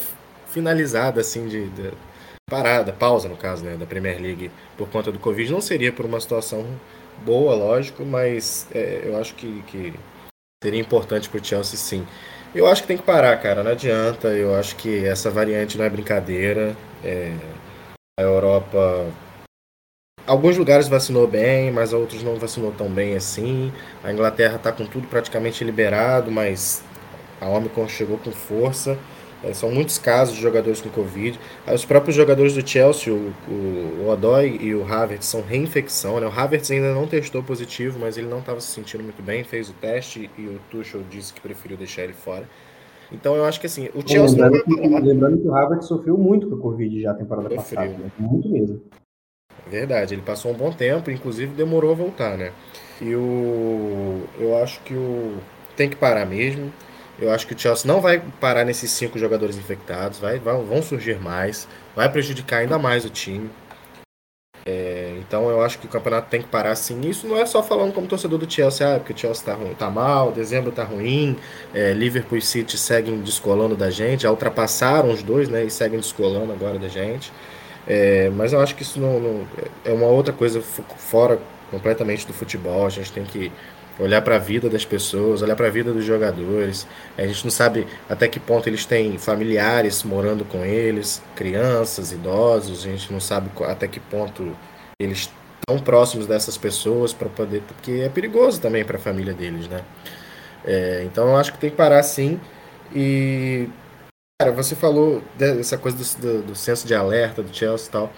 finalizada 0.48 1.20
assim 1.20 1.48
de, 1.48 1.68
de, 1.70 1.92
parada, 2.48 2.92
pausa 2.92 3.28
no 3.28 3.36
caso, 3.36 3.64
né, 3.64 3.76
da 3.76 3.84
Premier 3.84 4.20
League 4.20 4.50
por 4.76 4.88
conta 4.88 5.10
do 5.10 5.18
Covid, 5.18 5.50
não 5.50 5.60
seria 5.60 5.92
por 5.92 6.06
uma 6.06 6.20
situação 6.20 6.64
boa, 7.24 7.54
lógico, 7.54 8.04
mas 8.04 8.66
é, 8.72 9.02
eu 9.04 9.18
acho 9.18 9.34
que, 9.34 9.62
que 9.62 9.94
seria 10.62 10.80
importante 10.80 11.28
pro 11.28 11.44
Chelsea 11.44 11.78
sim. 11.78 12.06
Eu 12.54 12.66
acho 12.66 12.82
que 12.82 12.88
tem 12.88 12.96
que 12.96 13.02
parar, 13.02 13.36
cara, 13.38 13.62
não 13.62 13.72
adianta. 13.72 14.28
Eu 14.28 14.54
acho 14.54 14.76
que 14.76 15.04
essa 15.04 15.30
variante 15.30 15.76
não 15.76 15.84
é 15.84 15.90
brincadeira. 15.90 16.76
É, 17.04 17.34
a 18.18 18.22
Europa 18.22 19.06
alguns 20.26 20.56
lugares 20.56 20.88
vacinou 20.88 21.26
bem, 21.26 21.70
mas 21.70 21.92
outros 21.92 22.22
não 22.22 22.36
vacinou 22.36 22.72
tão 22.72 22.88
bem 22.88 23.14
assim. 23.14 23.72
A 24.02 24.12
Inglaterra 24.12 24.56
está 24.56 24.72
com 24.72 24.84
tudo 24.86 25.06
praticamente 25.06 25.62
liberado, 25.62 26.30
mas 26.30 26.82
a 27.40 27.46
Omicron 27.48 27.88
chegou 27.88 28.18
com 28.18 28.32
força. 28.32 28.98
É, 29.46 29.54
são 29.54 29.70
muitos 29.70 29.96
casos 29.96 30.34
de 30.34 30.42
jogadores 30.42 30.80
com 30.80 30.88
Covid. 30.88 31.38
Os 31.72 31.84
próprios 31.84 32.16
jogadores 32.16 32.54
do 32.54 32.66
Chelsea, 32.66 33.12
o, 33.12 33.32
o, 33.48 34.04
o 34.04 34.08
Odoi 34.08 34.58
e 34.60 34.74
o 34.74 34.84
Havertz, 34.84 35.26
são 35.26 35.40
reinfecção. 35.40 36.18
Né? 36.20 36.26
O 36.26 36.30
Havertz 36.30 36.70
ainda 36.70 36.92
não 36.92 37.06
testou 37.06 37.42
positivo, 37.42 37.98
mas 38.00 38.18
ele 38.18 38.26
não 38.26 38.40
estava 38.40 38.60
se 38.60 38.68
sentindo 38.68 39.04
muito 39.04 39.22
bem, 39.22 39.44
fez 39.44 39.70
o 39.70 39.72
teste 39.74 40.28
e 40.36 40.42
o 40.42 40.58
Tuchel 40.70 41.02
disse 41.08 41.32
que 41.32 41.40
preferiu 41.40 41.76
deixar 41.76 42.02
ele 42.02 42.12
fora. 42.12 42.48
Então 43.12 43.36
eu 43.36 43.44
acho 43.44 43.60
que 43.60 43.66
assim, 43.66 43.88
o 43.94 44.06
Chelsea. 44.06 44.36
Lembrando, 44.36 44.64
que, 44.64 44.88
lembrando 45.00 45.38
que 45.38 45.46
o 45.46 45.54
Havertz 45.54 45.86
sofreu 45.86 46.18
muito 46.18 46.48
com 46.48 46.56
o 46.56 46.58
Covid 46.58 47.00
já 47.00 47.12
a 47.12 47.14
temporada 47.14 47.48
passada. 47.54 47.86
Né? 47.86 48.10
Muito 48.18 48.48
mesmo. 48.48 48.82
Verdade, 49.70 50.14
ele 50.14 50.22
passou 50.22 50.52
um 50.52 50.54
bom 50.54 50.72
tempo, 50.72 51.10
inclusive 51.10 51.52
demorou 51.54 51.92
a 51.92 51.94
voltar, 51.94 52.36
né? 52.36 52.52
E 53.00 53.14
o. 53.14 54.22
Eu 54.38 54.56
acho 54.58 54.80
que 54.82 54.94
o. 54.94 55.36
Tem 55.76 55.88
que 55.88 55.96
parar 55.96 56.24
mesmo. 56.24 56.72
Eu 57.18 57.32
acho 57.32 57.46
que 57.46 57.54
o 57.54 57.58
Chelsea 57.58 57.90
não 57.90 58.00
vai 58.00 58.22
parar 58.40 58.64
nesses 58.64 58.90
cinco 58.90 59.18
jogadores 59.18 59.56
infectados, 59.56 60.18
vai, 60.18 60.38
vão 60.38 60.82
surgir 60.82 61.18
mais, 61.18 61.66
vai 61.94 62.10
prejudicar 62.10 62.58
ainda 62.58 62.78
mais 62.78 63.04
o 63.04 63.10
time. 63.10 63.50
É, 64.68 65.14
então 65.20 65.48
eu 65.48 65.62
acho 65.62 65.78
que 65.78 65.86
o 65.86 65.88
campeonato 65.88 66.28
tem 66.28 66.42
que 66.42 66.48
parar 66.48 66.72
assim. 66.72 67.00
Isso 67.08 67.26
não 67.26 67.38
é 67.38 67.46
só 67.46 67.62
falando 67.62 67.92
como 67.92 68.06
torcedor 68.08 68.38
do 68.38 68.52
Chelsea, 68.52 68.96
ah, 68.96 68.98
porque 68.98 69.12
o 69.12 69.16
Chelsea 69.16 69.44
tá, 69.44 69.56
tá 69.78 69.88
mal, 69.88 70.32
dezembro 70.32 70.72
tá 70.72 70.82
ruim, 70.82 71.38
é, 71.72 71.92
Liverpool 71.92 72.36
e 72.36 72.42
City 72.42 72.76
seguem 72.76 73.20
descolando 73.20 73.76
da 73.76 73.90
gente, 73.90 74.24
já 74.24 74.30
ultrapassaram 74.30 75.12
os 75.12 75.22
dois, 75.22 75.48
né? 75.48 75.64
E 75.64 75.70
seguem 75.70 76.00
descolando 76.00 76.52
agora 76.52 76.78
da 76.78 76.88
gente. 76.88 77.32
É, 77.86 78.28
mas 78.30 78.52
eu 78.52 78.60
acho 78.60 78.74
que 78.74 78.82
isso 78.82 78.98
não, 79.00 79.20
não, 79.20 79.48
é 79.84 79.92
uma 79.92 80.06
outra 80.08 80.32
coisa 80.32 80.60
fora 80.60 81.38
completamente 81.70 82.26
do 82.26 82.32
futebol. 82.32 82.84
A 82.86 82.90
gente 82.90 83.12
tem 83.12 83.24
que 83.24 83.52
olhar 83.98 84.22
para 84.22 84.36
a 84.36 84.38
vida 84.38 84.68
das 84.68 84.84
pessoas, 84.84 85.42
olhar 85.42 85.56
para 85.56 85.66
a 85.66 85.70
vida 85.70 85.92
dos 85.92 86.04
jogadores. 86.04 86.86
A 87.16 87.26
gente 87.26 87.44
não 87.44 87.50
sabe 87.50 87.86
até 88.08 88.28
que 88.28 88.38
ponto 88.38 88.68
eles 88.68 88.84
têm 88.84 89.18
familiares 89.18 90.02
morando 90.02 90.44
com 90.44 90.64
eles, 90.64 91.22
crianças, 91.34 92.12
idosos. 92.12 92.84
A 92.84 92.90
gente 92.90 93.12
não 93.12 93.20
sabe 93.20 93.50
até 93.64 93.88
que 93.88 94.00
ponto 94.00 94.56
eles 95.00 95.30
estão 95.60 95.78
próximos 95.82 96.26
dessas 96.26 96.56
pessoas 96.56 97.12
para 97.12 97.28
poder, 97.28 97.62
porque 97.62 98.02
é 98.02 98.08
perigoso 98.08 98.60
também 98.60 98.84
para 98.84 98.96
a 98.96 99.00
família 99.00 99.32
deles, 99.34 99.68
né? 99.68 99.82
É, 100.64 101.02
então 101.04 101.28
eu 101.28 101.36
acho 101.36 101.52
que 101.52 101.58
tem 101.58 101.70
que 101.70 101.76
parar 101.76 102.02
sim. 102.02 102.40
E 102.94 103.68
cara, 104.40 104.52
você 104.52 104.74
falou 104.74 105.22
dessa 105.36 105.78
coisa 105.78 105.96
do, 105.96 106.20
do, 106.20 106.42
do 106.48 106.54
senso 106.54 106.86
de 106.86 106.94
alerta 106.94 107.42
do 107.42 107.54
Chelsea 107.54 107.88
e 107.88 107.90
tal. 107.90 108.12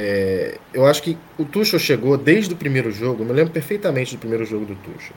É, 0.00 0.58
eu 0.72 0.86
acho 0.86 1.02
que 1.02 1.18
o 1.36 1.44
Tuchel 1.44 1.78
chegou 1.78 2.16
desde 2.16 2.54
o 2.54 2.56
primeiro 2.56 2.90
jogo, 2.92 3.22
eu 3.22 3.26
me 3.26 3.32
lembro 3.32 3.52
perfeitamente 3.52 4.14
do 4.14 4.20
primeiro 4.20 4.44
jogo 4.44 4.64
do 4.64 4.76
Tuchel. 4.76 5.16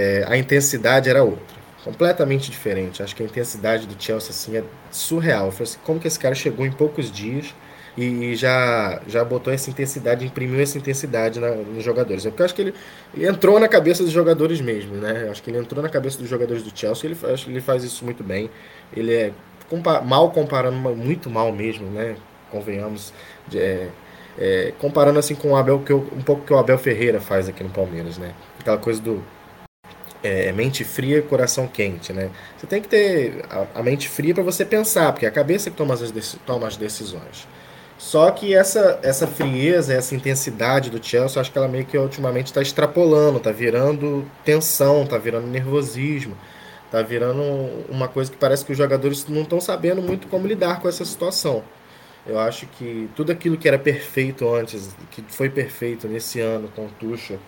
É, 0.00 0.24
a 0.26 0.36
intensidade 0.38 1.10
era 1.10 1.22
outra, 1.22 1.56
completamente 1.84 2.50
diferente. 2.50 3.02
Acho 3.02 3.14
que 3.14 3.22
a 3.22 3.26
intensidade 3.26 3.86
do 3.86 4.02
Chelsea 4.02 4.30
assim, 4.30 4.56
é 4.56 4.64
surreal. 4.90 5.50
Falei 5.50 5.64
assim, 5.64 5.78
como 5.84 6.00
que 6.00 6.08
esse 6.08 6.18
cara 6.18 6.34
chegou 6.34 6.64
em 6.64 6.72
poucos 6.72 7.10
dias 7.10 7.54
e 7.96 8.34
já, 8.36 9.00
já 9.06 9.24
botou 9.24 9.52
essa 9.52 9.70
intensidade, 9.70 10.24
imprimiu 10.24 10.60
essa 10.60 10.78
intensidade 10.78 11.38
na, 11.38 11.50
nos 11.50 11.84
jogadores? 11.84 12.24
É 12.24 12.30
porque 12.30 12.42
eu 12.42 12.46
acho 12.46 12.54
que 12.54 12.62
ele, 12.62 12.74
ele, 13.14 13.26
entrou 13.26 13.60
na 13.60 13.68
cabeça 13.68 14.02
dos 14.02 14.12
jogadores 14.12 14.60
mesmo, 14.60 14.96
né? 14.96 15.24
Eu 15.26 15.30
acho 15.30 15.42
que 15.42 15.50
ele 15.50 15.58
entrou 15.58 15.82
na 15.82 15.88
cabeça 15.90 16.18
dos 16.18 16.28
jogadores 16.28 16.62
do 16.62 16.78
Chelsea, 16.78 17.10
ele, 17.10 17.18
acho 17.32 17.44
que 17.44 17.50
ele 17.50 17.60
faz 17.60 17.84
isso 17.84 18.04
muito 18.04 18.24
bem. 18.24 18.50
Ele 18.94 19.14
é 19.14 19.32
compa 19.68 20.00
mal 20.00 20.30
comparando, 20.30 20.76
muito 20.94 21.28
mal 21.28 21.52
mesmo, 21.52 21.90
né? 21.90 22.16
Convenhamos. 22.56 23.12
É, 23.54 23.88
é, 24.38 24.72
comparando 24.78 25.18
assim 25.18 25.34
com 25.34 25.52
o 25.52 25.56
Abel, 25.56 25.80
que 25.80 25.92
eu, 25.92 26.06
um 26.12 26.22
pouco 26.22 26.44
que 26.44 26.52
o 26.52 26.58
Abel 26.58 26.78
Ferreira 26.78 27.20
faz 27.20 27.48
aqui 27.48 27.62
no 27.62 27.70
Palmeiras, 27.70 28.18
né? 28.18 28.34
Aquela 28.58 28.76
coisa 28.78 29.00
do 29.00 29.22
é, 30.22 30.52
mente 30.52 30.84
fria, 30.84 31.22
coração 31.22 31.66
quente, 31.66 32.12
né? 32.12 32.30
Você 32.56 32.66
tem 32.66 32.82
que 32.82 32.88
ter 32.88 33.44
a, 33.50 33.80
a 33.80 33.82
mente 33.82 34.08
fria 34.08 34.34
para 34.34 34.42
você 34.42 34.64
pensar, 34.64 35.12
porque 35.12 35.24
é 35.24 35.28
a 35.28 35.32
cabeça 35.32 35.70
que 35.70 35.76
toma 35.76 35.94
as, 35.94 36.38
toma 36.44 36.66
as 36.66 36.76
decisões. 36.76 37.46
Só 37.98 38.30
que 38.30 38.54
essa, 38.54 38.98
essa 39.02 39.26
frieza, 39.26 39.94
essa 39.94 40.14
intensidade 40.14 40.90
do 40.90 41.02
Chelsea, 41.02 41.38
eu 41.38 41.40
acho 41.40 41.50
que 41.50 41.56
ela 41.56 41.68
meio 41.68 41.86
que 41.86 41.96
ultimamente 41.96 42.48
está 42.48 42.60
extrapolando, 42.60 43.38
está 43.38 43.50
virando 43.50 44.30
tensão, 44.44 45.04
está 45.04 45.16
virando 45.16 45.46
nervosismo, 45.46 46.36
está 46.84 47.00
virando 47.00 47.42
uma 47.88 48.06
coisa 48.06 48.30
que 48.30 48.36
parece 48.36 48.64
que 48.66 48.72
os 48.72 48.78
jogadores 48.78 49.26
não 49.28 49.42
estão 49.42 49.60
sabendo 49.62 50.02
muito 50.02 50.26
como 50.28 50.46
lidar 50.46 50.80
com 50.80 50.88
essa 50.88 51.06
situação. 51.06 51.62
Eu 52.26 52.38
acho 52.38 52.66
que 52.66 53.08
tudo 53.14 53.30
aquilo 53.30 53.56
que 53.56 53.68
era 53.68 53.78
perfeito 53.78 54.52
antes, 54.52 54.96
que 55.10 55.22
foi 55.28 55.48
perfeito 55.48 56.08
nesse 56.08 56.40
ano 56.40 56.68
com 56.74 56.86
o 56.86 56.90
Tuchel, 56.90 57.38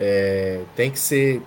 é, 0.00 0.62
tem 0.74 0.90
que 0.90 0.98
ser 0.98 1.42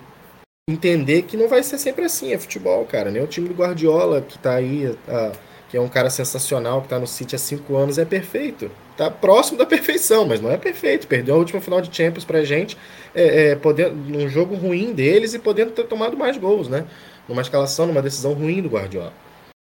entender 0.70 1.22
que 1.22 1.36
não 1.36 1.48
vai 1.48 1.62
ser 1.62 1.76
sempre 1.78 2.04
assim, 2.04 2.32
é 2.32 2.38
futebol, 2.38 2.84
cara. 2.86 3.10
Nem 3.10 3.22
o 3.22 3.26
time 3.26 3.48
do 3.48 3.54
Guardiola, 3.54 4.20
que 4.20 4.38
tá 4.38 4.54
aí, 4.54 4.96
a, 5.08 5.32
que 5.68 5.76
é 5.76 5.80
um 5.80 5.88
cara 5.88 6.08
sensacional, 6.08 6.82
que 6.82 6.88
tá 6.88 7.00
no 7.00 7.06
City 7.06 7.34
há 7.34 7.38
cinco 7.38 7.76
anos, 7.76 7.98
é 7.98 8.04
perfeito. 8.04 8.70
Tá 8.96 9.10
próximo 9.10 9.58
da 9.58 9.66
perfeição, 9.66 10.24
mas 10.24 10.40
não 10.40 10.50
é 10.50 10.56
perfeito. 10.56 11.08
Perdeu 11.08 11.34
a 11.34 11.38
última 11.38 11.60
final 11.60 11.80
de 11.80 11.94
Champions 11.94 12.24
pra 12.24 12.44
gente, 12.44 12.76
é, 13.14 13.50
é, 13.50 13.56
podendo, 13.56 13.94
num 13.94 14.28
jogo 14.28 14.54
ruim 14.54 14.92
deles 14.92 15.34
e 15.34 15.38
podendo 15.38 15.72
ter 15.72 15.84
tomado 15.84 16.16
mais 16.16 16.36
gols, 16.36 16.68
né? 16.68 16.86
Numa 17.28 17.42
escalação, 17.42 17.86
numa 17.86 18.02
decisão 18.02 18.34
ruim 18.34 18.62
do 18.62 18.68
Guardiola. 18.68 19.12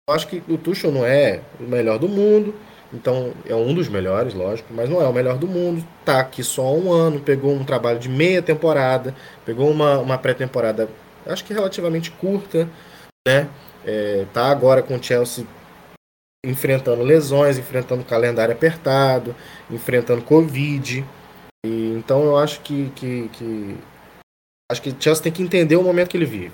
Eu 0.08 0.14
acho 0.16 0.26
que 0.26 0.42
o 0.48 0.58
Tuchel 0.58 0.90
não 0.90 1.06
é 1.06 1.40
o 1.60 1.62
melhor 1.62 1.98
do 1.98 2.08
mundo, 2.08 2.54
então 2.92 3.32
é 3.46 3.54
um 3.54 3.72
dos 3.74 3.88
melhores, 3.88 4.34
lógico, 4.34 4.72
mas 4.74 4.88
não 4.88 5.00
é 5.00 5.08
o 5.08 5.12
melhor 5.12 5.38
do 5.38 5.46
mundo. 5.46 5.84
Tá 6.04 6.20
aqui 6.20 6.42
só 6.42 6.62
há 6.62 6.72
um 6.72 6.92
ano, 6.92 7.20
pegou 7.20 7.52
um 7.52 7.64
trabalho 7.64 7.98
de 7.98 8.08
meia 8.08 8.42
temporada, 8.42 9.14
pegou 9.44 9.70
uma, 9.70 9.98
uma 9.98 10.18
pré-temporada, 10.18 10.88
acho 11.26 11.44
que 11.44 11.54
relativamente 11.54 12.10
curta, 12.10 12.68
né? 13.26 13.48
É, 13.84 14.26
tá 14.32 14.50
agora 14.50 14.82
com 14.82 14.94
o 14.96 15.02
Chelsea 15.02 15.46
enfrentando 16.44 17.02
lesões, 17.02 17.56
enfrentando 17.56 18.04
calendário 18.04 18.52
apertado, 18.52 19.34
enfrentando 19.70 20.22
Covid. 20.22 21.04
E, 21.64 21.94
então 21.96 22.24
eu 22.24 22.36
acho 22.36 22.60
que, 22.60 22.90
que, 22.94 23.28
que 23.32 23.76
acho 24.70 24.82
que 24.82 24.90
o 24.90 24.96
Chelsea 24.98 25.22
tem 25.22 25.32
que 25.32 25.42
entender 25.42 25.76
o 25.76 25.82
momento 25.82 26.10
que 26.10 26.16
ele 26.16 26.26
vive. 26.26 26.52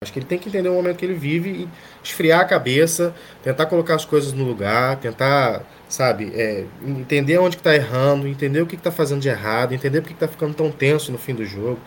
Acho 0.00 0.12
que 0.12 0.20
ele 0.20 0.26
tem 0.26 0.38
que 0.38 0.48
entender 0.48 0.68
o 0.68 0.74
momento 0.74 0.96
que 0.96 1.04
ele 1.04 1.14
vive 1.14 1.50
e 1.50 1.68
esfriar 2.04 2.38
a 2.38 2.44
cabeça, 2.44 3.12
tentar 3.42 3.66
colocar 3.66 3.96
as 3.96 4.04
coisas 4.04 4.32
no 4.32 4.44
lugar, 4.44 4.96
tentar, 5.00 5.64
sabe, 5.88 6.30
é, 6.36 6.66
entender 6.86 7.36
onde 7.38 7.56
que 7.56 7.62
tá 7.64 7.74
errando, 7.74 8.28
entender 8.28 8.60
o 8.60 8.66
que, 8.66 8.76
que 8.76 8.82
tá 8.82 8.92
fazendo 8.92 9.20
de 9.20 9.28
errado, 9.28 9.74
entender 9.74 10.00
por 10.00 10.06
que, 10.06 10.14
que 10.14 10.20
tá 10.20 10.28
ficando 10.28 10.54
tão 10.54 10.70
tenso 10.70 11.10
no 11.10 11.18
fim 11.18 11.34
do 11.34 11.44
jogo, 11.44 11.80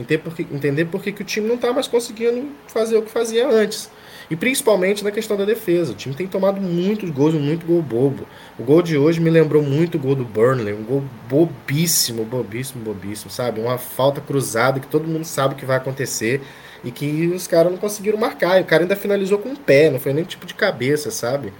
entender 0.00 0.18
por 0.18 0.36
que, 0.36 0.42
entender 0.42 0.84
por 0.84 1.02
que, 1.02 1.10
que 1.10 1.22
o 1.22 1.24
time 1.24 1.48
não 1.48 1.58
tá 1.58 1.72
mais 1.72 1.88
conseguindo 1.88 2.52
fazer 2.68 2.98
o 2.98 3.02
que 3.02 3.10
fazia 3.10 3.48
antes. 3.48 3.90
E 4.30 4.36
principalmente 4.36 5.02
na 5.02 5.10
questão 5.10 5.36
da 5.36 5.44
defesa. 5.44 5.90
O 5.90 5.96
time 5.96 6.14
tem 6.14 6.28
tomado 6.28 6.60
muitos 6.60 7.10
gols, 7.10 7.34
muito 7.34 7.66
gol 7.66 7.82
bobo. 7.82 8.28
O 8.56 8.62
gol 8.62 8.80
de 8.80 8.96
hoje 8.96 9.20
me 9.20 9.30
lembrou 9.30 9.60
muito 9.60 9.96
o 9.96 10.00
gol 10.00 10.14
do 10.14 10.24
Burnley, 10.24 10.72
um 10.72 10.84
gol 10.84 11.04
bobíssimo, 11.28 12.24
bobíssimo, 12.24 12.84
bobíssimo, 12.84 13.28
sabe? 13.28 13.60
Uma 13.60 13.76
falta 13.76 14.20
cruzada 14.20 14.78
que 14.78 14.86
todo 14.86 15.08
mundo 15.08 15.24
sabe 15.24 15.56
que 15.56 15.66
vai 15.66 15.78
acontecer 15.78 16.40
e 16.84 16.90
que 16.90 17.28
os 17.28 17.46
caras 17.46 17.70
não 17.70 17.78
conseguiram 17.78 18.18
marcar. 18.18 18.58
E 18.58 18.62
o 18.62 18.64
cara 18.64 18.82
ainda 18.82 18.96
finalizou 18.96 19.38
com 19.38 19.50
o 19.50 19.56
pé, 19.56 19.90
não 19.90 20.00
foi 20.00 20.12
nem 20.12 20.24
tipo 20.24 20.46
de 20.46 20.54
cabeça, 20.54 21.10
sabe? 21.10 21.52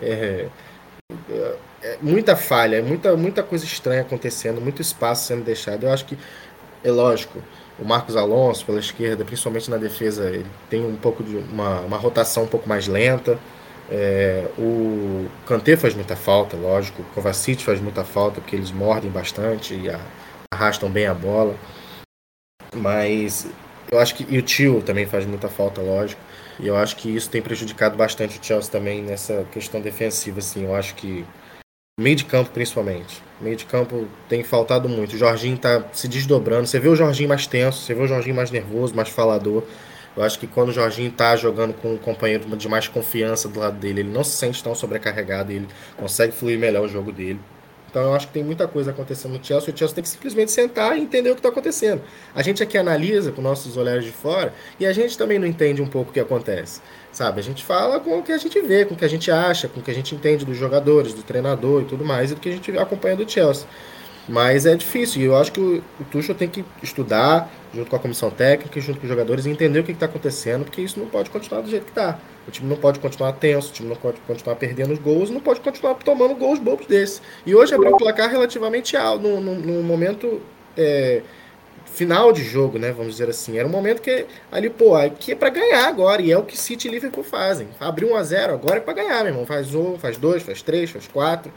É, 0.00 0.46
é, 1.30 1.56
é 1.82 1.98
muita 2.00 2.36
falha, 2.36 2.82
muita, 2.82 3.16
muita 3.16 3.42
coisa 3.42 3.64
estranha 3.64 4.02
acontecendo, 4.02 4.60
muito 4.60 4.80
espaço 4.80 5.26
sendo 5.26 5.44
deixado. 5.44 5.84
Eu 5.84 5.92
acho 5.92 6.06
que, 6.06 6.18
é 6.82 6.90
lógico, 6.90 7.42
o 7.78 7.84
Marcos 7.84 8.16
Alonso 8.16 8.64
pela 8.64 8.78
esquerda, 8.78 9.24
principalmente 9.24 9.70
na 9.70 9.76
defesa, 9.76 10.28
ele 10.28 10.46
tem 10.70 10.84
um 10.84 10.96
pouco 10.96 11.22
de 11.22 11.36
uma, 11.36 11.80
uma 11.80 11.96
rotação 11.96 12.44
um 12.44 12.48
pouco 12.48 12.68
mais 12.68 12.86
lenta. 12.86 13.38
É, 13.90 14.46
o 14.58 15.26
Kanté 15.46 15.76
faz 15.76 15.94
muita 15.94 16.16
falta, 16.16 16.56
lógico. 16.56 17.02
O 17.02 17.04
Kovacic 17.14 17.62
faz 17.62 17.80
muita 17.80 18.04
falta 18.04 18.40
porque 18.40 18.56
eles 18.56 18.70
mordem 18.70 19.10
bastante 19.10 19.74
e 19.74 19.90
arrastam 20.50 20.88
bem 20.90 21.06
a 21.06 21.14
bola. 21.14 21.54
Mas 22.74 23.46
eu 23.94 24.00
acho 24.00 24.14
que 24.14 24.26
e 24.28 24.38
o 24.38 24.42
tio 24.42 24.82
também 24.82 25.06
faz 25.06 25.26
muita 25.26 25.48
falta, 25.48 25.80
lógico. 25.80 26.20
E 26.58 26.66
eu 26.66 26.76
acho 26.76 26.96
que 26.96 27.14
isso 27.14 27.28
tem 27.28 27.42
prejudicado 27.42 27.96
bastante 27.96 28.38
o 28.38 28.44
Chelsea 28.44 28.70
também 28.70 29.02
nessa 29.02 29.44
questão 29.52 29.80
defensiva, 29.80 30.38
assim. 30.38 30.64
Eu 30.64 30.74
acho 30.74 30.94
que 30.94 31.24
meio 31.98 32.16
de 32.16 32.24
campo 32.24 32.50
principalmente. 32.50 33.22
Meio 33.40 33.56
de 33.56 33.64
campo 33.64 34.06
tem 34.28 34.44
faltado 34.44 34.88
muito. 34.88 35.14
O 35.14 35.18
Jorginho 35.18 35.56
tá 35.58 35.84
se 35.92 36.08
desdobrando. 36.08 36.66
Você 36.66 36.78
vê 36.78 36.88
o 36.88 36.96
Jorginho 36.96 37.28
mais 37.28 37.46
tenso, 37.46 37.82
você 37.82 37.94
vê 37.94 38.02
o 38.02 38.06
Jorginho 38.06 38.36
mais 38.36 38.50
nervoso, 38.50 38.94
mais 38.94 39.08
falador. 39.08 39.64
Eu 40.16 40.22
acho 40.22 40.38
que 40.38 40.46
quando 40.46 40.68
o 40.68 40.72
Jorginho 40.72 41.10
tá 41.10 41.34
jogando 41.34 41.74
com 41.74 41.94
um 41.94 41.98
companheiro 41.98 42.44
de 42.56 42.68
mais 42.68 42.86
confiança 42.86 43.48
do 43.48 43.58
lado 43.58 43.78
dele, 43.78 44.00
ele 44.00 44.10
não 44.10 44.22
se 44.22 44.36
sente 44.36 44.62
tão 44.62 44.74
sobrecarregado, 44.74 45.50
ele 45.50 45.66
consegue 45.96 46.32
fluir 46.32 46.56
melhor 46.58 46.84
o 46.84 46.88
jogo 46.88 47.10
dele. 47.10 47.40
Então 47.94 48.02
eu 48.02 48.14
acho 48.14 48.26
que 48.26 48.32
tem 48.32 48.42
muita 48.42 48.66
coisa 48.66 48.90
acontecendo 48.90 49.38
no 49.38 49.44
Chelsea. 49.44 49.72
O 49.72 49.78
Chelsea 49.78 49.94
tem 49.94 50.02
que 50.02 50.10
simplesmente 50.10 50.50
sentar 50.50 50.98
e 50.98 51.00
entender 51.00 51.30
o 51.30 51.34
que 51.34 51.38
está 51.38 51.48
acontecendo. 51.48 52.02
A 52.34 52.42
gente 52.42 52.60
aqui 52.60 52.76
analisa 52.76 53.30
com 53.30 53.40
nossos 53.40 53.76
olhares 53.76 54.04
de 54.04 54.10
fora 54.10 54.52
e 54.80 54.84
a 54.84 54.92
gente 54.92 55.16
também 55.16 55.38
não 55.38 55.46
entende 55.46 55.80
um 55.80 55.86
pouco 55.86 56.10
o 56.10 56.12
que 56.12 56.18
acontece. 56.18 56.80
Sabe? 57.12 57.38
A 57.38 57.42
gente 57.44 57.62
fala 57.62 58.00
com 58.00 58.18
o 58.18 58.22
que 58.24 58.32
a 58.32 58.36
gente 58.36 58.60
vê, 58.62 58.84
com 58.84 58.94
o 58.94 58.96
que 58.96 59.04
a 59.04 59.08
gente 59.08 59.30
acha, 59.30 59.68
com 59.68 59.78
o 59.78 59.82
que 59.82 59.92
a 59.92 59.94
gente 59.94 60.12
entende 60.12 60.44
dos 60.44 60.56
jogadores, 60.56 61.14
do 61.14 61.22
treinador 61.22 61.82
e 61.82 61.84
tudo 61.84 62.04
mais, 62.04 62.32
e 62.32 62.34
do 62.34 62.40
que 62.40 62.48
a 62.48 62.52
gente 62.52 62.76
acompanha 62.76 63.14
do 63.14 63.30
Chelsea. 63.30 63.64
Mas 64.28 64.64
é 64.64 64.74
difícil, 64.74 65.20
e 65.20 65.24
eu 65.26 65.36
acho 65.36 65.52
que 65.52 65.60
o, 65.60 65.82
o 66.00 66.04
Tuchel 66.10 66.34
tem 66.34 66.48
que 66.48 66.64
estudar, 66.82 67.50
junto 67.74 67.90
com 67.90 67.96
a 67.96 67.98
comissão 67.98 68.30
técnica, 68.30 68.80
junto 68.80 68.98
com 68.98 69.04
os 69.04 69.08
jogadores, 69.08 69.44
e 69.44 69.50
entender 69.50 69.80
o 69.80 69.84
que 69.84 69.92
está 69.92 70.06
acontecendo, 70.06 70.64
porque 70.64 70.80
isso 70.80 70.98
não 70.98 71.06
pode 71.06 71.28
continuar 71.28 71.60
do 71.60 71.68
jeito 71.68 71.84
que 71.84 71.90
está. 71.90 72.18
O 72.48 72.50
time 72.50 72.68
não 72.68 72.76
pode 72.76 73.00
continuar 73.00 73.32
tenso, 73.32 73.70
o 73.70 73.72
time 73.72 73.88
não 73.88 73.96
pode 73.96 74.18
continuar 74.26 74.56
perdendo 74.56 74.92
os 74.92 74.98
gols, 74.98 75.30
não 75.30 75.40
pode 75.40 75.60
continuar 75.60 75.94
tomando 75.94 76.34
gols 76.34 76.58
bobos 76.58 76.86
desses. 76.86 77.20
E 77.44 77.54
hoje 77.54 77.74
abriu 77.74 77.92
o 77.92 77.98
placar 77.98 78.30
relativamente 78.30 78.96
alto, 78.96 79.22
num, 79.22 79.82
momento 79.82 80.40
é, 80.76 81.22
final 81.86 82.32
de 82.32 82.42
jogo, 82.42 82.78
né? 82.78 82.92
Vamos 82.92 83.12
dizer 83.12 83.30
assim. 83.30 83.58
Era 83.58 83.66
um 83.66 83.70
momento 83.70 84.02
que 84.02 84.26
ali, 84.52 84.68
pô, 84.68 84.94
aqui 84.94 85.32
é 85.32 85.34
para 85.34 85.48
ganhar 85.48 85.86
agora, 85.86 86.20
e 86.20 86.30
é 86.30 86.36
o 86.36 86.42
que 86.42 86.56
City 86.56 86.88
e 86.88 86.90
Liverpool 86.90 87.24
fazem. 87.24 87.68
Abriu 87.80 88.12
1 88.12 88.16
a 88.16 88.22
0 88.22 88.52
agora 88.54 88.76
é 88.76 88.80
para 88.80 88.94
ganhar, 88.94 89.22
meu 89.22 89.32
irmão. 89.32 89.46
Faz 89.46 89.74
um, 89.74 89.98
faz 89.98 90.16
dois, 90.16 90.42
faz 90.42 90.60
três, 90.60 90.90
faz 90.90 91.06
quatro. 91.06 91.50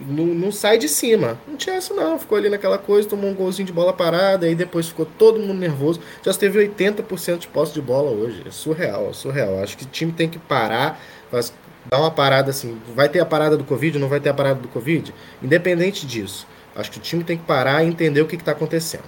Não, 0.00 0.26
não, 0.26 0.50
sai 0.50 0.76
de 0.76 0.88
cima. 0.88 1.38
Não 1.46 1.56
tinha 1.56 1.78
isso, 1.78 1.94
não. 1.94 2.18
Ficou 2.18 2.36
ali 2.36 2.48
naquela 2.48 2.78
coisa, 2.78 3.08
tomou 3.08 3.30
um 3.30 3.34
golzinho 3.34 3.66
de 3.66 3.72
bola 3.72 3.92
parada, 3.92 4.46
aí 4.46 4.54
depois 4.54 4.88
ficou 4.88 5.06
todo 5.06 5.38
mundo 5.38 5.54
nervoso. 5.54 6.00
Já 6.22 6.32
teve 6.34 6.58
80% 6.68 7.38
de 7.38 7.48
posse 7.48 7.72
de 7.72 7.80
bola 7.80 8.10
hoje. 8.10 8.42
É 8.46 8.50
surreal, 8.50 9.10
é 9.10 9.12
surreal. 9.12 9.62
Acho 9.62 9.76
que 9.76 9.84
o 9.84 9.88
time 9.88 10.12
tem 10.12 10.28
que 10.28 10.38
parar, 10.38 11.00
faz, 11.30 11.54
dar 11.88 12.00
uma 12.00 12.10
parada 12.10 12.50
assim. 12.50 12.76
Vai 12.94 13.08
ter 13.08 13.20
a 13.20 13.26
parada 13.26 13.56
do 13.56 13.64
Covid, 13.64 13.98
não 13.98 14.08
vai 14.08 14.20
ter 14.20 14.30
a 14.30 14.34
parada 14.34 14.60
do 14.60 14.68
Covid? 14.68 15.14
Independente 15.42 16.06
disso. 16.06 16.46
Acho 16.74 16.90
que 16.90 16.98
o 16.98 17.02
time 17.02 17.22
tem 17.22 17.38
que 17.38 17.44
parar 17.44 17.84
e 17.84 17.88
entender 17.88 18.20
o 18.20 18.26
que 18.26 18.34
está 18.34 18.50
acontecendo. 18.50 19.04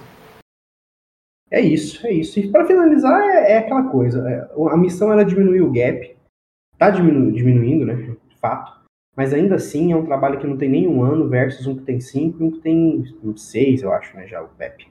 É 1.51 1.59
isso, 1.59 2.05
é 2.07 2.13
isso. 2.13 2.39
E 2.39 2.49
para 2.49 2.65
finalizar, 2.65 3.21
é, 3.21 3.53
é, 3.53 3.57
aquela 3.57 3.83
coisa. 3.83 4.25
É, 4.29 4.47
a 4.71 4.77
missão 4.77 5.11
era 5.11 5.25
diminuir 5.25 5.61
o 5.61 5.71
gap. 5.71 6.15
Tá 6.77 6.89
diminu 6.89 7.31
diminuindo, 7.31 7.85
né? 7.85 7.95
De 8.29 8.35
fato 8.39 8.77
mas 9.17 9.33
ainda 9.33 9.55
assim 9.55 9.91
é 9.91 9.95
um 9.95 10.05
trabalho 10.05 10.39
que 10.39 10.45
não 10.45 10.55
tem 10.55 10.69
nem 10.69 10.87
um 10.87 11.01
ano 11.01 11.27
versus 11.27 11.65
um 11.65 11.75
que 11.75 11.81
tem 11.81 11.99
cinco 11.99 12.41
e 12.41 12.45
um 12.45 12.51
que 12.51 12.59
tem 12.59 13.03
seis, 13.35 13.81
eu 13.81 13.91
acho, 13.91 14.15
né, 14.15 14.27
já 14.27 14.43
o 14.43 14.47
Pepe. 14.49 14.87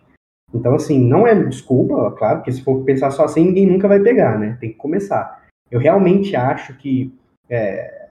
Então, 0.53 0.75
assim, 0.75 0.99
não 0.99 1.27
é 1.27 1.35
desculpa, 1.45 2.11
claro, 2.13 2.39
porque 2.39 2.53
se 2.53 2.63
for 2.63 2.83
pensar 2.85 3.13
só 3.13 3.25
assim, 3.25 3.45
ninguém 3.45 3.67
nunca 3.67 3.87
vai 3.87 4.01
pegar, 4.01 4.39
né? 4.39 4.57
Tem 4.61 4.71
que 4.71 4.77
começar. 4.77 5.45
Eu 5.71 5.79
realmente 5.79 6.35
acho 6.35 6.77
que 6.79 7.13
é 7.49 8.09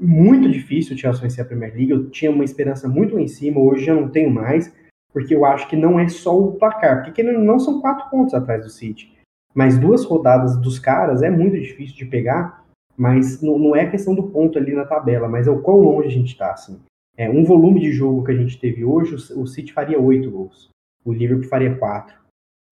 muito 0.00 0.50
difícil 0.50 0.94
o 0.94 0.98
Chelsea 0.98 1.22
vencer 1.22 1.44
a 1.44 1.46
Premier 1.46 1.74
League. 1.74 1.90
Eu 1.90 2.10
tinha 2.10 2.30
uma 2.30 2.44
esperança 2.44 2.88
muito 2.88 3.14
lá 3.14 3.20
em 3.20 3.28
cima, 3.28 3.60
hoje 3.60 3.84
já 3.84 3.94
não 3.94 4.08
tenho 4.08 4.30
mais, 4.30 4.74
porque 5.12 5.34
eu 5.34 5.44
acho 5.44 5.68
que 5.68 5.76
não 5.76 5.98
é 5.98 6.08
só 6.08 6.36
o 6.36 6.52
placar, 6.52 7.04
porque 7.04 7.22
não 7.22 7.58
são 7.58 7.80
quatro 7.80 8.08
pontos 8.10 8.34
atrás 8.34 8.64
do 8.64 8.70
City. 8.70 9.12
Mas 9.54 9.78
duas 9.78 10.04
rodadas 10.04 10.56
dos 10.56 10.78
caras 10.78 11.22
é 11.22 11.30
muito 11.30 11.58
difícil 11.58 11.96
de 11.96 12.06
pegar 12.06 12.63
mas 12.96 13.42
não, 13.42 13.58
não 13.58 13.76
é 13.76 13.90
questão 13.90 14.14
do 14.14 14.24
ponto 14.24 14.58
ali 14.58 14.72
na 14.72 14.84
tabela, 14.84 15.28
mas 15.28 15.46
é 15.46 15.50
o 15.50 15.60
quão 15.60 15.78
longe 15.78 16.08
a 16.08 16.12
gente 16.12 16.32
está. 16.32 16.52
Assim. 16.52 16.80
É, 17.16 17.28
um 17.28 17.44
volume 17.44 17.80
de 17.80 17.92
jogo 17.92 18.24
que 18.24 18.32
a 18.32 18.36
gente 18.36 18.58
teve 18.58 18.84
hoje, 18.84 19.14
o, 19.14 19.42
o 19.42 19.46
City 19.46 19.72
faria 19.72 20.00
oito 20.00 20.30
gols. 20.30 20.70
O 21.04 21.12
Liverpool 21.12 21.48
faria 21.48 21.76
quatro. 21.76 22.14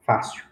Fácil. 0.00 0.44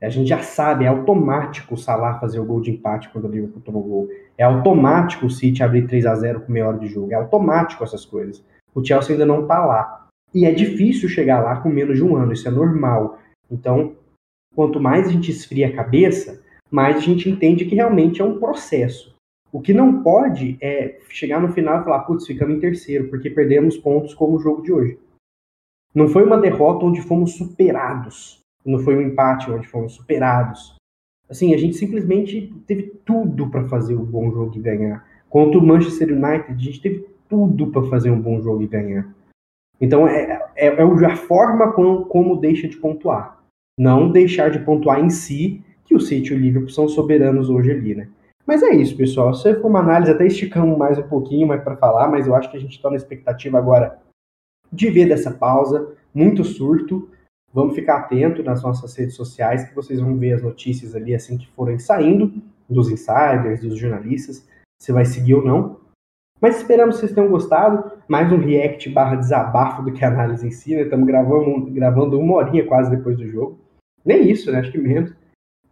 A 0.00 0.08
gente 0.10 0.28
já 0.28 0.42
sabe, 0.42 0.84
é 0.84 0.88
automático 0.88 1.74
o 1.74 1.78
Salah 1.78 2.18
fazer 2.18 2.38
o 2.38 2.44
gol 2.44 2.60
de 2.60 2.70
empate 2.70 3.08
quando 3.08 3.26
o 3.26 3.30
Liverpool 3.30 3.62
tomou 3.62 3.82
o 3.82 3.88
gol. 3.88 4.08
É 4.36 4.44
automático 4.44 5.26
o 5.26 5.30
City 5.30 5.62
abrir 5.62 5.86
3 5.86 6.04
a 6.04 6.14
0 6.14 6.40
com 6.42 6.52
meia 6.52 6.68
hora 6.68 6.78
de 6.78 6.88
jogo. 6.88 7.12
É 7.12 7.14
automático 7.14 7.82
essas 7.82 8.04
coisas. 8.04 8.44
O 8.74 8.84
Chelsea 8.84 9.12
ainda 9.12 9.24
não 9.24 9.42
está 9.42 9.64
lá. 9.64 10.08
E 10.34 10.44
é 10.44 10.52
difícil 10.52 11.08
chegar 11.08 11.42
lá 11.42 11.60
com 11.60 11.68
menos 11.68 11.96
de 11.96 12.04
um 12.04 12.16
ano, 12.16 12.32
isso 12.32 12.48
é 12.48 12.50
normal. 12.50 13.18
Então, 13.50 13.96
quanto 14.54 14.80
mais 14.80 15.06
a 15.06 15.10
gente 15.10 15.30
esfria 15.30 15.68
a 15.68 15.72
cabeça, 15.72 16.42
mais 16.70 16.96
a 16.96 17.00
gente 17.00 17.30
entende 17.30 17.64
que 17.64 17.76
realmente 17.76 18.20
é 18.20 18.24
um 18.24 18.38
processo. 18.38 19.13
O 19.54 19.60
que 19.60 19.72
não 19.72 20.02
pode 20.02 20.58
é 20.60 20.98
chegar 21.08 21.40
no 21.40 21.52
final 21.52 21.80
e 21.80 21.84
falar, 21.84 22.00
putz, 22.00 22.26
ficamos 22.26 22.56
em 22.56 22.58
terceiro, 22.58 23.08
porque 23.08 23.30
perdemos 23.30 23.76
pontos 23.76 24.12
como 24.12 24.34
o 24.34 24.40
jogo 24.40 24.62
de 24.62 24.72
hoje. 24.72 24.98
Não 25.94 26.08
foi 26.08 26.24
uma 26.24 26.36
derrota 26.36 26.84
onde 26.84 27.00
fomos 27.00 27.36
superados. 27.36 28.40
Não 28.66 28.80
foi 28.80 28.96
um 28.96 29.00
empate 29.00 29.48
onde 29.48 29.68
fomos 29.68 29.92
superados. 29.92 30.74
Assim, 31.30 31.54
a 31.54 31.56
gente 31.56 31.76
simplesmente 31.76 32.52
teve 32.66 32.94
tudo 33.04 33.48
para 33.48 33.68
fazer 33.68 33.94
um 33.94 34.04
bom 34.04 34.28
jogo 34.32 34.56
e 34.56 34.60
ganhar. 34.60 35.06
Contra 35.30 35.56
o 35.56 35.64
Manchester 35.64 36.08
United, 36.08 36.52
a 36.52 36.58
gente 36.58 36.82
teve 36.82 37.06
tudo 37.28 37.68
para 37.68 37.84
fazer 37.84 38.10
um 38.10 38.20
bom 38.20 38.42
jogo 38.42 38.60
e 38.60 38.66
ganhar. 38.66 39.08
Então, 39.80 40.08
é, 40.08 40.50
é, 40.56 40.66
é 40.66 41.06
a 41.06 41.16
forma 41.16 41.70
como, 41.70 42.06
como 42.06 42.40
deixa 42.40 42.66
de 42.66 42.76
pontuar. 42.76 43.40
Não 43.78 44.10
deixar 44.10 44.50
de 44.50 44.58
pontuar 44.58 44.98
em 44.98 45.10
si, 45.10 45.62
que 45.84 45.94
o 45.94 46.00
City 46.00 46.32
e 46.32 46.36
o 46.36 46.40
Liverpool 46.40 46.70
são 46.70 46.88
soberanos 46.88 47.48
hoje 47.48 47.70
ali, 47.70 47.94
né? 47.94 48.08
Mas 48.46 48.62
é 48.62 48.74
isso, 48.74 48.96
pessoal. 48.96 49.32
Se 49.34 49.54
for 49.54 49.68
uma 49.68 49.80
análise, 49.80 50.10
até 50.10 50.26
esticamos 50.26 50.76
mais 50.76 50.98
um 50.98 51.08
pouquinho 51.08 51.48
mais 51.48 51.62
para 51.62 51.76
falar, 51.76 52.08
mas 52.08 52.26
eu 52.26 52.34
acho 52.34 52.50
que 52.50 52.56
a 52.56 52.60
gente 52.60 52.76
está 52.76 52.90
na 52.90 52.96
expectativa 52.96 53.58
agora 53.58 53.98
de 54.70 54.90
ver 54.90 55.08
dessa 55.08 55.30
pausa, 55.30 55.94
muito 56.14 56.44
surto. 56.44 57.08
Vamos 57.52 57.74
ficar 57.74 57.98
atento 57.98 58.42
nas 58.42 58.62
nossas 58.62 58.94
redes 58.96 59.14
sociais, 59.14 59.64
que 59.64 59.74
vocês 59.74 60.00
vão 60.00 60.16
ver 60.18 60.34
as 60.34 60.42
notícias 60.42 60.94
ali 60.94 61.14
assim 61.14 61.38
que 61.38 61.48
forem 61.52 61.78
saindo, 61.78 62.32
dos 62.68 62.90
insiders, 62.90 63.60
dos 63.60 63.78
jornalistas, 63.78 64.46
se 64.80 64.92
vai 64.92 65.04
seguir 65.04 65.34
ou 65.34 65.44
não. 65.44 65.80
Mas 66.40 66.56
esperamos 66.56 66.96
que 66.96 67.00
vocês 67.00 67.12
tenham 67.12 67.30
gostado. 67.30 67.92
Mais 68.08 68.30
um 68.30 68.38
react 68.38 68.90
barra 68.90 69.16
desabafo 69.16 69.82
do 69.82 69.92
que 69.92 70.04
análise 70.04 70.46
em 70.46 70.50
si, 70.50 70.74
né? 70.74 70.82
Estamos 70.82 71.06
gravando, 71.06 71.70
gravando 71.70 72.18
uma 72.18 72.34
horinha 72.34 72.66
quase 72.66 72.90
depois 72.90 73.16
do 73.16 73.26
jogo. 73.26 73.58
Nem 74.04 74.30
isso, 74.30 74.50
né? 74.52 74.58
Acho 74.58 74.72
que 74.72 74.78
menos. 74.78 75.14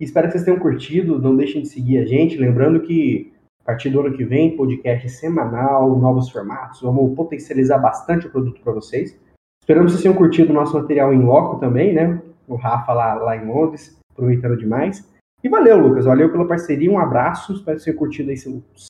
Espero 0.02 0.26
que 0.26 0.32
vocês 0.32 0.44
tenham 0.44 0.58
curtido. 0.58 1.20
Não 1.20 1.36
deixem 1.36 1.62
de 1.62 1.68
seguir 1.68 1.98
a 1.98 2.04
gente. 2.04 2.36
Lembrando 2.36 2.80
que 2.80 3.32
a 3.62 3.66
partir 3.66 3.90
do 3.90 4.00
ano 4.00 4.16
que 4.16 4.24
vem, 4.24 4.56
podcast 4.56 5.08
semanal, 5.10 5.96
novos 5.96 6.28
formatos. 6.28 6.80
Vamos 6.82 7.14
potencializar 7.14 7.78
bastante 7.78 8.26
o 8.26 8.30
produto 8.30 8.60
para 8.60 8.72
vocês. 8.72 9.16
Esperamos 9.62 9.92
que 9.92 9.98
vocês 9.98 10.02
tenham 10.02 10.16
curtido 10.16 10.50
o 10.50 10.54
nosso 10.54 10.74
material 10.74 11.14
em 11.14 11.22
loco 11.22 11.60
também, 11.60 11.94
né? 11.94 12.20
O 12.48 12.56
Rafa 12.56 12.92
lá, 12.92 13.14
lá 13.14 13.36
em 13.36 13.46
Londres, 13.46 13.96
aproveitando 14.12 14.56
demais. 14.56 15.08
E 15.44 15.48
valeu, 15.48 15.78
Lucas. 15.78 16.04
Valeu 16.04 16.32
pela 16.32 16.48
parceria. 16.48 16.90
Um 16.90 16.98
abraço. 16.98 17.52
Espero 17.52 17.76
que 17.76 17.84
vocês 17.84 17.94
tenham 17.94 17.98
curtido 17.98 18.30
aí 18.30 18.36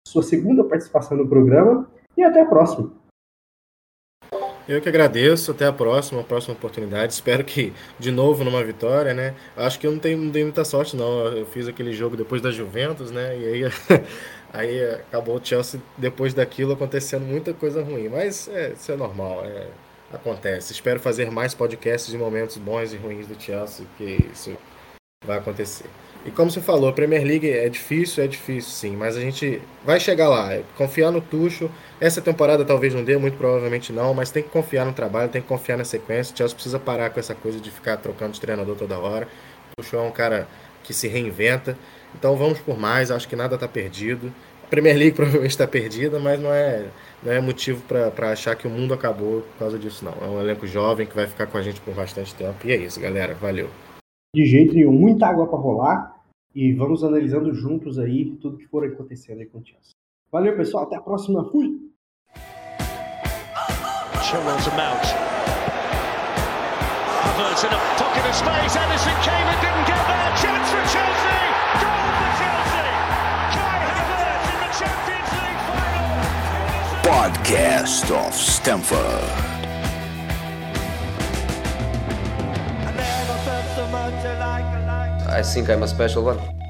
sua 0.09 0.23
segunda 0.23 0.65
participação 0.65 1.19
no 1.19 1.29
programa. 1.29 1.87
E 2.17 2.23
até 2.23 2.41
a 2.41 2.47
próxima. 2.47 2.91
Eu 4.73 4.81
que 4.81 4.89
agradeço, 4.89 5.51
até 5.51 5.67
a 5.67 5.73
próxima, 5.73 6.23
a 6.23 6.25
próxima 6.25 6.55
oportunidade. 6.55 7.13
Espero 7.13 7.45
que, 7.45 7.75
de 7.99 8.11
novo, 8.11 8.43
numa 8.43 8.65
vitória, 8.65 9.13
né? 9.13 9.35
Acho 9.55 9.79
que 9.79 9.87
eu 9.87 9.93
não, 9.93 9.99
tenho, 9.99 10.17
não 10.17 10.31
dei 10.31 10.43
muita 10.45 10.65
sorte, 10.65 10.97
não. 10.97 11.27
Eu 11.27 11.45
fiz 11.45 11.69
aquele 11.69 11.93
jogo 11.93 12.17
depois 12.17 12.41
da 12.41 12.51
Juventus, 12.51 13.11
né? 13.11 13.37
E 13.39 13.45
aí, 13.45 13.73
aí 14.51 14.85
acabou 14.95 15.37
o 15.37 15.45
Chelsea, 15.45 15.79
depois 15.99 16.33
daquilo, 16.33 16.73
acontecendo 16.73 17.23
muita 17.23 17.53
coisa 17.53 17.83
ruim. 17.83 18.09
Mas 18.09 18.49
é, 18.49 18.73
isso 18.73 18.91
é 18.91 18.97
normal, 18.97 19.45
é, 19.45 19.67
acontece. 20.11 20.73
Espero 20.73 20.99
fazer 20.99 21.31
mais 21.31 21.53
podcasts 21.53 22.11
de 22.11 22.17
momentos 22.17 22.57
bons 22.57 22.95
e 22.95 22.97
ruins 22.97 23.27
do 23.27 23.39
Chelsea, 23.39 23.85
que 23.99 24.27
isso 24.33 24.57
vai 25.23 25.37
acontecer. 25.37 25.85
E 26.25 26.31
como 26.31 26.51
você 26.51 26.61
falou, 26.61 26.89
a 26.89 26.93
Premier 26.93 27.25
League 27.25 27.51
é 27.51 27.69
difícil, 27.69 28.23
é 28.23 28.29
difícil 28.29 28.71
sim, 28.71 28.97
mas 28.97 29.17
a 29.17 29.21
gente 29.21 29.61
vai 29.85 29.99
chegar 29.99 30.29
lá. 30.29 30.57
Confiar 30.77 31.11
no 31.11 31.21
Tuchel. 31.21 31.69
Essa 32.01 32.21
temporada 32.21 32.65
talvez 32.65 32.95
não 32.95 33.03
dê, 33.03 33.17
muito 33.17 33.37
provavelmente 33.37 33.93
não, 33.93 34.15
mas 34.15 34.31
tem 34.31 34.43
que 34.43 34.49
confiar 34.49 34.87
no 34.87 34.93
trabalho, 34.93 35.29
tem 35.29 35.43
que 35.43 35.49
confiar 35.49 35.77
na 35.77 35.85
sequência. 35.85 36.33
O 36.33 36.37
Chelsea 36.37 36.55
precisa 36.55 36.79
parar 36.79 37.11
com 37.11 37.19
essa 37.19 37.35
coisa 37.35 37.59
de 37.59 37.71
ficar 37.73 37.97
trocando 37.97 38.33
de 38.33 38.41
treinador 38.41 38.77
toda 38.77 38.97
hora. 38.99 39.27
O 39.73 39.83
Tuchel 39.83 40.01
é 40.01 40.03
um 40.05 40.13
cara 40.13 40.47
que 40.85 40.95
se 40.95 41.09
reinventa. 41.09 41.77
Então 42.15 42.37
vamos 42.37 42.61
por 42.61 42.79
mais, 42.79 43.11
acho 43.11 43.29
que 43.29 43.35
nada 43.35 43.57
está 43.57 43.67
perdido. 43.67 44.33
A 44.63 44.67
Premier 44.69 44.97
League 44.97 45.17
provavelmente 45.17 45.51
está 45.51 45.67
perdida, 45.67 46.21
mas 46.21 46.39
não 46.39 46.55
é, 46.55 46.85
não 47.21 47.33
é 47.33 47.41
motivo 47.41 47.83
para 47.83 48.31
achar 48.31 48.55
que 48.55 48.69
o 48.69 48.71
mundo 48.71 48.95
acabou 48.95 49.41
por 49.41 49.59
causa 49.59 49.77
disso, 49.77 50.05
não. 50.05 50.15
É 50.23 50.31
um 50.31 50.41
elenco 50.41 50.69
jovem 50.69 51.05
que 51.05 51.17
vai 51.17 51.27
ficar 51.27 51.47
com 51.47 51.59
a 51.59 51.63
gente 51.63 51.81
por 51.81 51.95
bastante 51.95 52.33
tempo. 52.33 52.65
E 52.65 52.71
é 52.71 52.77
isso, 52.77 53.01
galera. 53.01 53.35
Valeu 53.35 53.69
de 54.35 54.47
jeito 54.47 54.75
nenhum, 54.75 54.93
muita 54.93 55.27
água 55.27 55.47
para 55.47 55.59
rolar 55.59 56.25
e 56.55 56.73
vamos 56.73 57.05
analisando 57.05 57.53
juntos 57.55 57.99
aí 57.99 58.35
tudo 58.37 58.57
que 58.57 58.67
for 58.67 58.83
acontecendo 58.85 59.41
aí 59.41 59.47
com 59.47 59.59
o 59.59 59.65
Chelsea. 59.65 59.93
Valeu, 60.31 60.57
pessoal, 60.57 60.85
até 60.85 60.97
a 60.97 61.03
próxima. 61.03 61.45
Fui! 61.51 61.79
Chilwell 64.23 64.57
to 64.65 64.71
Mount. 64.71 65.05
Havertz 67.23 67.65
in 67.65 67.69
a 67.69 67.79
pocket 67.99 68.25
of 68.25 68.35
space. 68.35 68.77
Anderson 68.77 69.13
came 69.21 69.47
and 69.53 69.61
didn't 69.61 69.87
get 69.87 70.01
there. 70.07 70.33
Chance 70.41 70.71
for 70.71 70.85
Chelsea. 70.89 71.39
Goal 71.83 72.09
for 72.17 72.33
Chelsea. 72.41 72.89
Kai 73.53 73.85
Havertz 73.93 74.49
in 74.49 74.59
the 74.65 74.71
Champions 74.81 75.31
League 75.37 75.61
final. 75.69 75.93
Podcast 77.05 78.09
of 78.11 78.35
Stamford. 78.35 79.52
I 85.33 85.43
think 85.43 85.71
I'm 85.71 85.83
a 85.83 85.89
special 85.89 86.25
one. 86.25 86.62